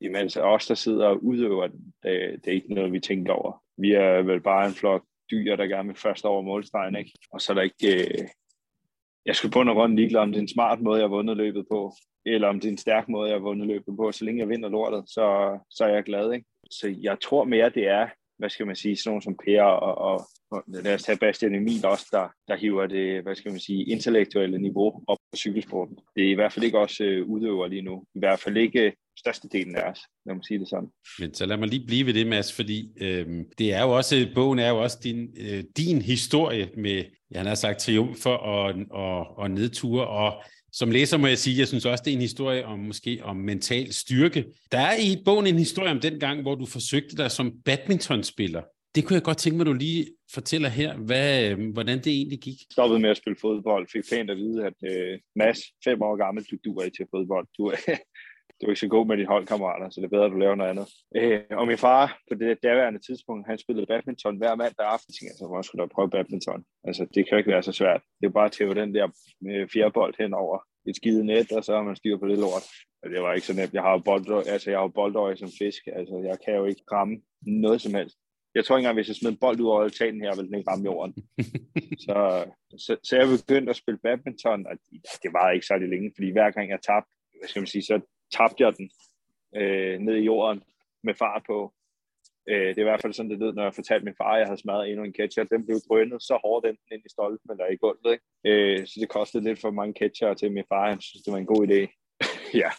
imens 0.00 0.36
os, 0.36 0.66
der 0.66 0.74
sidder 0.74 1.06
og 1.06 1.24
udøver 1.24 1.66
den, 1.66 1.94
det, 2.02 2.44
det 2.44 2.50
er 2.50 2.54
ikke 2.54 2.74
noget, 2.74 2.92
vi 2.92 3.00
tænker 3.00 3.32
over. 3.32 3.62
Vi 3.76 3.92
er 3.92 4.22
vel 4.22 4.40
bare 4.40 4.66
en 4.66 4.74
flok 4.74 5.04
dyr, 5.30 5.56
der 5.56 5.66
gerne 5.66 5.88
vil 5.88 5.96
først 5.96 6.24
over 6.24 6.42
målstregen, 6.42 6.96
ikke? 6.96 7.12
Og 7.32 7.40
så 7.40 7.52
er 7.52 7.54
der 7.54 7.62
ikke... 7.62 8.04
Øh, 8.04 8.28
jeg 9.26 9.36
skulle 9.36 9.52
på 9.52 9.60
en 9.60 9.70
rundt 9.70 9.96
ligeglad, 9.96 10.20
om 10.20 10.32
det 10.32 10.38
er 10.38 10.42
en 10.42 10.48
smart 10.48 10.80
måde, 10.80 10.98
jeg 10.98 11.08
har 11.08 11.16
vundet 11.16 11.36
løbet 11.36 11.66
på 11.70 11.92
eller 12.26 12.48
om 12.48 12.60
det 12.60 12.68
er 12.68 12.72
en 12.72 12.78
stærk 12.78 13.08
måde, 13.08 13.30
jeg 13.30 13.38
har 13.38 13.42
vundet 13.42 13.66
løbet 13.66 13.96
på. 13.96 14.12
Så 14.12 14.24
længe 14.24 14.40
jeg 14.40 14.48
vinder 14.48 14.68
lortet, 14.68 15.04
så, 15.06 15.58
så 15.70 15.84
er 15.84 15.88
jeg 15.88 16.04
glad. 16.04 16.32
Ikke? 16.32 16.46
Så 16.70 16.94
jeg 17.00 17.16
tror 17.20 17.44
mere, 17.44 17.70
det 17.70 17.88
er, 17.88 18.08
hvad 18.38 18.50
skal 18.50 18.66
man 18.66 18.76
sige, 18.76 18.96
sådan 18.96 19.10
nogle 19.10 19.22
som 19.22 19.36
Per 19.44 19.62
og, 19.62 19.98
og, 19.98 20.26
og 20.50 20.62
lad 20.66 20.94
os 20.94 21.02
tage 21.02 21.18
Bastian 21.18 21.54
Emil 21.54 21.86
også, 21.86 22.06
der, 22.12 22.28
der 22.48 22.56
hiver 22.56 22.86
det, 22.86 23.22
hvad 23.22 23.34
skal 23.34 23.50
man 23.50 23.60
sige, 23.60 23.84
intellektuelle 23.84 24.58
niveau 24.58 25.02
op 25.06 25.18
på 25.32 25.36
cykelsporten. 25.36 25.98
Det 26.16 26.24
er 26.24 26.30
i 26.30 26.34
hvert 26.34 26.52
fald 26.52 26.64
ikke 26.64 26.78
også 26.78 27.04
øh, 27.04 27.26
udøver 27.26 27.66
lige 27.66 27.82
nu. 27.82 28.04
I 28.14 28.18
hvert 28.18 28.40
fald 28.40 28.56
ikke 28.56 28.92
størstedelen 29.18 29.76
af 29.76 29.90
os, 29.90 30.00
lad 30.26 30.34
mig 30.34 30.44
sige 30.44 30.58
det 30.58 30.68
sådan. 30.68 30.88
Men 31.18 31.34
så 31.34 31.46
lad 31.46 31.56
mig 31.56 31.68
lige 31.68 31.86
blive 31.86 32.06
ved 32.06 32.14
det, 32.14 32.26
Mads, 32.26 32.52
fordi 32.52 32.92
øh, 33.00 33.44
det 33.58 33.72
er 33.72 33.82
jo 33.82 33.96
også, 33.96 34.28
bogen 34.34 34.58
er 34.58 34.68
jo 34.68 34.82
også 34.82 34.98
din, 35.04 35.28
øh, 35.40 35.64
din 35.76 36.02
historie 36.02 36.70
med, 36.76 37.04
jeg 37.30 37.42
har 37.42 37.54
sagt, 37.54 37.78
triumfer 37.78 38.30
og, 38.30 38.74
og, 38.90 39.38
og 39.38 39.50
nedture, 39.50 40.06
og 40.06 40.42
som 40.78 40.90
læser 40.90 41.16
må 41.16 41.26
jeg 41.26 41.38
sige, 41.38 41.58
jeg 41.58 41.68
synes 41.68 41.86
også, 41.86 42.02
det 42.04 42.10
er 42.10 42.14
en 42.14 42.20
historie 42.20 42.64
om 42.66 42.78
måske 42.78 43.20
om 43.22 43.36
mental 43.36 43.92
styrke. 43.92 44.44
Der 44.72 44.78
er 44.78 44.96
i 44.96 45.22
bogen 45.24 45.46
en 45.46 45.58
historie 45.58 45.90
om 45.90 46.00
den 46.00 46.20
gang, 46.20 46.42
hvor 46.42 46.54
du 46.54 46.66
forsøgte 46.66 47.16
dig 47.16 47.30
som 47.30 47.52
badmintonspiller. 47.64 48.62
Det 48.94 49.04
kunne 49.04 49.14
jeg 49.14 49.22
godt 49.22 49.38
tænke 49.38 49.56
mig, 49.56 49.64
at 49.64 49.66
du 49.66 49.72
lige 49.72 50.06
fortæller 50.34 50.68
her, 50.68 50.96
hvad, 50.96 51.50
øh, 51.50 51.72
hvordan 51.72 51.98
det 51.98 52.06
egentlig 52.06 52.40
gik. 52.40 52.58
Jeg 52.60 52.72
stoppede 52.72 53.00
med 53.00 53.10
at 53.10 53.16
spille 53.16 53.36
fodbold, 53.40 53.88
fik 53.92 54.02
pænt 54.12 54.30
at 54.30 54.36
vide, 54.36 54.66
at 54.66 54.78
øh, 54.90 55.18
Mads, 55.36 55.58
fem 55.84 56.02
år 56.02 56.16
gammel, 56.16 56.44
du 56.44 56.56
duer 56.64 56.82
ikke 56.84 56.96
til 56.96 57.06
fodbold. 57.10 57.46
Du, 57.58 57.72
du 58.56 58.66
er 58.66 58.70
ikke 58.70 58.80
så 58.80 58.88
god 58.88 59.06
med 59.06 59.16
dine 59.16 59.28
holdkammerater, 59.34 59.90
så 59.90 60.00
det 60.00 60.06
er 60.06 60.16
bedre, 60.16 60.24
at 60.24 60.32
du 60.32 60.38
laver 60.38 60.54
noget 60.54 60.70
andet. 60.70 60.86
Øh, 61.16 61.40
og 61.50 61.66
min 61.66 61.78
far, 61.78 62.18
på 62.28 62.34
det 62.34 62.62
daværende 62.62 63.00
tidspunkt, 63.06 63.46
han 63.50 63.58
spillede 63.58 63.86
badminton 63.86 64.36
hver 64.36 64.54
mandag 64.54 64.86
aften. 64.94 65.10
Jeg 65.10 65.14
tænkte, 65.14 65.32
altså, 65.32 65.46
hvor 65.46 65.62
skulle 65.62 65.82
da 65.82 65.94
prøve 65.94 66.10
badminton? 66.10 66.64
Altså, 66.88 67.02
det 67.14 67.28
kan 67.28 67.38
ikke 67.38 67.50
være 67.54 67.62
så 67.62 67.72
svært. 67.72 68.02
Det 68.20 68.26
er 68.26 68.38
bare 68.38 68.50
at 68.50 68.52
tæve 68.52 68.74
den 68.74 68.94
der 68.94 69.06
øh, 69.48 69.68
fjerbold 69.72 70.14
hen 70.20 70.34
over 70.34 70.58
et 70.88 70.96
skide 70.96 71.24
net, 71.24 71.52
og 71.52 71.64
så 71.64 71.70
har 71.76 71.82
man 71.82 71.96
styr 71.96 72.16
på 72.18 72.26
det 72.28 72.38
lort. 72.38 72.64
Og 73.02 73.10
det 73.10 73.22
var 73.22 73.32
ikke 73.34 73.46
så 73.46 73.56
nemt. 73.56 73.74
Jeg 73.74 73.82
har 73.82 73.92
jo 73.92 73.98
boldøj, 73.98 74.42
altså, 74.46 74.70
jeg 74.70 74.78
har 74.78 74.88
boldøje 74.88 75.36
som 75.36 75.50
fisk. 75.58 75.82
Altså, 75.98 76.14
jeg 76.30 76.36
kan 76.44 76.54
jo 76.54 76.64
ikke 76.64 76.82
ramme 76.92 77.16
noget 77.42 77.80
som 77.80 77.94
helst. 77.94 78.16
Jeg 78.54 78.64
tror 78.64 78.76
ikke 78.76 78.82
engang, 78.82 78.96
hvis 78.96 79.08
jeg 79.08 79.16
smed 79.16 79.30
en 79.30 79.44
bold 79.44 79.60
ud 79.60 79.66
over 79.66 79.82
altanen 79.82 80.20
her, 80.20 80.36
ville 80.36 80.48
den 80.48 80.58
ikke 80.58 80.70
ramme 80.70 80.84
jorden. 80.84 81.12
så, 82.06 82.16
så, 82.84 82.96
så, 83.06 83.12
jeg 83.16 83.26
begyndte 83.28 83.70
at 83.70 83.76
spille 83.76 84.00
badminton, 84.06 84.66
og 84.66 84.74
det 85.22 85.30
var 85.32 85.50
ikke 85.50 85.66
særlig 85.66 85.88
længe, 85.88 86.12
fordi 86.16 86.28
hver 86.32 86.50
gang 86.50 86.70
jeg 86.70 86.80
tabte, 86.88 87.10
hvad 87.38 87.48
skal 87.48 87.60
man 87.60 87.72
sige, 87.74 87.82
så 87.82 87.96
tabte 88.32 88.64
jeg 88.64 88.76
den 88.76 88.90
øh, 89.56 89.98
ned 89.98 90.16
i 90.16 90.24
jorden 90.24 90.62
med 91.02 91.14
fart 91.14 91.42
på. 91.46 91.74
Øh, 92.48 92.68
det 92.68 92.78
er 92.78 92.86
i 92.86 92.90
hvert 92.90 93.02
fald 93.02 93.12
sådan, 93.12 93.30
det 93.30 93.38
lød, 93.38 93.52
når 93.52 93.62
jeg 93.62 93.74
fortalte 93.74 94.04
min 94.04 94.20
far, 94.20 94.32
at 94.32 94.38
jeg 94.38 94.46
havde 94.46 94.60
smadret 94.60 94.90
endnu 94.90 95.04
en 95.04 95.12
ketcher. 95.12 95.44
Den 95.44 95.66
blev 95.66 95.78
drønet 95.88 96.22
så 96.22 96.38
hårdt 96.44 96.66
den 96.66 96.76
ind 96.92 97.02
i 97.06 97.10
stolpen 97.10 97.50
eller 97.50 97.66
i 97.66 97.76
gulvet. 97.76 98.12
Ikke? 98.12 98.24
Øh, 98.48 98.86
så 98.86 98.94
det 99.00 99.08
kostede 99.08 99.44
lidt 99.44 99.60
for 99.60 99.70
mange 99.70 99.94
ketcher 99.94 100.34
til 100.34 100.52
min 100.52 100.64
far. 100.68 100.90
Han 100.90 101.00
synes, 101.00 101.22
det 101.22 101.32
var 101.32 101.38
en 101.38 101.52
god 101.54 101.62
idé. 101.68 101.80
ja, 102.62 102.70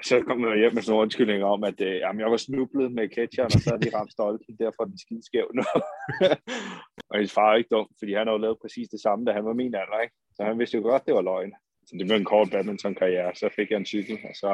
og 0.00 0.04
så 0.10 0.16
kom 0.26 0.40
jeg 0.44 0.58
hjem 0.58 0.74
med 0.74 0.82
sådan 0.82 0.92
nogle 0.92 1.04
undskyldninger 1.06 1.46
om, 1.46 1.64
at 1.70 1.80
øh, 1.80 1.96
jamen, 2.02 2.20
jeg 2.20 2.30
var 2.30 2.36
snublet 2.36 2.92
med 2.92 3.08
ketcheren, 3.16 3.52
og 3.54 3.60
så 3.60 3.70
havde 3.70 3.84
de 3.86 3.96
ramt 3.96 4.12
stolpen, 4.12 4.56
derfor 4.64 4.82
er 4.82 4.90
den 4.92 4.98
skide 5.04 5.24
skæv 5.28 5.46
nu. 5.58 5.64
og 7.08 7.14
hendes 7.16 7.34
far 7.38 7.48
er 7.50 7.56
ikke 7.56 7.74
dum, 7.74 7.88
fordi 7.98 8.12
han 8.14 8.26
har 8.26 8.34
jo 8.34 8.44
lavet 8.44 8.62
præcis 8.62 8.88
det 8.88 9.00
samme, 9.00 9.24
da 9.24 9.30
han 9.32 9.44
var 9.44 9.52
min 9.52 9.74
alder. 9.82 10.00
Ikke? 10.04 10.14
Så 10.36 10.40
han 10.44 10.58
vidste 10.58 10.76
jo 10.76 10.82
godt, 10.82 11.06
det 11.06 11.14
var 11.14 11.28
løgn. 11.30 11.52
Så 11.86 11.92
det 11.98 12.06
blev 12.06 12.16
en 12.16 12.32
kort 12.32 12.48
badminton-karriere. 12.50 13.34
Så 13.34 13.46
fik 13.56 13.70
jeg 13.70 13.76
en 13.76 13.92
cykel, 13.94 14.18
og 14.28 14.34
så 14.42 14.50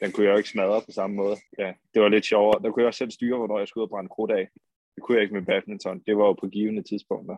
den 0.00 0.12
kunne 0.12 0.26
jeg 0.26 0.32
jo 0.32 0.36
ikke 0.36 0.48
smadre 0.48 0.82
på 0.86 0.92
samme 0.92 1.16
måde. 1.16 1.36
Ja, 1.58 1.72
det 1.94 2.02
var 2.02 2.08
lidt 2.08 2.26
sjovere. 2.26 2.62
Der 2.62 2.70
kunne 2.70 2.82
jeg 2.82 2.86
også 2.86 2.98
selv 2.98 3.10
styre, 3.10 3.36
hvornår 3.38 3.58
jeg 3.58 3.68
skulle 3.68 3.82
ud 3.82 3.88
og 3.88 3.90
brænde 3.90 4.08
krudt 4.08 4.30
af. 4.30 4.48
Det 4.94 5.02
kunne 5.02 5.16
jeg 5.16 5.22
ikke 5.22 5.34
med 5.34 5.46
badminton. 5.46 6.02
Det 6.06 6.16
var 6.16 6.26
jo 6.26 6.32
på 6.32 6.48
givende 6.48 6.82
tidspunkter. 6.82 7.36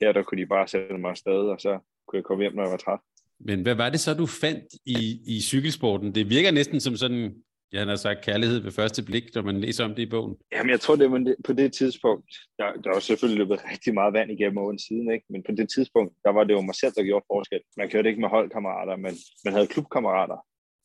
Her 0.00 0.12
der 0.12 0.22
kunne 0.22 0.40
de 0.42 0.46
bare 0.46 0.68
sætte 0.68 0.98
mig 0.98 1.10
afsted, 1.10 1.40
og 1.54 1.60
så 1.60 1.78
kunne 2.06 2.18
jeg 2.18 2.24
komme 2.24 2.42
hjem, 2.44 2.54
når 2.54 2.62
jeg 2.62 2.70
var 2.70 2.76
træt. 2.76 3.00
Men 3.40 3.62
hvad 3.62 3.74
var 3.74 3.90
det 3.90 4.00
så, 4.00 4.14
du 4.14 4.26
fandt 4.26 4.64
i, 4.86 5.20
i 5.26 5.40
cykelsporten? 5.40 6.14
Det 6.14 6.30
virker 6.30 6.50
næsten 6.50 6.80
som 6.80 6.96
sådan, 6.96 7.34
jeg 7.72 7.86
har 7.86 7.96
sagt, 7.96 8.24
kærlighed 8.24 8.58
ved 8.60 8.72
første 8.72 9.04
blik, 9.04 9.34
når 9.34 9.42
man 9.42 9.60
læser 9.60 9.84
om 9.84 9.94
det 9.94 10.02
i 10.02 10.10
bogen. 10.10 10.36
Jamen, 10.52 10.70
jeg 10.70 10.80
tror, 10.80 10.96
det 10.96 11.10
var 11.10 11.34
på 11.44 11.52
det 11.52 11.72
tidspunkt, 11.72 12.30
der, 12.58 12.72
der 12.84 12.90
var 12.92 13.00
selvfølgelig 13.00 13.38
løbet 13.38 13.64
rigtig 13.72 13.94
meget 13.94 14.12
vand 14.12 14.30
igennem 14.30 14.58
åren 14.58 14.78
siden, 14.78 15.12
ikke? 15.12 15.26
men 15.30 15.42
på 15.42 15.52
det 15.52 15.68
tidspunkt, 15.74 16.14
der 16.24 16.30
var 16.30 16.44
det 16.44 16.54
jo 16.54 16.60
mig 16.60 16.74
selv, 16.74 16.92
der 16.96 17.02
gjorde 17.02 17.24
forskel. 17.32 17.60
Man 17.76 17.90
kørte 17.90 18.08
ikke 18.08 18.20
med 18.20 18.28
holdkammerater, 18.28 18.96
men 18.96 19.14
man 19.44 19.52
havde 19.54 19.66
klubkammerater, 19.66 20.38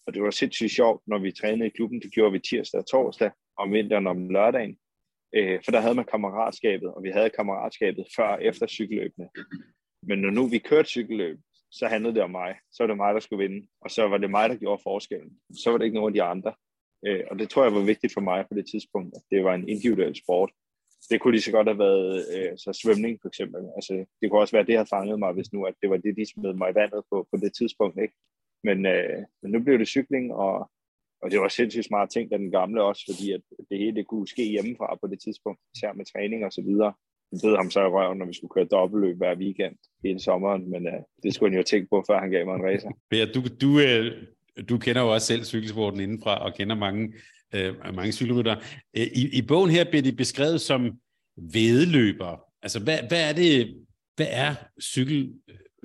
og 0.08 0.14
det 0.14 0.24
var 0.24 0.32
sindssygt 0.32 0.72
sjovt, 0.72 1.02
når 1.08 1.20
vi 1.20 1.32
trænede 1.32 1.68
i 1.68 1.76
klubben. 1.76 2.02
Det 2.02 2.12
gjorde 2.12 2.32
vi 2.32 2.40
tirsdag 2.40 2.80
og 2.80 2.88
torsdag, 2.88 3.32
om 3.58 3.74
vinteren 3.74 4.08
om 4.08 4.30
lørdagen. 4.30 4.78
Øh, 5.36 5.60
for 5.66 5.72
der 5.72 5.80
havde 5.80 5.96
man 5.96 6.06
kammeratskabet, 6.06 6.90
og 6.94 7.04
vi 7.04 7.10
havde 7.10 7.30
kammeratskabet 7.30 8.06
før 8.16 8.28
og 8.28 8.44
efter 8.44 8.68
cykelløbene. 8.68 9.30
Men 10.08 10.20
når 10.20 10.30
nu 10.30 10.48
vi 10.48 10.58
kørte 10.58 10.90
cykelløb, 10.90 11.40
så 11.72 11.88
handlede 11.88 12.16
det 12.16 12.24
om 12.24 12.32
mig. 12.32 12.56
Så 12.72 12.84
var 12.84 12.88
det 12.88 12.98
mig, 12.98 13.14
der 13.14 13.20
skulle 13.20 13.44
vinde. 13.48 13.68
Og 13.82 13.92
så 13.92 14.08
var 14.08 14.18
det 14.18 14.32
mig, 14.32 14.50
der 14.50 14.56
gjorde 14.56 14.82
forskellen. 14.84 15.32
Så 15.64 15.72
var 15.72 15.78
det 15.78 15.86
ikke 15.86 15.96
nogen 15.96 16.10
af 16.10 16.14
de 16.14 16.24
andre. 16.24 16.54
Øh, 17.08 17.24
og 17.32 17.40
det 17.40 17.50
tror 17.50 17.64
jeg 17.64 17.74
var 17.74 17.92
vigtigt 17.92 18.14
for 18.14 18.22
mig 18.22 18.46
på 18.50 18.54
det 18.56 18.66
tidspunkt, 18.72 19.16
at 19.16 19.22
det 19.32 19.44
var 19.44 19.54
en 19.56 19.70
individuel 19.70 20.16
sport. 20.16 20.52
Det 21.10 21.22
kunne 21.22 21.34
lige 21.34 21.42
så 21.42 21.52
godt 21.52 21.68
have 21.68 21.80
været 21.80 22.26
øh, 22.36 22.58
så 22.58 22.80
svømning 22.82 23.20
for 23.22 23.28
eksempel. 23.28 23.62
Altså, 23.78 23.94
det 24.22 24.26
kunne 24.30 24.42
også 24.42 24.54
være, 24.56 24.62
at 24.62 24.68
det 24.68 24.76
havde 24.76 24.94
fanget 24.96 25.20
mig, 25.20 25.34
hvis 25.34 25.54
nu 25.54 25.66
at 25.66 25.76
det 25.82 25.90
var 25.90 25.98
det, 25.98 26.18
de 26.18 26.26
smed 26.32 26.54
mig 26.54 26.72
i 26.72 26.76
vandet 26.76 27.04
på, 27.10 27.28
på 27.32 27.38
det 27.44 27.52
tidspunkt. 27.60 27.98
Ikke? 28.02 28.16
Men, 28.63 28.86
øh, 28.86 29.17
men 29.41 29.52
nu 29.52 29.60
blev 29.63 29.80
det 29.80 29.88
cykling, 29.88 30.34
og, 30.34 30.71
og 31.21 31.32
det 31.32 31.39
var 31.39 31.47
sindssygt 31.47 31.86
smart 31.86 32.10
ting, 32.10 32.32
den 32.32 32.52
gamle 32.52 32.84
også, 32.84 33.04
fordi 33.10 33.32
at 33.32 33.41
det 33.69 33.78
hele 33.78 33.95
det 33.95 34.08
kunne 34.08 34.28
ske 34.28 34.43
hjemmefra 34.43 34.97
på 35.02 35.08
det 35.08 35.19
tidspunkt, 35.21 35.60
især 35.76 35.93
med 35.93 36.06
træning 36.06 36.45
og 36.45 36.52
så 36.52 36.62
videre. 36.62 36.93
Vi 37.32 37.38
bed 37.43 37.56
ham 37.56 37.71
så 37.71 37.82
i 37.82 37.93
røven, 37.95 38.17
når 38.17 38.26
vi 38.26 38.34
skulle 38.34 38.52
køre 38.56 38.65
dobbeltløb 38.65 39.17
hver 39.17 39.36
weekend 39.36 39.76
hele 40.04 40.19
sommeren, 40.19 40.69
men 40.71 40.88
øh, 40.88 41.02
det 41.24 41.34
skulle 41.34 41.52
han 41.52 41.58
jo 41.58 41.63
tænke 41.63 41.88
på, 41.89 42.04
før 42.08 42.19
han 42.19 42.32
gav 42.32 42.45
mig 42.45 42.56
en 42.56 42.65
racer. 42.65 42.91
Ja, 43.19 43.26
du, 43.36 43.41
du, 43.62 43.80
øh, 43.80 44.06
du 44.69 44.78
kender 44.78 45.02
jo 45.02 45.13
også 45.13 45.28
selv 45.28 45.43
cykelsporten 45.43 46.00
indenfra, 46.00 46.45
og 46.45 46.54
kender 46.54 46.76
mange, 46.76 47.13
øh, 47.56 47.76
mange 47.95 48.12
cykelrytter. 48.12 48.56
Øh, 48.97 49.08
I, 49.21 49.38
I 49.38 49.41
bogen 49.41 49.71
her 49.71 49.84
bliver 49.89 50.04
de 50.04 50.15
beskrevet 50.15 50.62
som 50.62 51.00
vedløbere. 51.38 52.38
Altså, 52.62 52.80
hvad, 52.84 52.97
hvad 53.08 53.30
er 53.30 53.34
det, 53.34 53.76
hvad 54.15 54.28
er 54.30 54.56
cykel, 54.82 55.34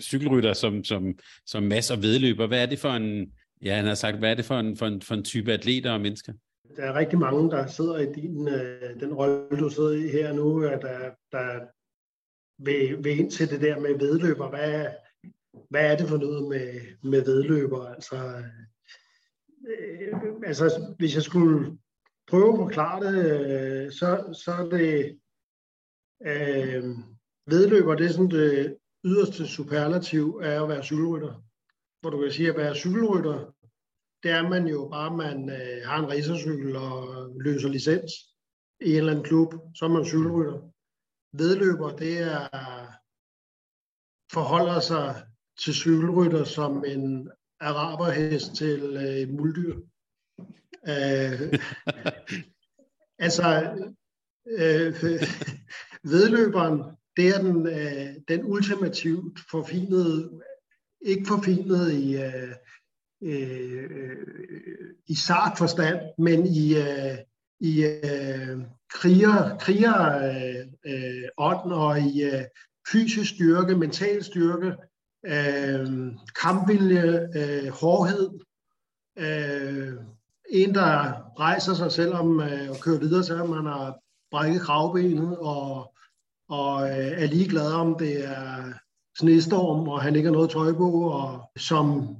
cykelrytter 0.00 0.52
som, 0.52 0.84
som, 0.84 1.18
som 1.46 1.62
masser 1.62 1.96
og 1.96 2.02
vedløber? 2.02 2.46
Hvad 2.46 2.62
er 2.62 2.66
det 2.66 2.78
for 2.78 2.88
en, 2.90 3.32
ja, 3.64 3.76
han 3.76 3.84
har 3.84 3.94
sagt, 3.94 4.18
hvad 4.18 4.30
er 4.30 4.34
det 4.34 4.44
for 4.44 4.58
en, 4.58 4.76
for 4.76 4.86
en, 4.86 5.02
for 5.02 5.14
en 5.14 5.24
type 5.24 5.52
atleter 5.52 5.92
og 5.92 6.00
mennesker? 6.00 6.32
Der 6.76 6.82
er 6.82 6.94
rigtig 6.94 7.18
mange, 7.18 7.50
der 7.50 7.66
sidder 7.66 7.98
i 7.98 8.12
din, 8.12 8.48
øh, 8.48 9.00
den 9.00 9.14
rolle, 9.14 9.58
du 9.58 9.70
sidder 9.70 9.92
i 9.92 10.08
her 10.08 10.32
nu, 10.32 10.64
at 10.64 10.82
der, 10.82 11.10
der 11.32 11.60
vil, 12.58 13.04
vil 13.04 13.18
ind 13.18 13.30
til 13.30 13.50
det 13.50 13.60
der 13.60 13.80
med 13.80 13.98
vedløber. 13.98 14.48
Hvad, 14.48 14.86
hvad 15.70 15.92
er 15.92 15.96
det 15.96 16.08
for 16.08 16.16
noget 16.16 16.48
med, 16.48 16.80
med 17.10 17.24
vedløber? 17.24 17.86
Altså, 17.86 18.16
øh, 19.68 20.18
altså, 20.46 20.94
hvis 20.98 21.14
jeg 21.14 21.22
skulle 21.22 21.78
prøve 22.26 22.52
at 22.52 22.58
forklare 22.58 23.04
det, 23.04 23.16
øh, 23.50 23.92
så, 23.92 24.38
så 24.44 24.50
er 24.50 24.68
det 24.68 25.18
øh, 26.26 26.84
vedløber, 27.46 27.94
det 27.94 28.06
er 28.06 28.10
sådan 28.10 28.30
det 28.30 28.76
yderste 29.06 29.46
superlativ 29.46 30.40
af 30.42 30.62
at 30.62 30.68
være 30.68 30.84
cykelrytter. 30.84 31.42
Hvor 32.00 32.10
du 32.10 32.20
kan 32.20 32.32
sige, 32.32 32.48
at 32.48 32.56
være 32.56 32.74
cykelrytter, 32.74 33.52
det 34.22 34.30
er 34.30 34.48
man 34.48 34.66
jo 34.66 34.88
bare, 34.92 35.16
man 35.16 35.50
øh, 35.50 35.86
har 35.88 35.98
en 35.98 36.10
racercykel 36.10 36.76
og 36.76 37.28
løser 37.40 37.68
licens 37.68 38.12
i 38.80 38.90
en 38.90 38.96
eller 38.96 39.10
anden 39.10 39.24
klub, 39.24 39.54
så 39.74 39.84
er 39.84 39.88
man 39.88 40.04
cykelrytter. 40.04 40.70
Vedløber, 41.32 41.96
det 41.96 42.18
er 42.18 42.48
forholder 44.32 44.80
sig 44.80 45.26
til 45.58 45.74
cykelrytter 45.74 46.44
som 46.44 46.84
en 46.84 47.30
araberhest 47.60 48.54
til 48.54 48.82
øh, 48.82 49.34
muldyr. 49.34 49.74
Øh, 50.88 51.58
altså, 53.26 53.46
øh, 54.46 54.94
vedløberen, 56.12 56.96
det 57.16 57.28
er 57.28 57.38
den, 57.42 57.66
øh, 57.66 58.14
den 58.28 58.44
ultimativt 58.44 59.40
forfinede, 59.50 60.30
ikke 61.00 61.26
forfinede 61.26 62.00
i, 62.02 62.16
øh, 62.16 62.52
øh, 63.22 64.16
i 65.06 65.14
sart 65.14 65.58
forstand, 65.58 66.00
men 66.18 66.46
i, 66.46 66.76
øh, 66.76 67.18
i 67.60 67.84
øh, 67.84 68.58
kriger, 68.90 69.58
kriger 69.58 70.16
øh, 70.86 71.28
ånd 71.38 71.72
og 71.72 72.00
i 72.00 72.22
øh, 72.22 72.44
fysisk 72.92 73.34
styrke, 73.34 73.76
mental 73.76 74.24
styrke, 74.24 74.72
øh, 75.26 76.12
kampvilje, 76.40 77.28
øh, 77.36 77.68
hårdhed. 77.68 78.30
Øh, 79.18 79.92
en, 80.50 80.74
der 80.74 81.12
rejser 81.40 81.74
sig 81.74 81.92
selvom 81.92 82.40
øh, 82.40 82.70
og 82.70 82.76
kører 82.82 82.98
videre, 82.98 83.24
selvom 83.24 83.48
man 83.48 83.66
har 83.66 83.98
brækket 84.30 84.62
kravbenet 84.62 85.38
og, 85.38 85.95
og 86.48 86.82
øh, 86.82 87.22
er 87.22 87.26
ligeglad 87.26 87.72
om 87.72 87.96
det 87.98 88.28
er 88.28 88.72
snestorm, 89.18 89.88
og 89.88 90.02
han 90.02 90.16
ikke 90.16 90.26
har 90.26 90.32
noget 90.32 90.50
tøj 90.50 90.72
på, 90.72 90.90
og 91.10 91.50
som 91.56 92.16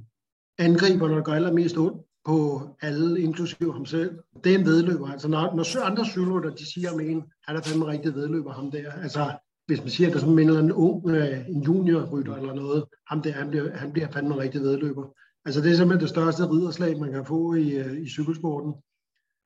angriber, 0.57 1.07
når 1.07 1.15
det 1.15 1.25
gør 1.25 1.33
allermest 1.33 1.77
ondt 1.77 2.01
på 2.25 2.69
alle, 2.81 3.21
inklusive 3.21 3.73
ham 3.73 3.85
selv. 3.85 4.19
Det 4.43 4.53
er 4.53 4.59
en 4.59 4.65
vedløber. 4.65 5.07
Altså 5.11 5.27
når, 5.27 5.55
når 5.55 5.83
andre 5.83 6.05
cykelrytter, 6.05 6.49
de 6.49 6.71
siger 6.73 6.91
om 6.91 6.99
en, 6.99 7.23
han 7.47 7.55
er 7.55 7.61
fandme 7.61 7.85
rigtig 7.87 8.15
vedløber, 8.15 8.53
ham 8.53 8.71
der. 8.71 8.91
Altså, 8.91 9.37
hvis 9.67 9.79
man 9.79 9.89
siger, 9.89 10.07
at 10.07 10.13
der 10.13 10.19
er 10.19 10.21
sådan 10.21 10.39
en 10.39 10.47
eller 10.47 10.59
anden 10.59 10.71
ung, 10.71 11.09
øh, 11.09 11.49
en 11.49 11.63
juniorrytter 11.63 12.35
eller 12.35 12.53
noget, 12.53 12.85
ham 13.07 13.21
der, 13.21 13.31
han 13.31 13.49
bliver, 13.49 13.77
han 13.77 13.91
bliver 13.91 14.11
fandme 14.11 14.37
rigtig 14.37 14.61
vedløber. 14.61 15.07
Altså 15.45 15.61
det 15.61 15.71
er 15.71 15.75
simpelthen 15.75 16.01
det 16.01 16.09
største 16.09 16.49
ridderslag, 16.49 16.99
man 16.99 17.11
kan 17.11 17.25
få 17.25 17.53
i, 17.53 17.69
øh, 17.69 18.01
i 18.01 18.09
cykelsporten. 18.09 18.73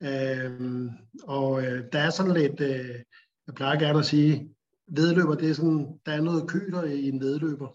Øhm, 0.03 0.89
og 1.23 1.63
øh, 1.63 1.83
der 1.93 1.99
er 1.99 2.09
sådan 2.09 2.33
lidt, 2.33 2.61
øh, 2.61 2.95
jeg 3.47 3.55
plejer 3.55 3.79
gerne 3.79 3.99
at 3.99 4.05
sige, 4.05 4.49
vedløber, 4.95 5.35
det 5.35 5.49
er 5.49 5.53
sådan, 5.53 5.99
der 6.05 6.11
er 6.11 6.21
noget 6.21 6.49
køder 6.49 6.83
i 6.83 7.09
en 7.09 7.19
vedløber. 7.19 7.69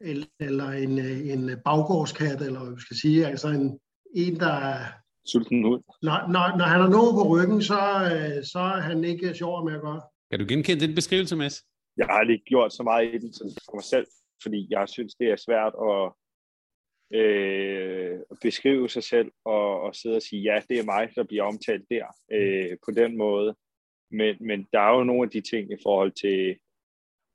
Eller, 0.00 0.26
eller 0.40 0.68
en, 0.70 0.98
en 0.98 1.50
baggårdskat, 1.64 2.42
eller 2.42 2.64
hvad 2.64 2.74
vi 2.74 2.80
skal 2.80 2.96
sige, 2.96 3.26
altså 3.26 3.48
en, 3.48 3.80
en 4.14 4.40
der 4.40 4.52
er 4.52 4.84
sulten 5.26 5.64
ud. 5.64 5.78
Når, 6.02 6.18
når, 6.34 6.56
når 6.58 6.64
han 6.64 6.80
er 6.80 6.88
nogen 6.88 7.14
på 7.14 7.24
ryggen, 7.28 7.62
så, 7.62 7.80
så 8.52 8.58
er 8.58 8.80
han 8.80 9.04
ikke 9.04 9.34
sjov 9.34 9.64
med 9.64 9.74
at 9.74 9.80
gøre. 9.80 10.00
Kan 10.30 10.38
du 10.40 10.46
genkende 10.48 10.86
den 10.86 10.94
beskrivelse, 10.94 11.36
Mads? 11.36 11.64
Jeg 11.96 12.06
har 12.06 12.22
lige 12.22 12.42
gjort 12.46 12.72
så 12.72 12.82
meget 12.82 13.14
i 13.14 13.18
den 13.18 13.32
for 13.64 13.76
mig 13.76 13.84
selv, 13.84 14.06
fordi 14.42 14.66
jeg 14.70 14.88
synes, 14.88 15.14
det 15.14 15.28
er 15.30 15.36
svært 15.36 15.74
at 15.90 16.02
øh, 17.20 18.18
beskrive 18.42 18.88
sig 18.88 19.02
selv 19.02 19.30
og, 19.44 19.80
og 19.80 19.94
sidde 19.94 20.16
og 20.16 20.22
sige, 20.22 20.42
ja, 20.42 20.60
det 20.68 20.78
er 20.78 20.84
mig, 20.84 21.08
der 21.14 21.24
bliver 21.24 21.44
omtalt 21.44 21.84
der 21.90 22.06
øh, 22.32 22.76
på 22.84 22.90
den 22.90 23.18
måde. 23.18 23.54
Men, 24.12 24.36
men 24.40 24.68
der 24.72 24.80
er 24.80 24.96
jo 24.96 25.04
nogle 25.04 25.22
af 25.22 25.30
de 25.30 25.40
ting 25.40 25.72
i 25.72 25.76
forhold 25.82 26.12
til, 26.12 26.56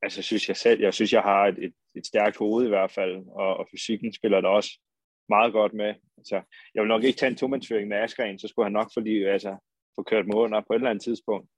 altså 0.02 0.22
synes 0.22 0.48
jeg 0.48 0.58
selv, 0.58 0.82
jeg 0.82 0.94
synes, 0.94 1.13
jeg 1.13 1.22
har 1.22 1.48
et, 1.48 1.63
et, 1.63 1.74
et 1.96 2.06
stærkt 2.06 2.38
hoved 2.38 2.66
i 2.66 2.70
hvert 2.70 2.92
fald, 2.92 3.26
og, 3.28 3.58
og 3.58 3.68
fysikken 3.72 4.13
spiller 4.13 4.42
det 4.42 4.50
også. 4.50 4.80
meget 5.30 5.54
godt 5.54 5.74
med. 5.74 5.94
Altså, 6.18 6.42
jeg 6.74 6.82
vil 6.82 6.88
nok 6.88 7.04
ikke 7.04 7.18
tage 7.18 7.30
en 7.30 7.36
tomandsføring 7.36 7.88
med 7.88 7.98
Askren, 7.98 8.40
så 8.40 8.48
skulle 8.48 8.66
han 8.66 8.74
nok 8.74 8.92
få, 8.94 9.00
lige, 9.00 9.30
altså, 9.30 9.58
få 9.96 10.04
kørt 10.04 10.28
mig 10.28 10.36
under 10.36 10.62
på 10.62 10.74
et 10.74 10.76
eller 10.76 10.90
andet 10.90 11.04
tidspunkt. 11.04 11.50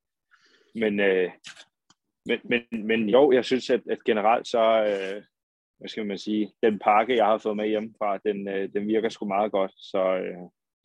Men, 0.76 1.00
øh, 1.00 1.32
men, 2.26 2.40
men, 2.44 2.88
men 2.88 3.10
jo, 3.10 3.32
jeg 3.32 3.46
synes, 3.46 3.70
at, 3.70 3.82
at 3.90 4.04
generelt 4.04 4.48
så, 4.48 4.84
øh, 4.84 5.24
hvad 5.78 5.90
skal 5.90 6.06
man 6.06 6.18
sige, 6.18 6.54
den 6.64 6.80
pakke, 6.80 7.16
jeg 7.16 7.26
har 7.26 7.38
fået 7.38 7.58
med 7.58 7.68
hjemmefra, 7.68 8.18
den, 8.18 8.48
øh, 8.48 8.74
den 8.74 8.88
virker 8.88 9.10
sgu 9.10 9.26
meget 9.26 9.52
godt. 9.52 9.72
Så, 9.76 9.98
øh, 9.98 10.38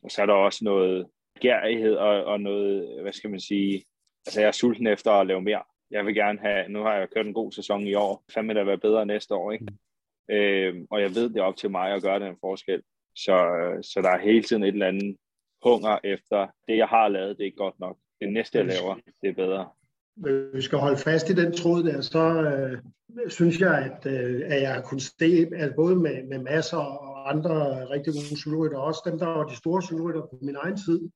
og 0.03 0.11
så 0.11 0.21
er 0.21 0.25
der 0.25 0.33
også 0.33 0.63
noget 0.63 1.07
gærighed 1.39 1.95
og, 1.95 2.23
og 2.23 2.41
noget, 2.41 3.01
hvad 3.01 3.13
skal 3.13 3.29
man 3.29 3.39
sige, 3.39 3.83
altså 4.25 4.39
jeg 4.41 4.47
er 4.47 4.51
sulten 4.51 4.87
efter 4.87 5.11
at 5.11 5.27
lave 5.27 5.41
mere. 5.41 5.63
Jeg 5.91 6.05
vil 6.05 6.15
gerne 6.15 6.39
have, 6.39 6.69
nu 6.69 6.79
har 6.79 6.93
jeg 6.93 7.09
kørt 7.09 7.25
en 7.25 7.33
god 7.33 7.51
sæson 7.51 7.87
i 7.87 7.93
år, 7.93 8.23
fandme 8.33 8.53
da 8.53 8.63
være 8.63 8.77
bedre 8.77 9.05
næste 9.05 9.35
år, 9.35 9.51
ikke? 9.51 9.65
Mm. 9.65 10.35
Øh, 10.35 10.85
og 10.91 11.01
jeg 11.01 11.15
ved, 11.15 11.29
det 11.29 11.37
er 11.37 11.43
op 11.43 11.57
til 11.57 11.71
mig 11.71 11.91
at 11.91 12.01
gøre 12.01 12.19
den 12.19 12.35
forskel. 12.41 12.81
Så, 13.15 13.37
så 13.81 14.01
der 14.01 14.09
er 14.09 14.19
hele 14.19 14.43
tiden 14.43 14.63
et 14.63 14.67
eller 14.67 14.87
andet 14.87 15.17
hunger 15.63 15.99
efter, 16.03 16.47
det 16.67 16.77
jeg 16.77 16.87
har 16.87 17.07
lavet, 17.07 17.37
det 17.37 17.43
er 17.43 17.45
ikke 17.45 17.57
godt 17.57 17.79
nok. 17.79 17.97
Det 18.21 18.33
næste, 18.33 18.57
jeg 18.57 18.65
laver, 18.65 18.95
det 19.21 19.29
er 19.29 19.33
bedre. 19.33 19.69
Hvis 20.15 20.33
vi 20.53 20.61
skal 20.61 20.77
holde 20.77 20.97
fast 20.97 21.29
i 21.29 21.33
den 21.33 21.53
tråd 21.53 21.83
der, 21.83 22.01
så 22.01 22.43
øh, 22.43 22.81
synes 23.29 23.59
jeg, 23.59 23.75
at, 23.85 24.05
øh, 24.05 24.41
at 24.45 24.61
jeg 24.61 24.73
har 24.73 24.97
se, 24.97 25.47
at 25.55 25.75
både 25.75 25.95
med, 25.95 26.23
med 26.27 26.39
masser 26.39 26.77
og 26.77 27.29
andre 27.29 27.85
rigtig 27.89 28.13
gode 28.13 28.39
cykelrytter, 28.41 28.77
også 28.77 29.01
dem, 29.05 29.19
der 29.19 29.27
var 29.27 29.43
de 29.43 29.55
store 29.55 29.81
cykelrytter 29.81 30.21
på 30.21 30.39
min 30.41 30.55
egen 30.55 30.77
tid, 30.77 31.09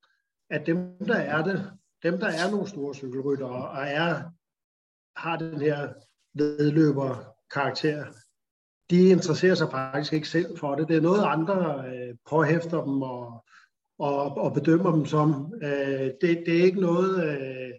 at 0.49 0.65
dem, 0.65 0.77
der 1.07 1.15
er 1.15 1.43
det, 1.43 1.71
dem, 2.03 2.19
der 2.19 2.27
er 2.27 2.51
nogle 2.51 2.67
store 2.67 2.95
cykelrytter 2.95 3.45
og 3.45 3.83
er, 3.87 4.23
har 5.15 5.37
den 5.37 5.61
her 5.61 5.93
vedløber 6.33 7.35
karakter, 7.51 8.05
de 8.89 9.09
interesserer 9.09 9.55
sig 9.55 9.71
faktisk 9.71 10.13
ikke 10.13 10.27
selv 10.27 10.57
for 10.57 10.75
det. 10.75 10.87
Det 10.87 10.97
er 10.97 11.01
noget, 11.01 11.23
andre 11.25 11.85
øh, 11.87 12.15
påhæfter 12.29 12.83
dem 12.83 13.01
og, 13.01 13.45
og, 13.99 14.37
og 14.37 14.53
bedømmer 14.53 14.91
dem 14.91 15.05
som. 15.05 15.53
Øh, 15.63 16.11
det, 16.21 16.43
det 16.45 16.59
er 16.59 16.63
ikke 16.63 16.81
noget... 16.81 17.23
Øh, 17.29 17.71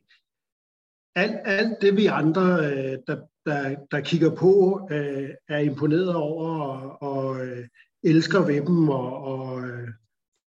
alt, 1.14 1.36
alt 1.44 1.78
det, 1.80 1.96
vi 1.96 2.06
andre, 2.06 2.42
øh, 2.42 2.98
der, 3.06 3.20
der, 3.46 3.76
der 3.90 4.00
kigger 4.00 4.34
på, 4.34 4.80
øh, 4.90 5.30
er 5.48 5.58
imponeret 5.58 6.14
over 6.14 6.60
og, 6.60 7.02
og 7.02 7.46
øh, 7.46 7.68
elsker 8.04 8.46
ved 8.46 8.60
dem 8.66 8.88
og, 8.88 9.24
og 9.24 9.60
øh, 9.60 9.88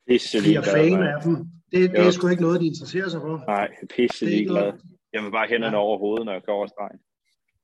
bliver 0.06 0.62
fan 0.62 1.04
af 1.04 1.22
dem. 1.24 1.57
Det, 1.72 1.92
det 1.92 2.00
er 2.00 2.12
sgu 2.12 2.28
ikke 2.28 2.42
noget, 2.42 2.62
de 2.62 2.68
interesserer 2.68 3.10
sig 3.10 3.22
for. 3.22 3.44
Nej, 3.48 3.70
pisse 3.96 4.26
ligeglad. 4.26 4.74
Jeg 5.14 5.24
vil 5.24 5.32
bare 5.32 5.48
hænderne 5.50 5.78
ja. 5.78 5.84
over 5.84 5.98
hovedet, 5.98 6.26
når 6.26 6.34
jeg 6.34 6.44
går 6.44 6.54
over 6.54 6.68
stregen. 6.68 7.00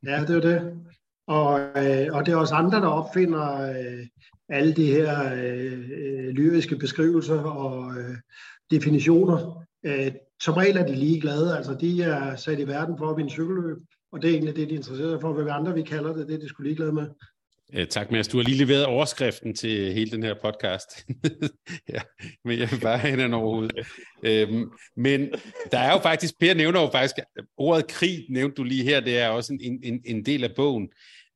Ja, 0.05 0.21
det 0.25 0.35
er 0.35 0.49
det. 0.49 0.83
Og, 1.27 1.59
øh, 1.59 2.07
og 2.15 2.25
det 2.25 2.31
er 2.31 2.35
også 2.35 2.55
andre, 2.55 2.81
der 2.81 2.87
opfinder 2.87 3.69
øh, 3.69 4.05
alle 4.49 4.73
de 4.73 4.85
her 4.85 5.33
øh, 5.33 6.29
lyriske 6.29 6.75
beskrivelser 6.75 7.41
og 7.43 7.99
øh, 7.99 8.17
definitioner. 8.71 9.65
Øh, 9.85 10.11
som 10.43 10.53
regel 10.53 10.77
er 10.77 10.85
de 10.85 10.95
ligeglade, 10.95 11.57
altså 11.57 11.73
de 11.73 12.03
er 12.03 12.35
sat 12.35 12.59
i 12.59 12.67
verden 12.67 12.97
for 12.97 13.09
at 13.09 13.17
vinde 13.17 13.29
cykelløb, 13.29 13.77
og 14.11 14.21
det 14.21 14.29
er 14.29 14.33
egentlig 14.33 14.55
det, 14.55 14.69
de 14.69 14.75
interesserer 14.75 15.09
sig 15.09 15.21
for. 15.21 15.33
Hvad 15.33 15.53
andre 15.53 15.73
vi 15.73 15.81
kalder 15.81 16.13
det, 16.13 16.27
det 16.27 16.35
er 16.35 16.39
de 16.39 16.49
skulle 16.49 16.69
ligeglade 16.69 16.91
med. 16.91 17.07
Øh, 17.73 17.87
tak, 17.87 18.11
Mads. 18.11 18.27
Du 18.27 18.37
har 18.37 18.43
lige 18.43 18.65
leveret 18.65 18.85
overskriften 18.85 19.55
til 19.55 19.93
hele 19.93 20.11
den 20.11 20.23
her 20.23 20.35
podcast. 20.41 21.07
ja, 21.93 22.01
men 22.45 22.59
jeg 22.59 22.71
vil 22.71 22.79
bare 22.81 22.97
have 22.97 23.23
den 23.23 23.33
overhovedet. 23.33 23.87
Øhm, 24.23 24.71
men 24.95 25.31
der 25.71 25.79
er 25.79 25.91
jo 25.91 25.99
faktisk, 25.99 26.39
Per 26.39 26.53
nævner 26.53 26.81
jo 26.81 26.89
faktisk, 26.91 27.15
ordet 27.57 27.87
krig 27.87 28.25
nævnte 28.29 28.55
du 28.55 28.63
lige 28.63 28.83
her, 28.83 28.99
det 28.99 29.19
er 29.19 29.29
også 29.29 29.57
en, 29.61 29.79
en, 29.83 30.01
en 30.05 30.25
del 30.25 30.43
af 30.43 30.55
bogen. 30.55 30.89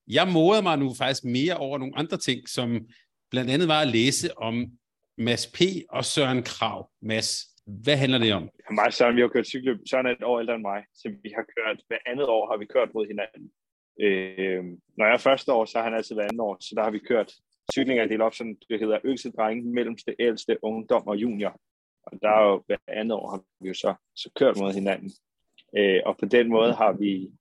Jeg 0.07 0.27
morede 0.27 0.61
mig 0.61 0.77
nu 0.77 0.93
faktisk 0.93 1.23
mere 1.23 1.57
over 1.57 1.77
nogle 1.77 1.97
andre 1.97 2.17
ting, 2.17 2.49
som 2.49 2.87
blandt 3.31 3.51
andet 3.51 3.67
var 3.67 3.81
at 3.81 3.87
læse 3.87 4.37
om 4.37 4.65
Mads 5.17 5.47
P. 5.47 5.61
og 5.89 6.05
Søren 6.05 6.43
Krav. 6.43 6.89
Mads, 7.01 7.29
hvad 7.65 7.97
handler 7.97 8.17
det 8.17 8.33
om? 8.33 8.49
Mig 8.71 8.93
Søren, 8.93 9.15
vi 9.15 9.21
har 9.21 9.27
kørt 9.27 9.47
cykeløb. 9.47 9.77
Søren 9.89 10.05
er 10.05 10.11
et 10.11 10.23
år 10.23 10.39
ældre 10.39 10.55
end 10.55 10.61
mig, 10.61 10.83
så 10.93 11.09
vi 11.23 11.29
har 11.35 11.45
kørt, 11.55 11.77
hver 11.87 11.97
andet 12.05 12.25
år 12.25 12.51
har 12.51 12.57
vi 12.57 12.65
kørt 12.65 12.93
mod 12.93 13.07
hinanden. 13.07 13.51
Øh, 13.99 14.63
når 14.97 15.05
jeg 15.05 15.13
er 15.13 15.17
første 15.17 15.53
år, 15.53 15.65
så 15.65 15.77
har 15.77 15.83
han 15.83 15.93
altid 15.93 16.15
været 16.15 16.29
andet 16.29 16.41
år, 16.41 16.57
så 16.60 16.73
der 16.75 16.83
har 16.83 16.91
vi 16.91 16.99
kørt 16.99 17.33
cyklinger 17.73 18.07
delt 18.07 18.21
op, 18.21 18.33
sådan 18.33 18.57
det 18.69 18.79
hedder 18.79 18.99
yngste 19.05 19.31
drenge, 19.31 19.73
mellemste, 19.73 20.15
ældste, 20.19 20.57
ungdom 20.62 21.07
og 21.07 21.17
junior. 21.17 21.60
Og 22.03 22.21
der 22.21 22.29
er 22.29 22.43
jo 22.49 22.63
hver 22.67 22.77
andet 22.88 23.12
år 23.17 23.29
har 23.29 23.43
vi 23.60 23.67
jo 23.67 23.73
så, 23.73 23.93
så 24.15 24.31
kørt 24.36 24.57
mod 24.57 24.73
hinanden. 24.73 25.12
Øh, 25.77 26.01
og 26.05 26.17
på 26.17 26.25
den 26.25 26.49
måde 26.49 26.73
har 26.73 26.91
vi, 26.91 27.31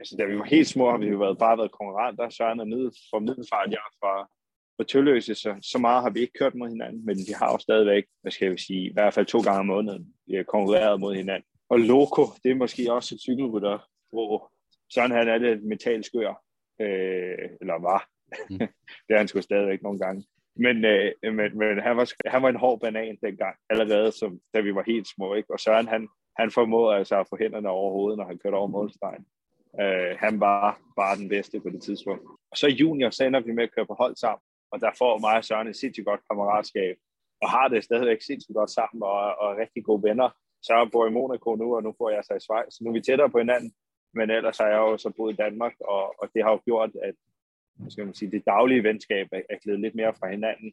altså 0.00 0.16
da 0.18 0.24
vi 0.24 0.38
var 0.38 0.44
helt 0.44 0.68
små, 0.68 0.90
har 0.90 0.98
vi 0.98 1.06
jo 1.06 1.18
været, 1.18 1.38
bare 1.38 1.58
været 1.58 1.70
konkurrenter. 1.70 2.28
Søren 2.28 2.60
er 2.60 2.64
nede 2.64 2.90
for 3.10 3.18
middelfart, 3.18 3.70
jeg 3.70 3.82
er 3.88 3.94
fra, 4.00 4.30
på 4.78 4.84
Tølløse, 4.84 5.34
så, 5.34 5.54
så 5.62 5.78
meget 5.78 6.02
har 6.02 6.10
vi 6.10 6.20
ikke 6.20 6.38
kørt 6.38 6.54
mod 6.54 6.68
hinanden, 6.68 7.06
men 7.06 7.16
vi 7.16 7.32
har 7.38 7.52
jo 7.52 7.58
stadigvæk, 7.58 8.04
hvad 8.22 8.32
skal 8.32 8.52
vi 8.52 8.58
sige, 8.58 8.90
i 8.90 8.92
hvert 8.92 9.14
fald 9.14 9.26
to 9.26 9.40
gange 9.40 9.60
om 9.60 9.66
måneden, 9.66 10.14
vi 10.26 10.34
har 10.34 10.42
konkurreret 10.42 11.00
mod 11.00 11.14
hinanden. 11.14 11.48
Og 11.68 11.80
Loco, 11.80 12.22
det 12.42 12.50
er 12.50 12.54
måske 12.54 12.92
også 12.92 13.14
et 13.14 13.20
cykelrytter, 13.20 13.78
hvor 14.12 14.52
Søren 14.94 15.10
han 15.10 15.28
er 15.28 15.38
lidt 15.38 15.64
metalskør, 15.64 16.42
øh, 16.80 17.48
eller 17.60 17.78
var. 17.78 18.08
Mm. 18.50 18.58
det 19.06 19.14
er 19.14 19.18
han 19.18 19.28
sgu 19.28 19.40
stadigvæk 19.40 19.82
nogle 19.82 19.98
gange. 19.98 20.26
Men, 20.56 20.84
øh, 20.84 21.12
men, 21.22 21.58
men 21.58 21.78
han, 21.78 21.96
var, 21.96 22.12
han 22.26 22.42
var 22.42 22.48
en 22.48 22.56
hård 22.56 22.80
banan 22.80 23.18
dengang, 23.22 23.56
allerede 23.70 24.12
som, 24.12 24.40
da 24.54 24.60
vi 24.60 24.74
var 24.74 24.82
helt 24.86 25.08
små. 25.08 25.34
Ikke? 25.34 25.52
Og 25.52 25.60
Søren 25.60 25.88
han, 25.88 26.08
han 26.38 26.50
formåede 26.50 26.96
altså 26.96 27.20
at 27.20 27.26
få 27.30 27.36
hænderne 27.40 27.68
over 27.68 27.92
hovedet, 27.92 28.18
når 28.18 28.26
han 28.26 28.38
kørte 28.38 28.54
over 28.54 28.66
målstregen. 28.66 29.26
Øh, 29.80 30.16
han 30.18 30.40
var 30.40 30.80
bare 30.96 31.16
den 31.16 31.28
bedste 31.28 31.60
på 31.60 31.70
det 31.70 31.82
tidspunkt. 31.82 32.22
Og 32.50 32.56
så 32.56 32.68
junior, 32.68 33.10
så 33.10 33.24
ender 33.24 33.40
vi 33.40 33.52
med 33.52 33.64
at 33.64 33.74
køre 33.74 33.86
på 33.86 33.94
hold 33.94 34.16
sammen. 34.16 34.42
Og 34.72 34.80
der 34.80 34.90
får 34.98 35.18
mig 35.18 35.36
og 35.36 35.44
Søren 35.44 35.68
et 35.68 35.76
sindssygt 35.76 36.06
godt 36.06 36.20
kammeratskab. 36.30 36.96
Og 37.42 37.50
har 37.50 37.68
det 37.68 37.84
stadigvæk 37.84 38.22
sindssygt 38.22 38.56
godt 38.56 38.70
sammen, 38.70 39.02
og, 39.02 39.20
og 39.42 39.56
rigtig 39.56 39.84
gode 39.84 40.02
venner. 40.02 40.28
Så 40.62 40.88
bor 40.92 41.06
i 41.06 41.10
Monaco 41.10 41.54
nu, 41.54 41.76
og 41.76 41.82
nu 41.82 41.94
får 41.98 42.10
jeg 42.10 42.24
sig 42.24 42.36
i 42.36 42.40
Schweiz. 42.40 42.70
Så 42.74 42.78
nu 42.80 42.90
er 42.90 42.94
vi 42.94 43.00
tættere 43.00 43.30
på 43.30 43.38
hinanden. 43.38 43.72
Men 44.16 44.30
ellers 44.30 44.58
har 44.58 44.68
jeg 44.68 44.76
jo 44.76 44.96
så 44.98 45.10
boet 45.16 45.32
i 45.32 45.36
Danmark, 45.36 45.74
og, 45.80 46.04
og 46.20 46.28
det 46.34 46.42
har 46.42 46.50
jo 46.50 46.60
gjort, 46.64 46.90
at 47.02 47.14
skal 47.88 48.04
man 48.04 48.14
sige, 48.14 48.30
det 48.30 48.46
daglige 48.46 48.82
venskab 48.82 49.26
er, 49.32 49.40
er 49.50 49.58
glædet 49.62 49.80
lidt 49.80 49.94
mere 49.94 50.14
fra 50.14 50.30
hinanden. 50.30 50.72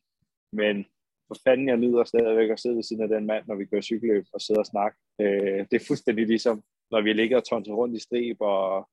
Men 0.53 0.85
for 1.27 1.35
fanden, 1.43 1.67
jeg 1.67 1.77
nyder 1.77 2.03
stadigvæk 2.03 2.49
at 2.49 2.59
sidde 2.59 2.75
ved 2.75 2.83
siden 2.83 3.03
af 3.03 3.09
den 3.09 3.25
mand, 3.25 3.43
når 3.47 3.55
vi 3.55 3.65
kører 3.65 3.81
cykelløb 3.81 4.25
og 4.33 4.41
sidder 4.41 4.61
og 4.61 4.65
snakke. 4.65 4.97
Øh, 5.21 5.59
det 5.71 5.73
er 5.73 5.85
fuldstændig 5.87 6.27
ligesom, 6.27 6.63
når 6.91 7.01
vi 7.01 7.13
ligger 7.13 7.37
og 7.37 7.47
tonser 7.49 7.73
rundt 7.73 7.95
i 7.95 7.99
strib 7.99 8.37
og 8.41 8.89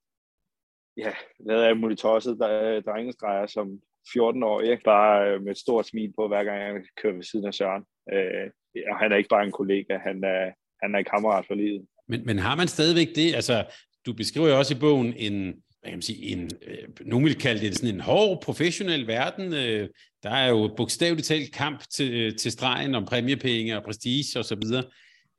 ja, 0.97 1.13
lavet 1.41 1.63
af 1.63 1.77
muligt 1.77 2.01
tosset 2.01 2.39
der, 2.39 2.81
drengestreger 2.81 3.47
som 3.47 3.81
14 4.13 4.43
år, 4.43 4.61
ikke? 4.61 4.83
bare 4.85 5.31
øh, 5.31 5.43
med 5.43 5.51
et 5.51 5.59
stort 5.59 5.87
smil 5.87 6.13
på, 6.19 6.29
hver 6.29 6.45
gang 6.45 6.59
jeg 6.61 6.83
kører 7.03 7.15
ved 7.15 7.23
siden 7.23 7.47
af 7.47 7.55
Søren. 7.55 7.85
Øh, 8.13 8.51
og 8.91 8.99
han 8.99 9.13
er 9.13 9.17
ikke 9.17 9.29
bare 9.29 9.45
en 9.45 9.53
kollega, 9.53 9.99
han 9.99 10.25
er, 10.25 10.53
han 10.83 10.95
er 10.95 10.99
en 10.99 11.11
kammerat 11.15 11.47
for 11.47 11.55
livet. 11.55 11.87
Men, 12.09 12.27
men 12.27 12.39
har 12.39 12.57
man 12.57 12.69
stadigvæk 12.69 13.09
det? 13.17 13.35
Altså, 13.35 13.65
du 14.07 14.13
beskriver 14.13 14.49
jo 14.49 14.59
også 14.59 14.75
i 14.75 14.81
bogen 14.81 15.15
en, 15.17 15.43
hvad 15.81 15.91
kan 15.91 15.93
man 15.93 16.03
sige, 16.03 16.27
en, 16.33 16.51
øh, 16.67 16.89
nogen 17.01 17.25
vil 17.25 17.39
kalde 17.39 17.61
det 17.61 17.77
sådan 17.77 17.95
en 17.95 18.01
hård 18.01 18.43
professionel 18.43 19.07
verden. 19.07 19.55
Øh, 19.55 19.89
der 20.23 20.31
er 20.31 20.49
jo 20.49 20.75
bogstaveligt 20.77 21.27
talt 21.27 21.53
kamp 21.53 21.83
til, 21.97 22.15
øh, 22.15 22.37
til 22.37 22.53
stregen 22.53 22.95
om 22.95 23.05
præmiepenge 23.05 23.77
og 23.77 23.83
prestige 23.83 24.39
og 24.39 24.45
så 24.45 24.57
videre. 24.63 24.85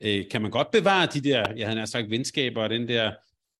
Øh, 0.03 0.29
kan 0.31 0.41
man 0.41 0.51
godt 0.51 0.71
bevare 0.71 1.05
de 1.05 1.21
der, 1.21 1.53
jeg 1.57 1.69
havde 1.69 1.87
sagt, 1.87 2.09
venskaber 2.09 2.63
og 2.63 2.69
den 2.69 2.87
der 2.87 3.11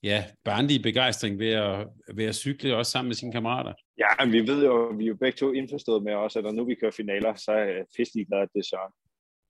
ja, 0.03 0.23
barnlige 0.43 0.79
begejstring 0.79 1.39
ved 1.39 1.49
at, 1.49 1.87
ved 2.15 2.25
at 2.25 2.35
cykle 2.35 2.75
også 2.75 2.91
sammen 2.91 3.09
med 3.09 3.15
sine 3.15 3.31
kammerater? 3.31 3.73
Ja, 3.97 4.25
vi 4.25 4.47
ved 4.47 4.63
jo, 4.65 4.93
vi 4.97 5.03
er 5.03 5.07
jo 5.07 5.15
begge 5.15 5.37
to 5.37 5.51
indforstået 5.51 6.03
med 6.03 6.13
også, 6.13 6.39
at 6.39 6.45
når 6.45 6.51
nu 6.51 6.65
vi 6.65 6.75
kører 6.75 6.91
finaler, 6.91 7.35
så 7.35 7.51
er 7.51 7.63
jeg 7.63 8.25
glad, 8.27 8.41
at 8.41 8.49
det 8.55 8.65
så. 8.65 8.79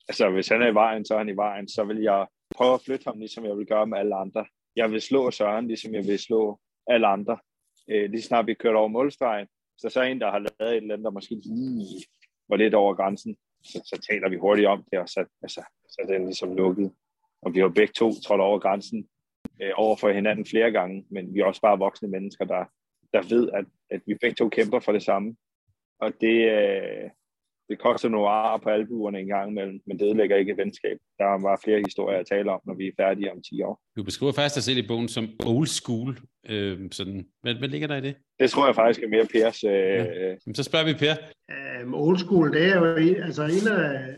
Altså, 0.08 0.30
hvis 0.30 0.48
han 0.48 0.62
er 0.62 0.68
i 0.68 0.74
vejen, 0.74 1.06
så 1.06 1.14
er 1.14 1.18
han 1.18 1.30
i 1.30 1.36
vejen, 1.36 1.68
så 1.68 1.84
vil 1.84 2.02
jeg 2.02 2.28
prøve 2.56 2.74
at 2.74 2.82
flytte 2.86 3.04
ham, 3.08 3.20
ligesom 3.20 3.45
jeg 3.45 3.58
vil 3.58 3.66
gøre 3.66 3.88
med 3.88 3.97
alle 3.97 4.16
andre 4.16 4.45
jeg 4.76 4.91
vil 4.91 5.01
slå 5.01 5.32
Søren, 5.32 5.67
ligesom 5.67 5.93
jeg 5.93 6.07
vil 6.07 6.19
slå 6.19 6.59
alle 6.88 7.07
andre. 7.07 7.38
Øh, 7.89 8.09
lige 8.09 8.22
snart 8.22 8.47
vi 8.47 8.53
kørte 8.53 8.76
over 8.76 8.88
målstregen, 8.88 9.47
så 9.78 9.89
så 9.89 9.99
er 9.99 10.03
en, 10.03 10.22
der 10.22 10.32
har 10.32 10.39
lavet 10.39 10.72
et 10.72 10.78
eller 10.78 10.93
andet, 10.93 11.05
der 11.05 11.11
måske 11.11 11.36
lige 11.36 12.05
var 12.49 12.55
lidt 12.55 12.74
over 12.74 12.93
grænsen, 12.93 13.38
så, 13.63 13.82
så 13.86 14.07
taler 14.09 14.30
vi 14.30 14.38
hurtigt 14.38 14.67
om 14.67 14.84
det, 14.91 14.99
og 14.99 15.09
så, 15.09 15.26
altså, 15.41 15.61
så 15.89 15.97
er 15.99 16.05
den 16.05 16.26
ligesom 16.26 16.55
lukket. 16.55 16.91
Og 17.41 17.53
vi 17.53 17.59
har 17.59 17.67
begge 17.69 17.93
to 17.93 18.11
trådt 18.26 18.41
over 18.41 18.59
grænsen 18.59 19.09
øh, 19.61 19.72
over 19.76 19.95
for 19.95 20.09
hinanden 20.09 20.45
flere 20.45 20.72
gange, 20.72 21.05
men 21.09 21.34
vi 21.34 21.39
er 21.39 21.45
også 21.45 21.61
bare 21.61 21.80
voksne 21.80 22.07
mennesker, 22.07 22.45
der, 22.45 22.65
der 23.13 23.22
ved, 23.36 23.49
at, 23.53 23.65
at 23.89 24.01
vi 24.05 24.15
begge 24.22 24.36
to 24.36 24.49
kæmper 24.49 24.80
for 24.80 24.91
det 24.91 25.03
samme. 25.03 25.36
Og 25.99 26.13
det, 26.22 26.49
øh, 26.51 27.09
det 27.72 27.80
koster 27.80 28.09
nogle 28.09 28.30
ar 28.30 28.57
på 28.57 28.69
albuerne 28.69 29.19
en 29.19 29.28
gang 29.28 29.51
imellem, 29.51 29.80
men 29.88 29.99
det 29.99 30.05
ødelægger 30.05 30.36
ikke 30.38 30.51
et 30.51 30.57
venskab. 30.57 30.97
Der 31.17 31.26
er 31.26 31.39
bare 31.39 31.57
flere 31.63 31.82
historier 31.86 32.19
at 32.19 32.26
tale 32.26 32.51
om, 32.51 32.61
når 32.67 32.74
vi 32.74 32.88
er 32.88 32.91
færdige 32.97 33.32
om 33.32 33.41
10 33.41 33.61
år. 33.61 33.82
Du 33.97 34.03
beskriver 34.03 34.32
faktisk 34.32 34.55
dig 34.55 34.63
selv 34.63 34.78
i 34.78 34.88
bogen 34.88 35.07
som 35.07 35.30
old 35.45 35.67
school. 35.67 36.19
Øh, 36.49 36.80
sådan. 36.91 37.26
Hvad, 37.41 37.53
hvad 37.55 37.69
ligger 37.69 37.88
der 37.88 37.95
i 37.95 38.01
det? 38.01 38.15
Det 38.39 38.49
tror 38.49 38.65
jeg 38.65 38.76
faktisk 38.76 39.03
er 39.03 39.07
mere 39.07 39.26
Pers. 39.34 39.63
Øh... 39.63 39.72
Ja. 39.72 40.53
så 40.53 40.63
spørger 40.63 40.86
vi 40.86 40.93
Per. 40.93 41.15
Um, 41.84 41.93
old 41.93 42.17
school, 42.17 42.53
det 42.53 42.63
er 42.63 42.76
jo 42.80 42.95
en, 42.95 43.15
altså 43.15 43.43
en 43.43 43.67
af, 43.67 44.15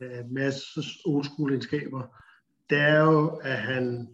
af 0.00 0.20
Mads' 0.36 1.02
old 1.06 1.24
school 1.24 1.50
egenskaber. 1.50 2.02
Det 2.70 2.78
er 2.78 3.00
jo, 3.00 3.26
at 3.42 3.58
han 3.58 4.08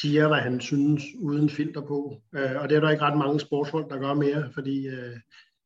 siger, 0.00 0.28
hvad 0.28 0.38
han 0.38 0.60
synes, 0.60 1.02
uden 1.18 1.48
filter 1.50 1.80
på. 1.80 1.98
Uh, 2.36 2.62
og 2.62 2.68
det 2.68 2.76
er 2.76 2.80
der 2.80 2.90
ikke 2.90 3.04
ret 3.04 3.18
mange 3.18 3.40
sportsfolk, 3.40 3.90
der 3.90 3.98
gør 3.98 4.14
mere, 4.14 4.50
fordi 4.54 4.88
uh, 4.88 5.16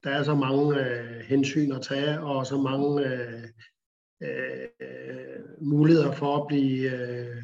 der 0.05 0.11
er 0.11 0.23
så 0.23 0.35
mange 0.35 0.81
øh, 0.81 1.21
hensyn 1.29 1.73
at 1.73 1.83
tage, 1.83 2.21
og 2.21 2.47
så 2.47 2.57
mange 2.57 3.07
øh, 3.07 3.43
øh, 4.23 4.67
muligheder 5.61 6.13
for 6.13 6.37
at 6.37 6.47
blive 6.47 6.91
øh, 6.91 7.43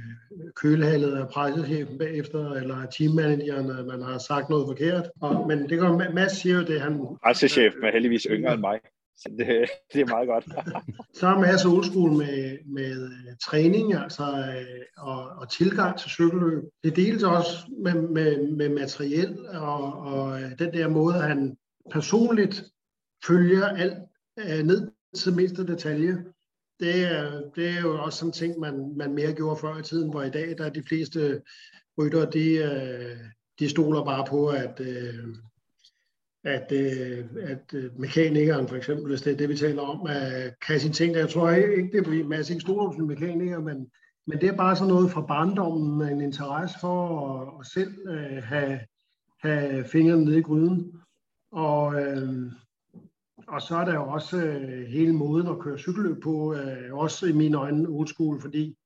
kølhalet 0.57 1.17
af 1.17 1.29
pressechefen 1.29 1.99
bagefter, 1.99 2.53
eller 2.53 2.87
teammanageren, 2.87 3.71
at 3.71 3.87
man 3.87 4.03
har 4.03 4.19
sagt 4.19 4.51
noget 4.51 4.67
forkert. 4.67 5.11
Og, 5.21 5.49
men 5.49 5.69
det 5.69 5.79
går, 5.79 6.13
Mads 6.15 6.33
siger 6.33 6.57
jo 6.57 6.65
det, 6.65 6.81
han... 6.81 7.01
Pressechefen 7.25 7.85
er 7.85 7.93
heldigvis 7.93 8.27
yngre 8.31 8.53
end 8.53 8.61
mig. 8.61 8.81
Så 9.17 9.29
det, 9.39 9.47
det 9.93 10.01
er 10.01 10.07
meget 10.07 10.29
godt. 10.29 10.45
så 11.19 11.27
er 11.27 11.39
Mads 11.39 11.87
school 11.87 12.13
med, 12.13 12.59
med 12.67 13.03
uh, 13.03 13.37
træning 13.45 13.95
altså, 13.95 14.23
uh, 14.23 15.09
og, 15.09 15.29
og 15.29 15.51
tilgang 15.51 15.99
til 15.99 16.11
cykelløb. 16.11 16.63
Det 16.85 16.97
deles 16.97 17.23
også 17.23 17.51
med, 17.79 17.95
med, 17.95 18.51
med 18.57 18.69
materiel 18.69 19.47
og, 19.49 19.99
og 19.99 20.27
uh, 20.27 20.59
den 20.59 20.73
der 20.73 20.89
måde, 20.89 21.15
han 21.15 21.57
personligt 21.91 22.65
følger 23.27 23.67
alt 23.67 23.99
øh, 24.39 24.67
ned 24.67 24.91
til 25.15 25.33
mindste 25.33 25.67
detalje 25.67 26.25
det 26.83 27.05
er, 27.05 27.41
det 27.55 27.69
er 27.69 27.81
jo 27.81 28.03
også 28.03 28.19
sådan 28.19 28.29
en 28.29 28.33
ting, 28.33 28.61
man, 28.61 28.97
man 28.97 29.15
mere 29.15 29.33
gjorde 29.33 29.61
før 29.61 29.79
i 29.79 29.83
tiden, 29.83 30.11
hvor 30.11 30.23
i 30.23 30.31
dag 30.31 30.59
der 30.59 30.65
er 30.65 30.71
de 30.71 30.83
fleste 30.89 31.43
rytter, 31.99 32.31
de, 32.31 32.55
øh, 32.55 33.17
de 33.59 33.69
stoler 33.69 34.05
bare 34.05 34.25
på, 34.29 34.47
at, 34.47 34.81
øh, 34.81 35.35
at, 36.45 36.73
øh, 36.73 37.25
at 37.43 37.75
øh, 37.75 38.01
mekanikeren 38.01 38.69
for 38.69 38.77
eksempel, 38.77 39.07
hvis 39.07 39.23
det 39.23 39.33
er 39.33 39.37
det, 39.37 39.49
vi 39.49 39.57
taler 39.57 39.83
om, 39.83 40.09
øh, 40.11 40.53
kan 40.67 40.81
sine 40.81 40.95
ting. 40.95 41.15
Jeg 41.15 41.29
tror 41.29 41.51
ikke, 41.51 41.91
det 41.93 42.05
bliver 42.05 42.29
masser 42.29 42.55
ikke 42.55 42.63
stoler 42.63 42.93
på 42.99 43.05
mekaniker, 43.05 43.61
men, 43.61 43.91
men 44.27 44.41
det 44.41 44.49
er 44.49 44.57
bare 44.57 44.77
sådan 44.77 44.89
noget 44.89 45.11
fra 45.11 45.27
barndommen, 45.27 46.09
en 46.09 46.21
interesse 46.21 46.77
for 46.81 47.19
at, 47.41 47.61
at 47.61 47.67
selv 47.67 48.09
øh, 48.09 48.43
have, 48.43 48.81
have 49.43 49.85
fingrene 49.85 50.25
nede 50.25 50.39
i 50.39 50.43
gryden. 50.43 51.02
Og, 51.53 52.03
øh, 52.03 52.53
og 53.49 53.63
så 53.63 53.77
er 53.77 53.85
der 53.85 53.95
jo 53.95 54.09
også 54.09 54.37
øh, 54.37 54.87
hele 54.87 55.13
måden 55.13 55.49
at 55.49 55.59
køre 55.59 55.79
cykelløb 55.79 56.23
på, 56.23 56.55
øh, 56.55 56.95
også 56.95 57.27
i 57.27 57.33
mine 57.33 57.59
øjne 57.59 57.89
old 57.89 58.09
school, 58.09 58.41
fordi 58.41 58.77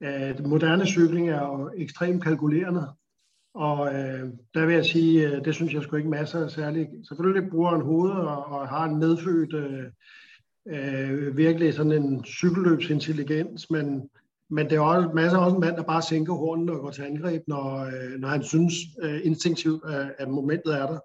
øh, 0.00 0.46
moderne 0.46 0.86
cykling 0.86 1.30
er 1.30 1.46
jo 1.46 1.70
ekstremt 1.76 2.22
kalkulerende. 2.22 2.86
Og 3.54 3.94
øh, 3.94 4.30
der 4.54 4.66
vil 4.66 4.74
jeg 4.74 4.84
sige, 4.84 5.28
øh, 5.28 5.44
det 5.44 5.54
synes 5.54 5.74
jeg 5.74 5.82
sgu 5.82 5.96
ikke 5.96 6.08
masser 6.08 6.44
af 6.44 6.50
særligt. 6.50 6.88
Selvfølgelig 7.08 7.50
bruger 7.50 7.72
en 7.72 7.82
hoved 7.82 8.10
og, 8.10 8.44
og 8.44 8.68
har 8.68 8.84
en 8.84 8.98
medfødt 8.98 9.54
øh, 9.54 9.84
øh, 10.68 11.36
virkelig 11.36 11.74
sådan 11.74 11.92
en 11.92 12.24
cykelløbsintelligens, 12.24 13.70
men, 13.70 14.10
men 14.50 14.70
det 14.70 14.76
er 14.76 14.80
også 14.80 15.10
masser 15.14 15.38
også 15.38 15.54
en 15.54 15.60
mand, 15.60 15.76
der 15.76 15.82
bare 15.82 16.02
sænker 16.02 16.32
hornene 16.32 16.72
og 16.72 16.80
går 16.80 16.90
til 16.90 17.02
angreb, 17.02 17.42
når, 17.46 17.78
øh, 17.78 18.20
når 18.20 18.28
han 18.28 18.42
synes 18.42 18.74
øh, 19.02 19.20
instinktivt, 19.24 19.84
at, 19.84 20.14
at 20.18 20.28
momentet 20.28 20.74
er 20.74 20.86
der 20.86 20.98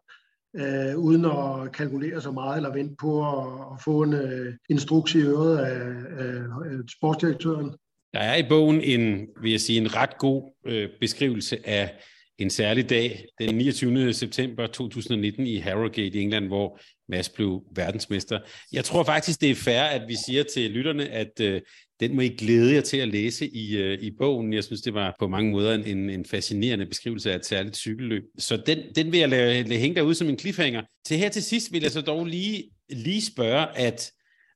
øh, 0.57 0.97
uden 0.97 1.25
at 1.25 1.71
kalkulere 1.71 2.21
så 2.21 2.31
meget 2.31 2.57
eller 2.57 2.73
vente 2.73 2.95
på 2.99 3.11
at, 3.27 3.73
at 3.73 3.81
få 3.83 4.03
en 4.03 4.13
øh, 4.13 4.53
instruks 4.69 5.15
i 5.15 5.21
øret 5.21 5.57
af, 5.57 5.79
af, 6.17 6.35
af 6.65 6.79
sportsdirektøren. 6.97 7.71
Der 8.13 8.19
er 8.19 8.35
i 8.35 8.49
bogen 8.49 8.81
en, 8.81 9.27
vil 9.41 9.51
jeg 9.51 9.59
sige, 9.59 9.81
en 9.81 9.95
ret 9.95 10.17
god 10.17 10.53
øh, 10.65 10.89
beskrivelse 10.99 11.57
af 11.65 11.93
en 12.39 12.49
særlig 12.49 12.89
dag, 12.89 13.25
den 13.39 13.55
29. 13.55 14.13
september 14.13 14.67
2019 14.67 15.47
i 15.47 15.57
Harrogate 15.57 16.17
i 16.17 16.21
England, 16.21 16.47
hvor 16.47 16.79
Mads 17.09 17.29
blev 17.29 17.63
verdensmester. 17.75 18.39
Jeg 18.71 18.85
tror 18.85 19.03
faktisk, 19.03 19.41
det 19.41 19.51
er 19.51 19.55
fair, 19.55 19.81
at 19.81 20.01
vi 20.07 20.15
siger 20.25 20.43
til 20.43 20.71
lytterne, 20.71 21.09
at 21.09 21.39
øh, 21.41 21.61
den 21.99 22.15
må 22.15 22.21
I 22.21 22.27
glæde 22.27 22.73
jer 22.73 22.81
til 22.81 22.97
at 22.97 23.07
læse 23.07 23.47
i, 23.47 23.77
øh, 23.77 23.99
i 23.99 24.11
bogen. 24.11 24.53
Jeg 24.53 24.63
synes, 24.63 24.81
det 24.81 24.93
var 24.93 25.15
på 25.19 25.27
mange 25.27 25.51
måder 25.51 25.73
en, 25.73 26.09
en 26.09 26.25
fascinerende 26.25 26.85
beskrivelse 26.85 27.31
af 27.31 27.35
et 27.35 27.45
særligt 27.45 27.77
cykelløb. 27.77 28.23
Så 28.37 28.57
den, 28.57 28.79
den 28.95 29.11
vil 29.11 29.19
jeg 29.19 29.29
lade, 29.29 29.63
lade 29.63 29.79
hænge 29.79 29.95
derude 29.95 30.15
som 30.15 30.29
en 30.29 30.39
cliffhanger. 30.39 30.81
Til 31.05 31.17
her 31.17 31.29
til 31.29 31.43
sidst 31.43 31.73
vil 31.73 31.81
jeg 31.81 31.91
så 31.91 32.01
dog 32.01 32.25
lige, 32.25 32.63
lige 32.89 33.21
spørge, 33.25 33.77
at 33.77 34.11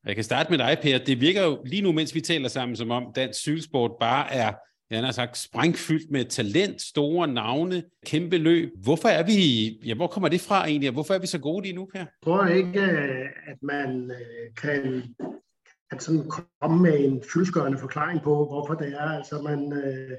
jeg 0.05 0.15
kan 0.15 0.23
starte 0.23 0.49
med 0.49 0.57
dig, 0.57 0.77
Per. 0.81 0.97
Det 0.97 1.21
virker 1.21 1.43
jo 1.43 1.63
lige 1.65 1.81
nu, 1.81 1.91
mens 1.91 2.15
vi 2.15 2.21
taler 2.21 2.47
sammen, 2.47 2.75
som 2.75 2.91
om 2.91 3.03
dansk 3.15 3.39
cykelsport 3.39 3.91
bare 3.99 4.33
er 4.33 4.53
han 4.95 5.03
har 5.03 5.11
sagt, 5.11 5.37
sprængfyldt 5.37 6.11
med 6.11 6.25
talent, 6.25 6.81
store 6.81 7.27
navne, 7.27 7.83
kæmpe 8.05 8.37
løb. 8.37 8.69
Hvorfor 8.83 9.07
er 9.07 9.23
vi, 9.23 9.69
ja, 9.85 9.93
hvor 9.95 10.07
kommer 10.07 10.29
det 10.29 10.41
fra 10.41 10.67
egentlig, 10.67 10.89
og 10.89 10.93
hvorfor 10.93 11.13
er 11.13 11.19
vi 11.19 11.27
så 11.27 11.39
gode 11.39 11.63
lige 11.63 11.75
nu, 11.75 11.85
Per? 11.85 11.99
Jeg 11.99 12.07
tror 12.23 12.45
ikke, 12.45 12.81
øh, 12.81 13.25
at 13.47 13.57
man 13.61 14.11
øh, 14.11 14.55
kan, 14.57 15.03
kan 15.89 15.99
sådan 15.99 16.31
komme 16.61 16.81
med 16.81 17.05
en 17.05 17.23
fyldskørende 17.33 17.77
forklaring 17.77 18.21
på, 18.21 18.45
hvorfor 18.45 18.73
det 18.73 18.87
er. 18.87 19.09
Altså, 19.09 19.41
man 19.41 19.73
øh, 19.73 20.17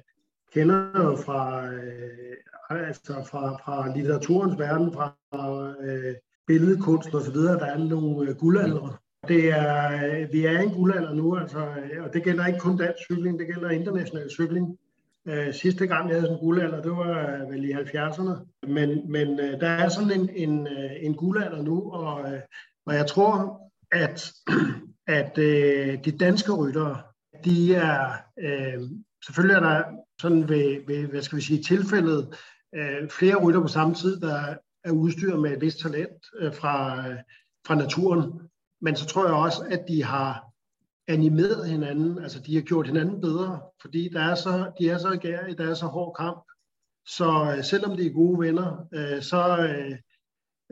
kender 0.55 1.03
jo 1.03 1.17
fra, 1.17 1.67
øh, 1.67 2.37
altså 2.71 3.13
fra, 3.31 3.57
fra 3.65 3.97
litteraturens 3.97 4.59
verden, 4.59 4.93
fra 4.93 5.75
øh, 5.85 6.15
billedkunst 6.47 7.13
videre. 7.35 7.59
der 7.59 7.67
er 7.67 7.79
nogle 7.79 8.31
øh, 8.31 8.37
guldaldre, 8.37 8.97
det 9.29 9.49
er, 9.49 10.27
vi 10.33 10.45
er 10.45 10.61
i 10.61 10.63
en 10.63 10.71
guldalder 10.71 11.15
nu, 11.15 11.37
altså, 11.37 11.59
og 12.01 12.13
det 12.13 12.25
gælder 12.25 12.47
ikke 12.47 12.59
kun 12.59 12.77
dansk 12.77 12.99
cykling, 13.11 13.39
det 13.39 13.47
gælder 13.47 13.71
international 13.71 14.31
cykling. 14.31 14.79
Øh, 15.27 15.55
sidste 15.55 15.87
gang, 15.87 16.09
jeg 16.09 16.15
havde 16.15 16.23
sådan 16.23 16.37
en 16.37 16.41
guldalder, 16.41 16.83
det 16.83 16.91
var 16.91 17.37
øh, 17.37 17.51
vel 17.51 17.65
i 17.65 17.73
70'erne. 17.73 18.67
Men, 18.69 19.13
men 19.13 19.41
øh, 19.41 19.61
der 19.61 19.69
er 19.69 19.89
sådan 19.89 20.21
en, 20.21 20.31
en, 20.35 20.67
øh, 20.67 20.91
en 21.01 21.15
guldalder 21.15 21.63
nu, 21.63 21.93
og, 21.93 22.33
øh, 22.33 22.41
og 22.87 22.95
jeg 22.95 23.07
tror, 23.07 23.61
at, 23.93 24.33
at 25.07 25.37
de 26.05 26.17
danske 26.21 26.53
ryttere, 26.53 27.03
de 27.45 27.75
er, 27.75 28.13
selvfølgelig 29.25 29.55
er 29.55 29.61
der 29.61 29.83
sådan 30.21 30.49
ved, 30.49 30.87
ved 30.87 31.07
hvad 31.07 31.23
skal 31.23 31.37
vi 31.37 31.43
sige, 31.43 31.63
tilfældet, 31.63 32.35
flere 33.11 33.45
rytter 33.45 33.61
på 33.61 33.69
samme 33.69 33.95
tid, 33.95 34.21
der 34.21 34.55
er 34.85 34.91
udstyret 34.91 35.41
med 35.43 35.53
et 35.53 35.61
vist 35.61 35.79
talent 35.79 36.27
fra, 36.53 37.05
fra 37.67 37.75
naturen. 37.75 38.33
Men 38.83 38.97
så 38.97 39.07
tror 39.07 39.25
jeg 39.27 39.35
også, 39.35 39.67
at 39.71 39.85
de 39.89 40.05
har 40.05 40.53
animeret 41.09 41.69
hinanden, 41.69 42.23
altså 42.23 42.41
de 42.41 42.55
har 42.55 42.63
gjort 42.63 42.87
hinanden 42.87 43.21
bedre, 43.21 43.61
fordi 43.81 44.09
der 44.09 44.21
er 44.21 44.35
så, 44.35 44.73
de 44.79 44.89
er 44.89 44.99
så 44.99 45.19
gære, 45.21 45.55
der 45.55 45.71
er 45.71 45.75
så 45.75 45.87
hård 45.87 46.17
kamp. 46.17 46.45
Så 47.07 47.55
øh, 47.57 47.65
selvom 47.65 47.97
de 47.97 48.07
er 48.07 48.13
gode 48.13 48.39
venner, 48.39 48.89
øh, 48.95 49.23
så 49.23 49.59
øh, 49.59 49.97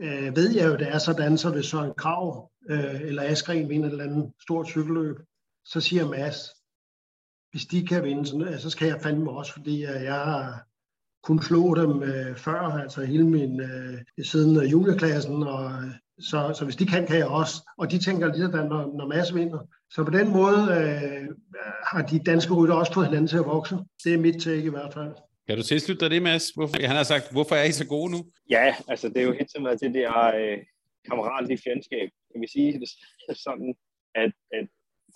øh, 0.01 0.35
ved 0.35 0.55
jeg 0.55 0.67
jo, 0.67 0.75
det 0.75 0.87
er 0.87 0.97
sådan, 0.97 1.37
så 1.37 1.49
hvis 1.49 1.65
Søren 1.65 1.93
Krav 1.97 2.51
øh, 2.69 3.01
eller 3.01 3.23
Askren 3.23 3.69
vinder 3.69 3.87
et 3.87 3.91
eller 3.91 4.03
andet 4.03 4.33
stort 4.41 4.67
cykelløb, 4.67 5.15
så 5.65 5.81
siger 5.81 6.09
Mads, 6.09 6.49
hvis 7.51 7.65
de 7.65 7.87
kan 7.87 8.03
vinde, 8.03 8.25
så, 8.25 8.37
øh, 8.37 8.59
så 8.59 8.69
skal 8.69 8.87
jeg 8.87 9.01
fandme 9.01 9.31
også, 9.31 9.53
fordi 9.53 9.85
øh, 9.85 10.03
jeg 10.03 10.15
har 10.15 10.65
kun 11.23 11.41
slå 11.41 11.75
dem 11.75 12.03
øh, 12.03 12.35
før, 12.35 12.59
altså 12.59 13.01
hele 13.05 13.27
min 13.27 13.61
øh, 13.61 14.01
siden 14.23 14.69
juniorklassen, 14.69 15.43
og 15.43 15.71
øh, 15.71 15.93
så, 16.29 16.53
så 16.57 16.65
hvis 16.65 16.75
de 16.75 16.85
kan, 16.85 17.07
kan 17.07 17.17
jeg 17.17 17.27
også. 17.27 17.55
Og 17.77 17.91
de 17.91 17.97
tænker 17.99 18.27
lige 18.27 18.45
sådan, 18.45 18.69
når, 18.73 18.97
når 18.97 19.07
Mads 19.07 19.35
vinder. 19.35 19.59
Så 19.93 20.03
på 20.03 20.11
den 20.11 20.27
måde 20.39 20.59
øh, 20.77 21.27
har 21.91 22.01
de 22.11 22.19
danske 22.19 22.53
rytter 22.53 22.75
også 22.75 22.93
fået 22.93 23.07
hinanden 23.07 23.27
til 23.27 23.37
at 23.37 23.45
vokse. 23.45 23.75
Det 24.03 24.13
er 24.13 24.17
mit 24.17 24.41
take 24.43 24.63
i 24.63 24.69
hvert 24.75 24.93
fald. 24.93 25.13
Kan 25.47 25.57
du 25.57 25.63
tilslutte 25.63 26.01
dig 26.03 26.11
det, 26.11 26.21
Mads? 26.21 26.49
Hvorfor, 26.49 26.75
han 26.87 26.95
har 26.95 27.03
sagt, 27.03 27.31
hvorfor 27.31 27.55
er 27.55 27.63
I 27.63 27.71
så 27.71 27.87
gode 27.87 28.11
nu? 28.11 28.19
Ja, 28.49 28.75
altså 28.87 29.09
det 29.09 29.17
er 29.17 29.27
jo 29.29 29.33
helt 29.39 29.51
simpelthen 29.51 29.93
det 29.93 30.01
der 30.01 30.35
øh, 30.41 30.57
kammeratlige 31.09 31.59
fjendskab. 31.63 32.09
Kan 32.31 32.41
vi 32.41 32.47
sige 32.55 32.71
det 32.79 33.37
sådan, 33.45 33.75
at, 34.15 34.31
at, 34.57 34.65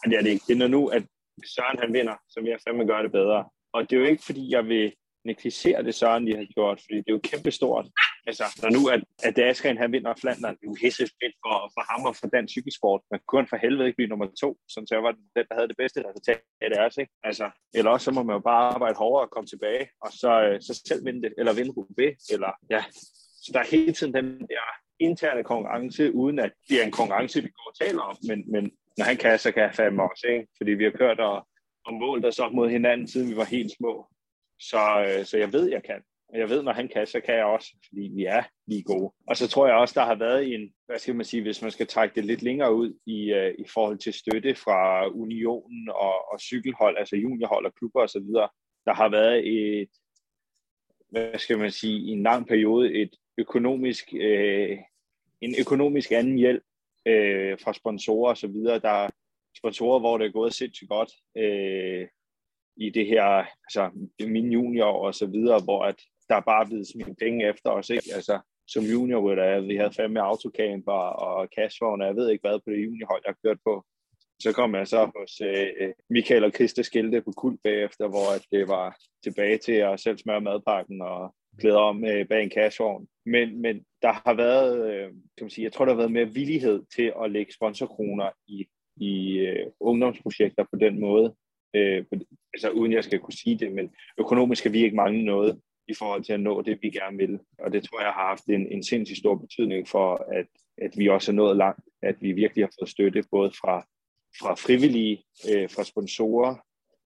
at 0.02 0.08
det 0.10 0.18
er 0.18 0.22
det 0.22 0.30
ikke. 0.30 0.46
Det 0.48 0.62
er 0.62 0.68
nu, 0.68 0.88
at 0.88 1.04
Søren 1.56 1.80
han 1.84 1.94
vinder, 1.94 2.16
som 2.30 2.48
jeg 2.48 2.58
fandme 2.68 2.86
gør 2.86 3.02
det 3.02 3.12
bedre. 3.12 3.40
Og 3.74 3.80
det 3.82 3.96
er 3.96 4.00
jo 4.00 4.06
ikke, 4.06 4.24
fordi 4.24 4.44
jeg 4.56 4.66
vil 4.66 4.94
negligere 5.26 5.84
det 5.84 5.96
Søren 5.96 6.26
lige 6.26 6.38
har 6.38 6.54
gjort, 6.54 6.78
fordi 6.86 6.98
det 6.98 7.10
er 7.10 7.18
jo 7.18 7.20
kæmpestort. 7.24 7.86
Altså, 8.28 8.46
når 8.62 8.70
nu 8.78 8.82
at, 8.96 9.02
at 9.28 9.40
Askren 9.40 9.78
han 9.78 9.92
vinder 9.92 10.14
Flandern, 10.22 10.56
det 10.56 10.64
er 10.64 10.72
jo 10.74 10.78
hissefedt 10.82 11.36
for, 11.44 11.56
for 11.76 11.84
ham 11.92 12.06
og 12.10 12.16
for 12.16 12.28
dansk 12.28 12.52
cykelsport. 12.52 13.02
Man 13.12 13.20
kunne 13.28 13.48
for 13.48 13.58
helvede 13.58 13.88
ikke 13.88 13.98
blive 13.98 14.12
nummer 14.14 14.28
to, 14.42 14.58
som 14.74 14.88
så 14.88 14.96
var 15.06 15.12
den, 15.12 15.26
der 15.36 15.56
havde 15.58 15.68
det 15.68 15.78
bedste 15.78 16.04
resultat 16.10 16.42
af 16.62 16.70
deres, 16.70 16.98
ikke? 16.98 17.12
Altså, 17.24 17.46
eller 17.74 17.92
også 17.92 18.06
så 18.06 18.12
må 18.12 18.24
man 18.24 18.36
jo 18.36 18.40
bare 18.40 18.74
arbejde 18.74 18.96
hårdere 18.96 19.26
og 19.26 19.32
komme 19.32 19.48
tilbage, 19.48 19.90
og 20.02 20.12
så, 20.22 20.32
øh, 20.48 20.62
så 20.62 20.82
selv 20.88 21.06
vinde 21.06 21.22
det, 21.22 21.34
eller 21.38 21.54
vinde 21.54 21.72
Roubaix, 21.78 22.16
eller 22.34 22.52
ja. 22.70 22.84
Så 23.44 23.50
der 23.54 23.60
er 23.60 23.72
hele 23.76 23.94
tiden 23.94 24.14
den 24.14 24.28
der 24.40 24.66
interne 25.00 25.44
konkurrence, 25.44 26.14
uden 26.14 26.40
at 26.40 26.52
det 26.70 26.82
er 26.82 26.86
en 26.86 26.92
konkurrence, 26.92 27.42
vi 27.42 27.50
går 27.50 27.68
og 27.72 27.78
taler 27.86 28.02
om, 28.02 28.18
men, 28.30 28.52
men 28.52 28.64
når 28.98 29.06
han 29.06 29.18
kan, 29.18 29.40
så 29.40 29.52
kan 29.52 29.64
jeg 29.64 29.76
fandme 29.76 30.04
også, 30.04 30.28
ikke? 30.28 30.48
Fordi 30.58 30.72
vi 30.72 30.84
har 30.84 30.92
kørt 30.92 31.20
og, 31.20 31.48
og 31.86 31.94
målt 31.94 32.26
os 32.26 32.40
op 32.40 32.54
mod 32.54 32.70
hinanden, 32.70 33.08
siden 33.08 33.30
vi 33.30 33.36
var 33.36 33.44
helt 33.44 33.72
små. 33.78 34.08
Så, 34.60 35.06
øh, 35.08 35.26
så 35.26 35.38
jeg 35.38 35.54
ved, 35.54 35.70
jeg 35.70 35.84
kan. 35.84 36.02
Jeg 36.34 36.50
ved, 36.50 36.64
når 36.64 36.74
han 36.74 36.88
kan, 36.88 37.08
så 37.08 37.20
kan 37.20 37.36
jeg 37.36 37.46
også, 37.46 37.76
fordi 37.88 38.12
vi 38.16 38.26
er 38.26 38.44
lige 38.68 38.84
gode. 38.84 39.14
Og 39.28 39.38
så 39.38 39.48
tror 39.48 39.68
jeg 39.68 39.76
også, 39.76 40.00
der 40.00 40.06
har 40.06 40.16
været 40.16 40.54
en, 40.54 40.74
hvad 40.86 41.00
skal 41.00 41.16
man 41.16 41.26
sige, 41.26 41.42
hvis 41.42 41.62
man 41.62 41.72
skal 41.72 41.88
trække 41.88 42.16
det 42.16 42.26
lidt 42.26 42.42
længere 42.42 42.76
ud 42.76 42.94
i, 43.06 43.34
uh, 43.34 43.66
i 43.66 43.66
forhold 43.74 43.98
til 43.98 44.14
støtte 44.14 44.56
fra 44.56 45.08
unionen 45.08 45.90
og, 45.90 46.32
og 46.32 46.40
cykelhold, 46.40 46.98
altså 46.98 47.16
juniorhold 47.16 47.66
og 47.66 47.76
klubber 47.76 48.02
osv., 48.02 48.28
der 48.86 48.94
har 48.94 49.10
været 49.10 49.48
et, 49.48 49.90
hvad 51.10 51.40
skal 51.40 51.58
man 51.58 51.72
sige, 51.72 52.00
i 52.00 52.10
en 52.10 52.24
lang 52.24 52.48
periode 52.48 52.94
et 52.94 53.16
økonomisk, 53.38 54.10
uh, 54.14 54.78
en 55.42 55.56
økonomisk 55.60 56.12
anden 56.12 56.38
hjælp 56.38 56.64
uh, 57.10 57.60
fra 57.64 57.74
sponsorer 57.74 58.32
osv., 58.32 58.54
der 58.64 59.10
sponsorer, 59.58 60.00
hvor 60.00 60.18
det 60.18 60.28
er 60.28 60.32
gået 60.32 60.54
sindssygt 60.54 60.90
godt. 60.90 61.12
Uh, 61.36 62.08
i 62.78 62.90
det 62.90 63.08
her, 63.08 63.24
altså 63.64 64.10
mine 64.20 64.54
junior 64.54 64.86
og 64.86 65.16
så 65.16 65.26
videre, 65.26 65.62
hvor 65.64 65.84
at 65.84 65.96
der 66.30 66.36
er 66.36 66.66
blevet 66.66 66.88
smidt 66.88 67.18
penge 67.20 67.50
efter 67.50 67.70
os, 67.70 67.90
ikke? 67.90 68.10
Altså, 68.16 68.40
som 68.68 68.84
juniorrytter. 68.84 69.60
Vi 69.60 69.76
havde 69.76 69.94
fandme 69.94 70.22
autocamper 70.22 71.02
og 71.28 71.48
cashvogn, 71.56 72.02
og 72.02 72.08
jeg 72.08 72.16
ved 72.16 72.30
ikke 72.30 72.48
hvad 72.48 72.60
på 72.60 72.72
det 72.72 72.86
juniorhold, 72.86 73.22
jeg 73.26 73.34
har 73.34 73.50
kørt 73.50 73.60
på. 73.66 73.86
Så 74.40 74.52
kom 74.54 74.76
jeg 74.76 74.88
så 74.88 75.12
hos 75.16 75.42
øh, 75.42 75.94
Michael 76.10 76.44
og 76.44 76.52
Christa 76.52 76.82
Skilte 76.82 77.22
på 77.22 77.32
Kult 77.32 77.60
bagefter, 77.64 78.08
hvor 78.08 78.36
at 78.36 78.46
det 78.52 78.68
var 78.68 78.98
tilbage 79.24 79.58
til 79.58 79.72
at 79.72 80.00
selv 80.00 80.18
smøre 80.18 80.42
madpakken 80.42 81.02
og 81.02 81.36
klæde 81.60 81.78
om 81.78 82.06
øh, 82.06 82.28
bag 82.28 82.44
en 82.44 82.52
cashvogn. 82.52 83.08
Men, 83.26 83.62
men 83.62 83.84
der 84.02 84.12
har 84.12 84.34
været, 84.34 84.94
øh, 84.94 85.08
kan 85.08 85.42
man 85.42 85.50
sige, 85.50 85.66
jeg 85.66 85.74
tror, 85.74 85.86
der 85.86 85.92
har 85.92 85.98
været 85.98 86.12
mere 86.12 86.34
villighed 86.34 86.84
til 86.96 87.14
at 87.24 87.32
lægge 87.32 87.54
sponsorkroner 87.54 88.30
i, 88.48 88.68
i 88.98 89.38
øh, 89.38 89.66
ungdomsprojekter 89.80 90.64
på 90.64 90.80
den 90.80 91.00
måde. 91.00 91.36
Øh, 91.76 92.06
altså 92.54 92.70
uden 92.70 92.92
jeg 92.92 93.04
skal 93.04 93.20
kunne 93.20 93.34
sige 93.44 93.60
det, 93.60 93.72
men 93.72 93.94
økonomisk 94.20 94.60
skal 94.60 94.74
vi 94.74 94.84
ikke 94.84 94.96
mangle 94.96 95.26
noget 95.26 95.62
i 95.88 95.94
forhold 95.94 96.24
til 96.24 96.34
at 96.34 96.40
nå 96.40 96.62
det, 96.62 96.80
vi 96.82 96.90
gerne 96.90 97.18
vil. 97.18 97.40
Og 97.60 97.74
det 97.74 97.84
tror 97.84 98.02
jeg 98.02 98.12
har 98.12 98.28
haft 98.28 98.46
en, 98.46 98.72
en 98.72 98.84
sindssygt 98.84 99.20
stor 99.20 99.36
betydning 99.36 99.88
for, 99.88 100.26
at, 100.34 100.48
at 100.78 100.92
vi 100.98 101.10
også 101.10 101.32
er 101.32 101.36
nået 101.36 101.58
langt, 101.58 101.82
at 102.02 102.16
vi 102.22 102.32
virkelig 102.32 102.66
har 102.66 102.72
fået 102.80 102.90
støtte 102.90 103.24
både 103.32 103.52
fra, 103.52 103.88
fra 104.42 104.54
frivillige, 104.54 105.24
øh, 105.52 105.70
fra 105.70 105.84
sponsorer, 105.84 106.56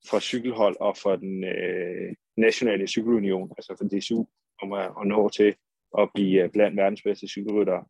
fra 0.10 0.20
cykelhold 0.20 0.76
og 0.80 0.98
fra 0.98 1.16
den 1.16 1.44
øh, 1.44 2.16
nationale 2.38 2.88
cykelunion, 2.88 3.52
altså 3.58 3.76
fra 3.80 3.98
DSU, 3.98 4.26
om 4.62 4.74
at, 4.74 4.92
at 5.02 5.08
nå 5.08 5.30
til 5.30 5.56
at 5.98 6.10
blive 6.14 6.44
øh, 6.44 6.50
blandt 6.50 6.78
verdens 6.78 7.02
bedste 7.02 7.28
cykelryttere. 7.28 7.86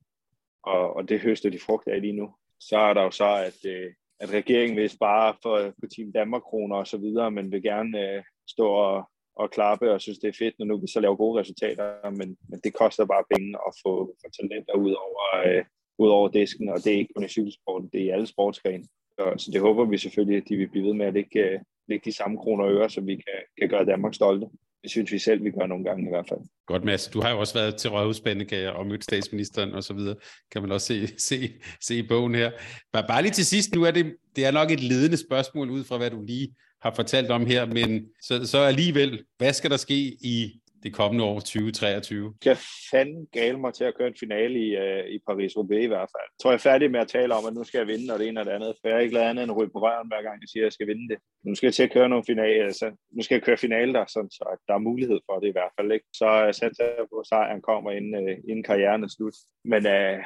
Og, 0.64 0.96
og 0.96 1.10
det 1.10 1.20
høster 1.20 1.50
de 1.50 1.60
frugt 1.60 1.88
af 1.88 2.02
lige 2.02 2.14
nu. 2.14 2.36
Så 2.60 2.78
er 2.78 2.94
der 2.94 3.04
jo 3.04 3.12
så, 3.12 3.36
at, 3.36 3.72
øh, 3.72 3.94
at 4.20 4.30
regeringen 4.30 4.78
vil 4.78 4.90
spare 4.90 5.36
for, 5.42 5.74
for 5.80 5.88
Team 5.96 6.12
Danmark 6.12 6.42
kroner 6.42 6.76
og 6.76 6.88
så 6.88 6.98
videre, 6.98 7.32
men 7.32 7.52
vil 7.52 7.64
gerne 7.64 8.00
øh, 8.00 8.24
stå 8.48 8.68
og, 8.68 9.10
og 9.42 9.52
klappe 9.52 9.92
og 9.94 10.02
synes, 10.02 10.20
det 10.20 10.28
er 10.30 10.42
fedt, 10.44 10.56
når 10.60 10.66
nu 10.66 10.78
vi 10.78 10.88
så 10.88 11.00
laver 11.00 11.16
gode 11.16 11.40
resultater, 11.42 12.10
men, 12.10 12.38
men 12.50 12.60
det 12.64 12.74
koster 12.74 13.06
bare 13.06 13.30
penge 13.34 13.50
at 13.68 13.72
få, 13.84 13.94
få 14.22 14.28
talenter 14.38 14.76
ud 14.86 14.94
over, 15.06 15.24
øh, 15.46 15.64
ud 16.04 16.10
over 16.18 16.28
disken, 16.30 16.70
og 16.70 16.78
det 16.84 16.94
er 16.94 16.98
ikke 16.98 17.14
kun 17.16 17.26
i 17.26 17.36
cykelsporten, 17.38 17.90
det 17.94 18.02
er 18.02 18.06
i 18.06 18.10
alle 18.16 18.28
sportsgrene. 18.28 18.86
Så, 19.16 19.24
så 19.38 19.52
det 19.54 19.62
håber 19.62 19.86
vi 19.86 19.98
selvfølgelig, 19.98 20.38
at 20.38 20.50
de 20.50 20.56
vil 20.58 20.70
blive 20.70 20.88
ved 20.88 20.94
med 20.94 21.06
at 21.06 21.14
lægge, 21.14 21.40
øh, 21.40 21.60
lægge 21.90 22.06
de 22.10 22.16
samme 22.16 22.38
kroner 22.38 22.64
og 22.66 22.72
øre, 22.72 22.90
så 22.90 23.02
vi 23.02 23.16
kan, 23.16 23.40
kan 23.60 23.70
gøre 23.70 23.86
Danmark 23.86 24.14
stolte. 24.14 24.48
Det 24.84 24.92
synes 24.92 25.12
vi 25.12 25.20
selv, 25.20 25.44
vi 25.44 25.52
gør 25.52 25.68
nogle 25.68 25.84
gange 25.84 26.06
i 26.06 26.10
hvert 26.10 26.28
fald. 26.30 26.40
Godt, 26.68 26.84
Mads. 26.84 27.08
Du 27.08 27.22
har 27.22 27.32
jo 27.32 27.40
også 27.40 27.54
været 27.54 27.76
til 27.76 27.90
Rådhusbandekager 27.90 28.70
og 28.70 28.88
mødt 28.88 29.04
statsministeren 29.04 29.74
og 29.74 29.84
så 29.84 29.94
videre. 29.94 30.16
Kan 30.52 30.62
man 30.62 30.72
også 30.72 30.88
se, 30.88 31.08
se, 31.30 31.36
se 31.82 31.96
i 31.96 32.08
bogen 32.08 32.36
her. 32.36 32.52
Bare, 32.94 33.06
bare 33.08 33.22
lige 33.22 33.32
til 33.32 33.46
sidst, 33.46 33.76
nu 33.76 33.84
er 33.84 33.92
det, 33.92 34.16
det 34.36 34.46
er 34.46 34.52
nok 34.52 34.72
et 34.72 34.84
ledende 34.84 35.18
spørgsmål 35.18 35.70
ud 35.70 35.84
fra, 35.84 35.98
hvad 35.98 36.10
du 36.10 36.22
lige 36.22 36.56
har 36.82 36.94
fortalt 36.96 37.32
om 37.32 37.46
her, 37.46 37.66
men 37.66 38.10
så, 38.22 38.48
så 38.48 38.58
alligevel, 38.58 39.24
hvad 39.38 39.54
skal 39.54 39.72
der 39.72 39.78
ske 39.78 40.00
i 40.22 40.62
det 40.84 40.94
kommende 40.94 41.24
år 41.24 41.40
2023? 41.40 42.34
Jeg 42.46 42.58
fanden 42.92 43.28
gale 43.32 43.60
mig 43.60 43.74
til 43.74 43.84
at 43.84 43.96
køre 43.98 44.08
en 44.08 44.20
finale 44.20 44.56
i, 44.68 44.70
uh, 44.84 45.06
i 45.16 45.18
Paris-Roubaix 45.28 45.84
i 45.88 45.92
hvert 45.94 46.10
fald. 46.14 46.28
Jeg 46.34 46.40
tror, 46.42 46.52
jeg 46.52 46.60
er 46.62 46.70
færdig 46.72 46.92
med 46.92 47.00
at 47.00 47.08
tale 47.08 47.36
om, 47.36 47.46
at 47.48 47.54
nu 47.54 47.64
skal 47.64 47.78
jeg 47.80 47.88
vinde, 47.88 48.14
og 48.14 48.20
det 48.20 48.28
ene 48.28 48.40
og 48.40 48.46
det 48.46 48.52
andet. 48.52 48.76
For 48.80 48.88
jeg 48.88 48.96
er 48.96 49.00
ikke 49.00 49.14
lavet 49.14 49.30
andet 49.30 49.44
end 49.44 49.52
at 49.52 49.58
ryge 49.58 49.74
på 49.76 49.80
røven, 49.86 50.08
hver 50.12 50.22
gang 50.28 50.38
jeg 50.42 50.50
siger, 50.50 50.64
at 50.64 50.68
jeg 50.70 50.74
skal 50.74 50.88
vinde 50.88 51.10
det. 51.12 51.18
Nu 51.46 51.56
skal 51.56 51.68
jeg 51.68 51.74
til 51.74 51.88
at 51.88 51.94
køre 51.94 52.10
nogle 52.10 52.30
finale, 52.32 52.64
altså, 52.70 52.88
nu 53.16 53.22
skal 53.24 53.36
jeg 53.36 53.44
køre 53.44 53.58
finale 53.66 53.94
der, 53.94 54.06
sådan, 54.08 54.32
så 54.32 54.44
der 54.68 54.74
er 54.74 54.88
mulighed 54.90 55.20
for 55.28 55.40
det 55.40 55.48
i 55.48 55.58
hvert 55.58 55.74
fald. 55.78 55.92
Ikke? 55.92 56.08
Så 56.20 56.28
øh, 56.40 56.46
jeg 56.50 56.56
satser 56.56 56.88
på, 57.12 57.16
at 57.20 57.28
sejren 57.28 57.62
kommer, 57.62 57.92
inden, 57.92 58.14
uh, 58.24 58.36
inden 58.50 58.64
karrieren 58.70 59.04
er 59.04 59.12
slut. 59.18 59.38
Men 59.72 59.82
uh, 59.98 60.18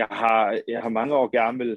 jeg, 0.00 0.08
har, 0.20 0.60
jeg 0.68 0.80
har 0.82 0.92
mange 0.98 1.14
år 1.20 1.28
gerne 1.38 1.58
vil 1.58 1.76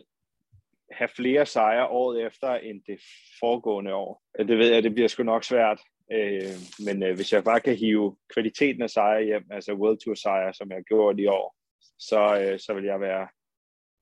have 0.95 1.09
flere 1.15 1.45
sejre 1.45 1.87
året 1.87 2.25
efter 2.25 2.53
end 2.53 2.81
det 2.87 2.99
foregående 3.39 3.93
år. 3.93 4.23
Det 4.39 4.57
ved 4.57 4.73
jeg, 4.73 4.83
det 4.83 4.93
bliver 4.93 5.07
sgu 5.07 5.23
nok 5.23 5.43
svært. 5.43 5.79
Øh, 6.11 6.55
men 6.85 7.03
øh, 7.03 7.15
hvis 7.15 7.33
jeg 7.33 7.43
bare 7.43 7.59
kan 7.59 7.75
hive 7.75 8.15
kvaliteten 8.33 8.81
af 8.81 8.89
sejre 8.89 9.23
hjem, 9.23 9.43
altså 9.51 9.73
World 9.73 9.97
Tour 9.97 10.15
sejre, 10.15 10.53
som 10.53 10.71
jeg 10.71 10.83
gjort 10.83 11.19
i 11.19 11.25
år, 11.25 11.55
så, 11.99 12.39
øh, 12.41 12.59
så 12.59 12.73
vil 12.73 12.83
jeg 12.83 12.99
være, 12.99 13.27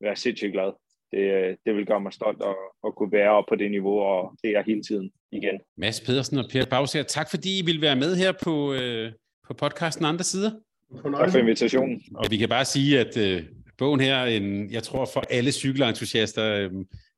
være 0.01 0.15
sindssygt 0.15 0.53
glad. 0.53 0.71
Det, 1.11 1.19
øh, 1.19 1.57
det 1.65 1.75
vil 1.75 1.85
gøre 1.85 2.01
mig 2.01 2.13
stolt 2.13 2.41
at, 2.41 2.55
at 2.85 2.95
kunne 2.95 3.11
være 3.11 3.29
op 3.29 3.45
på 3.49 3.55
det 3.55 3.71
niveau, 3.71 3.99
og 3.99 4.35
det 4.43 4.49
er 4.49 4.63
hele 4.63 4.83
tiden 4.83 5.11
igen. 5.31 5.59
Mads 5.77 6.01
Pedersen 6.01 6.37
og 6.37 6.45
Per 6.51 6.65
Bagser, 6.65 7.03
tak 7.03 7.29
fordi 7.29 7.59
I 7.59 7.65
vil 7.65 7.81
være 7.81 7.95
med 7.95 8.15
her 8.15 8.33
på, 8.43 8.73
øh, 8.73 9.11
på 9.47 9.53
podcasten 9.53 10.05
Andre 10.05 10.23
Sider. 10.23 10.51
Tak 11.17 11.31
for 11.31 11.37
invitationen. 11.37 12.01
Og 12.15 12.25
vi 12.29 12.37
kan 12.37 12.49
bare 12.49 12.65
sige, 12.65 12.99
at 12.99 13.17
øh, 13.17 13.43
bogen 13.81 13.99
her, 13.99 14.23
en, 14.25 14.71
jeg 14.71 14.83
tror 14.83 15.09
for 15.13 15.23
alle 15.29 15.51
cykelentusiaster, 15.51 16.45
øh, 16.55 16.69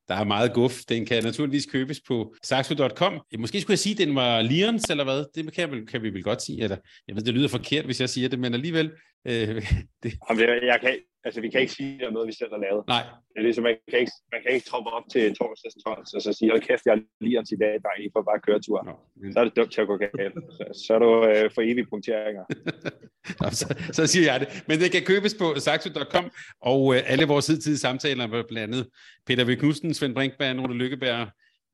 der 0.08 0.16
er 0.16 0.24
meget 0.24 0.54
guf. 0.54 0.80
Den 0.90 1.06
kan 1.06 1.24
naturligvis 1.24 1.66
købes 1.66 2.02
på 2.08 2.36
saxo.com. 2.44 3.14
Øh, 3.14 3.40
måske 3.40 3.62
skulle 3.62 3.74
jeg 3.74 3.80
sige, 3.80 3.94
at 3.94 4.08
den 4.08 4.16
var 4.16 4.42
Lions, 4.42 4.84
eller 4.90 5.04
hvad? 5.04 5.26
Det 5.36 5.54
kan, 5.54 5.86
kan 5.86 6.04
vi 6.04 6.10
vel 6.10 6.24
godt 6.24 6.42
sige. 6.42 6.64
Eller, 6.64 6.78
jeg 7.08 7.16
ved, 7.16 7.24
det 7.24 7.34
lyder 7.34 7.48
forkert, 7.48 7.86
hvis 7.86 8.02
jeg 8.02 8.10
siger 8.10 8.30
det, 8.30 8.40
men 8.40 8.54
alligevel... 8.54 8.92
Øh, 9.32 9.62
det... 10.04 10.12
Jamen, 10.30 10.66
jeg 10.72 10.80
kan, 10.82 10.94
altså, 11.26 11.42
vi 11.42 11.50
kan 11.50 11.62
ikke 11.62 11.74
sige, 11.74 11.94
at 11.94 12.00
det 12.00 12.08
er 12.08 12.12
noget, 12.12 12.28
vi 12.28 12.34
selv 12.42 12.52
har 12.56 12.62
lavet. 12.68 12.84
Nej. 12.88 13.04
Det 13.32 13.38
er 13.42 13.46
ligesom, 13.48 13.64
man 13.64 13.76
kan 13.90 14.00
ikke, 14.00 14.12
man 14.34 14.42
kan 14.44 14.52
ikke 14.56 14.68
troppe 14.70 14.90
op 14.98 15.06
til 15.14 15.36
torsdags 15.36 15.76
12, 15.86 16.00
og 16.16 16.22
så 16.22 16.34
sige, 16.34 16.52
hold 16.52 16.62
kæft, 16.62 16.86
jeg 16.86 16.94
er 16.94 17.02
Lions 17.26 17.52
i 17.52 17.60
dag, 17.64 17.74
der 17.86 17.92
I 18.04 18.10
får 18.16 18.24
bare 18.30 18.40
køretur. 18.48 18.80
Nå. 18.90 18.94
Så 19.34 19.40
er 19.40 19.44
det 19.44 19.56
dumt 19.56 19.72
til 19.74 19.82
at 19.82 19.88
gå 19.88 19.98
galt. 19.98 20.36
Så, 20.58 20.64
så 20.86 20.94
er 20.96 21.00
du 21.00 21.10
øh, 21.28 21.52
for 21.56 21.62
evige 21.62 21.88
punkteringer. 21.94 22.44
Nå, 23.42 23.48
så, 23.60 23.68
så 23.98 24.08
siger 24.08 24.32
jeg 24.32 24.40
det. 24.40 24.48
Men 24.68 24.80
det 24.80 24.92
kan 24.92 25.04
købes 25.12 25.34
på 25.42 25.48
saxo.com, 25.66 26.26
og 26.62 26.96
øh, 26.96 27.12
alle 27.12 27.26
vores 27.26 27.48
hidtidige 27.48 27.78
samtaler 27.78 28.28
med 28.28 28.44
blandt 28.50 28.74
andet 28.74 28.88
Peter 29.28 29.46
V. 29.46 29.56
Knudsen, 29.56 29.94
Svend 29.94 30.16
Brinkberg, 30.16 30.60
Rune 30.64 30.74
Lykkeberg, 30.74 31.28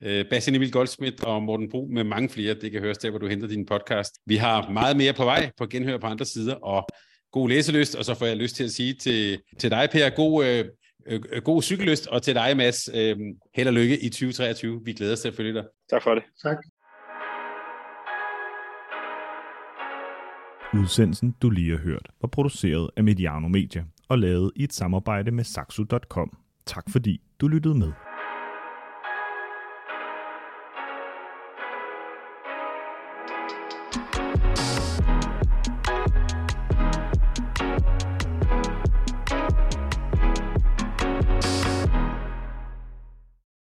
øh, 0.04 0.30
Bastian 0.30 0.56
Emil 0.56 0.72
Goldsmith 0.72 1.24
og 1.24 1.44
Morten 1.44 1.70
Bro 1.70 1.88
med 1.92 2.04
mange 2.04 2.30
flere. 2.30 2.54
Det 2.54 2.72
kan 2.72 2.82
høres 2.82 2.98
der, 2.98 3.10
hvor 3.10 3.20
du 3.20 3.28
henter 3.28 3.48
din 3.48 3.66
podcast. 3.66 4.14
Vi 4.26 4.36
har 4.36 4.70
meget 4.70 4.98
mere 4.98 5.14
på 5.14 5.24
vej 5.24 5.52
på 5.58 5.66
genhør 5.66 5.98
på 5.98 6.08
andre 6.08 6.26
sider, 6.26 6.56
og 6.56 6.88
god 7.32 7.50
læselyst, 7.50 7.96
og 7.96 8.06
så 8.06 8.14
får 8.16 8.26
jeg 8.26 8.38
lyst 8.38 8.56
til 8.56 8.64
at 8.64 8.72
sige 8.72 8.94
til, 8.94 9.42
til 9.60 9.72
dig, 9.72 9.90
Per, 9.92 10.10
god, 10.10 10.46
øh, 10.46 10.66
øh, 11.08 11.42
god 11.44 11.62
cykellyst, 11.62 12.08
og 12.08 12.24
til 12.24 12.36
dig, 12.36 12.58
Mads, 12.58 12.90
øh, 12.94 13.18
held 13.56 13.68
og 13.68 13.74
lykke 13.74 14.00
i 14.00 14.10
2023. 14.10 14.82
Vi 14.86 14.94
glæder 14.94 15.14
os 15.14 15.20
til 15.20 15.28
at 15.28 15.36
følge 15.36 15.54
dig. 15.54 15.64
Tak 15.90 16.04
for 16.04 16.16
det. 16.16 16.24
Tak. 16.44 16.58
Udsendelsen, 20.74 21.36
du 21.42 21.50
lige 21.50 21.72
har 21.72 21.84
hørt, 21.84 22.10
var 22.22 22.28
produceret 22.28 22.90
af 22.98 23.04
Mediano 23.04 23.48
Media 23.48 23.84
og 24.10 24.20
lavet 24.20 24.52
i 24.56 24.64
et 24.64 24.74
samarbejde 24.74 25.32
med 25.32 25.44
Saxo.com. 25.44 26.38
Tak 26.66 26.84
fordi 26.92 27.22
du 27.42 27.48
lyttede 27.48 27.76
med. 27.76 27.92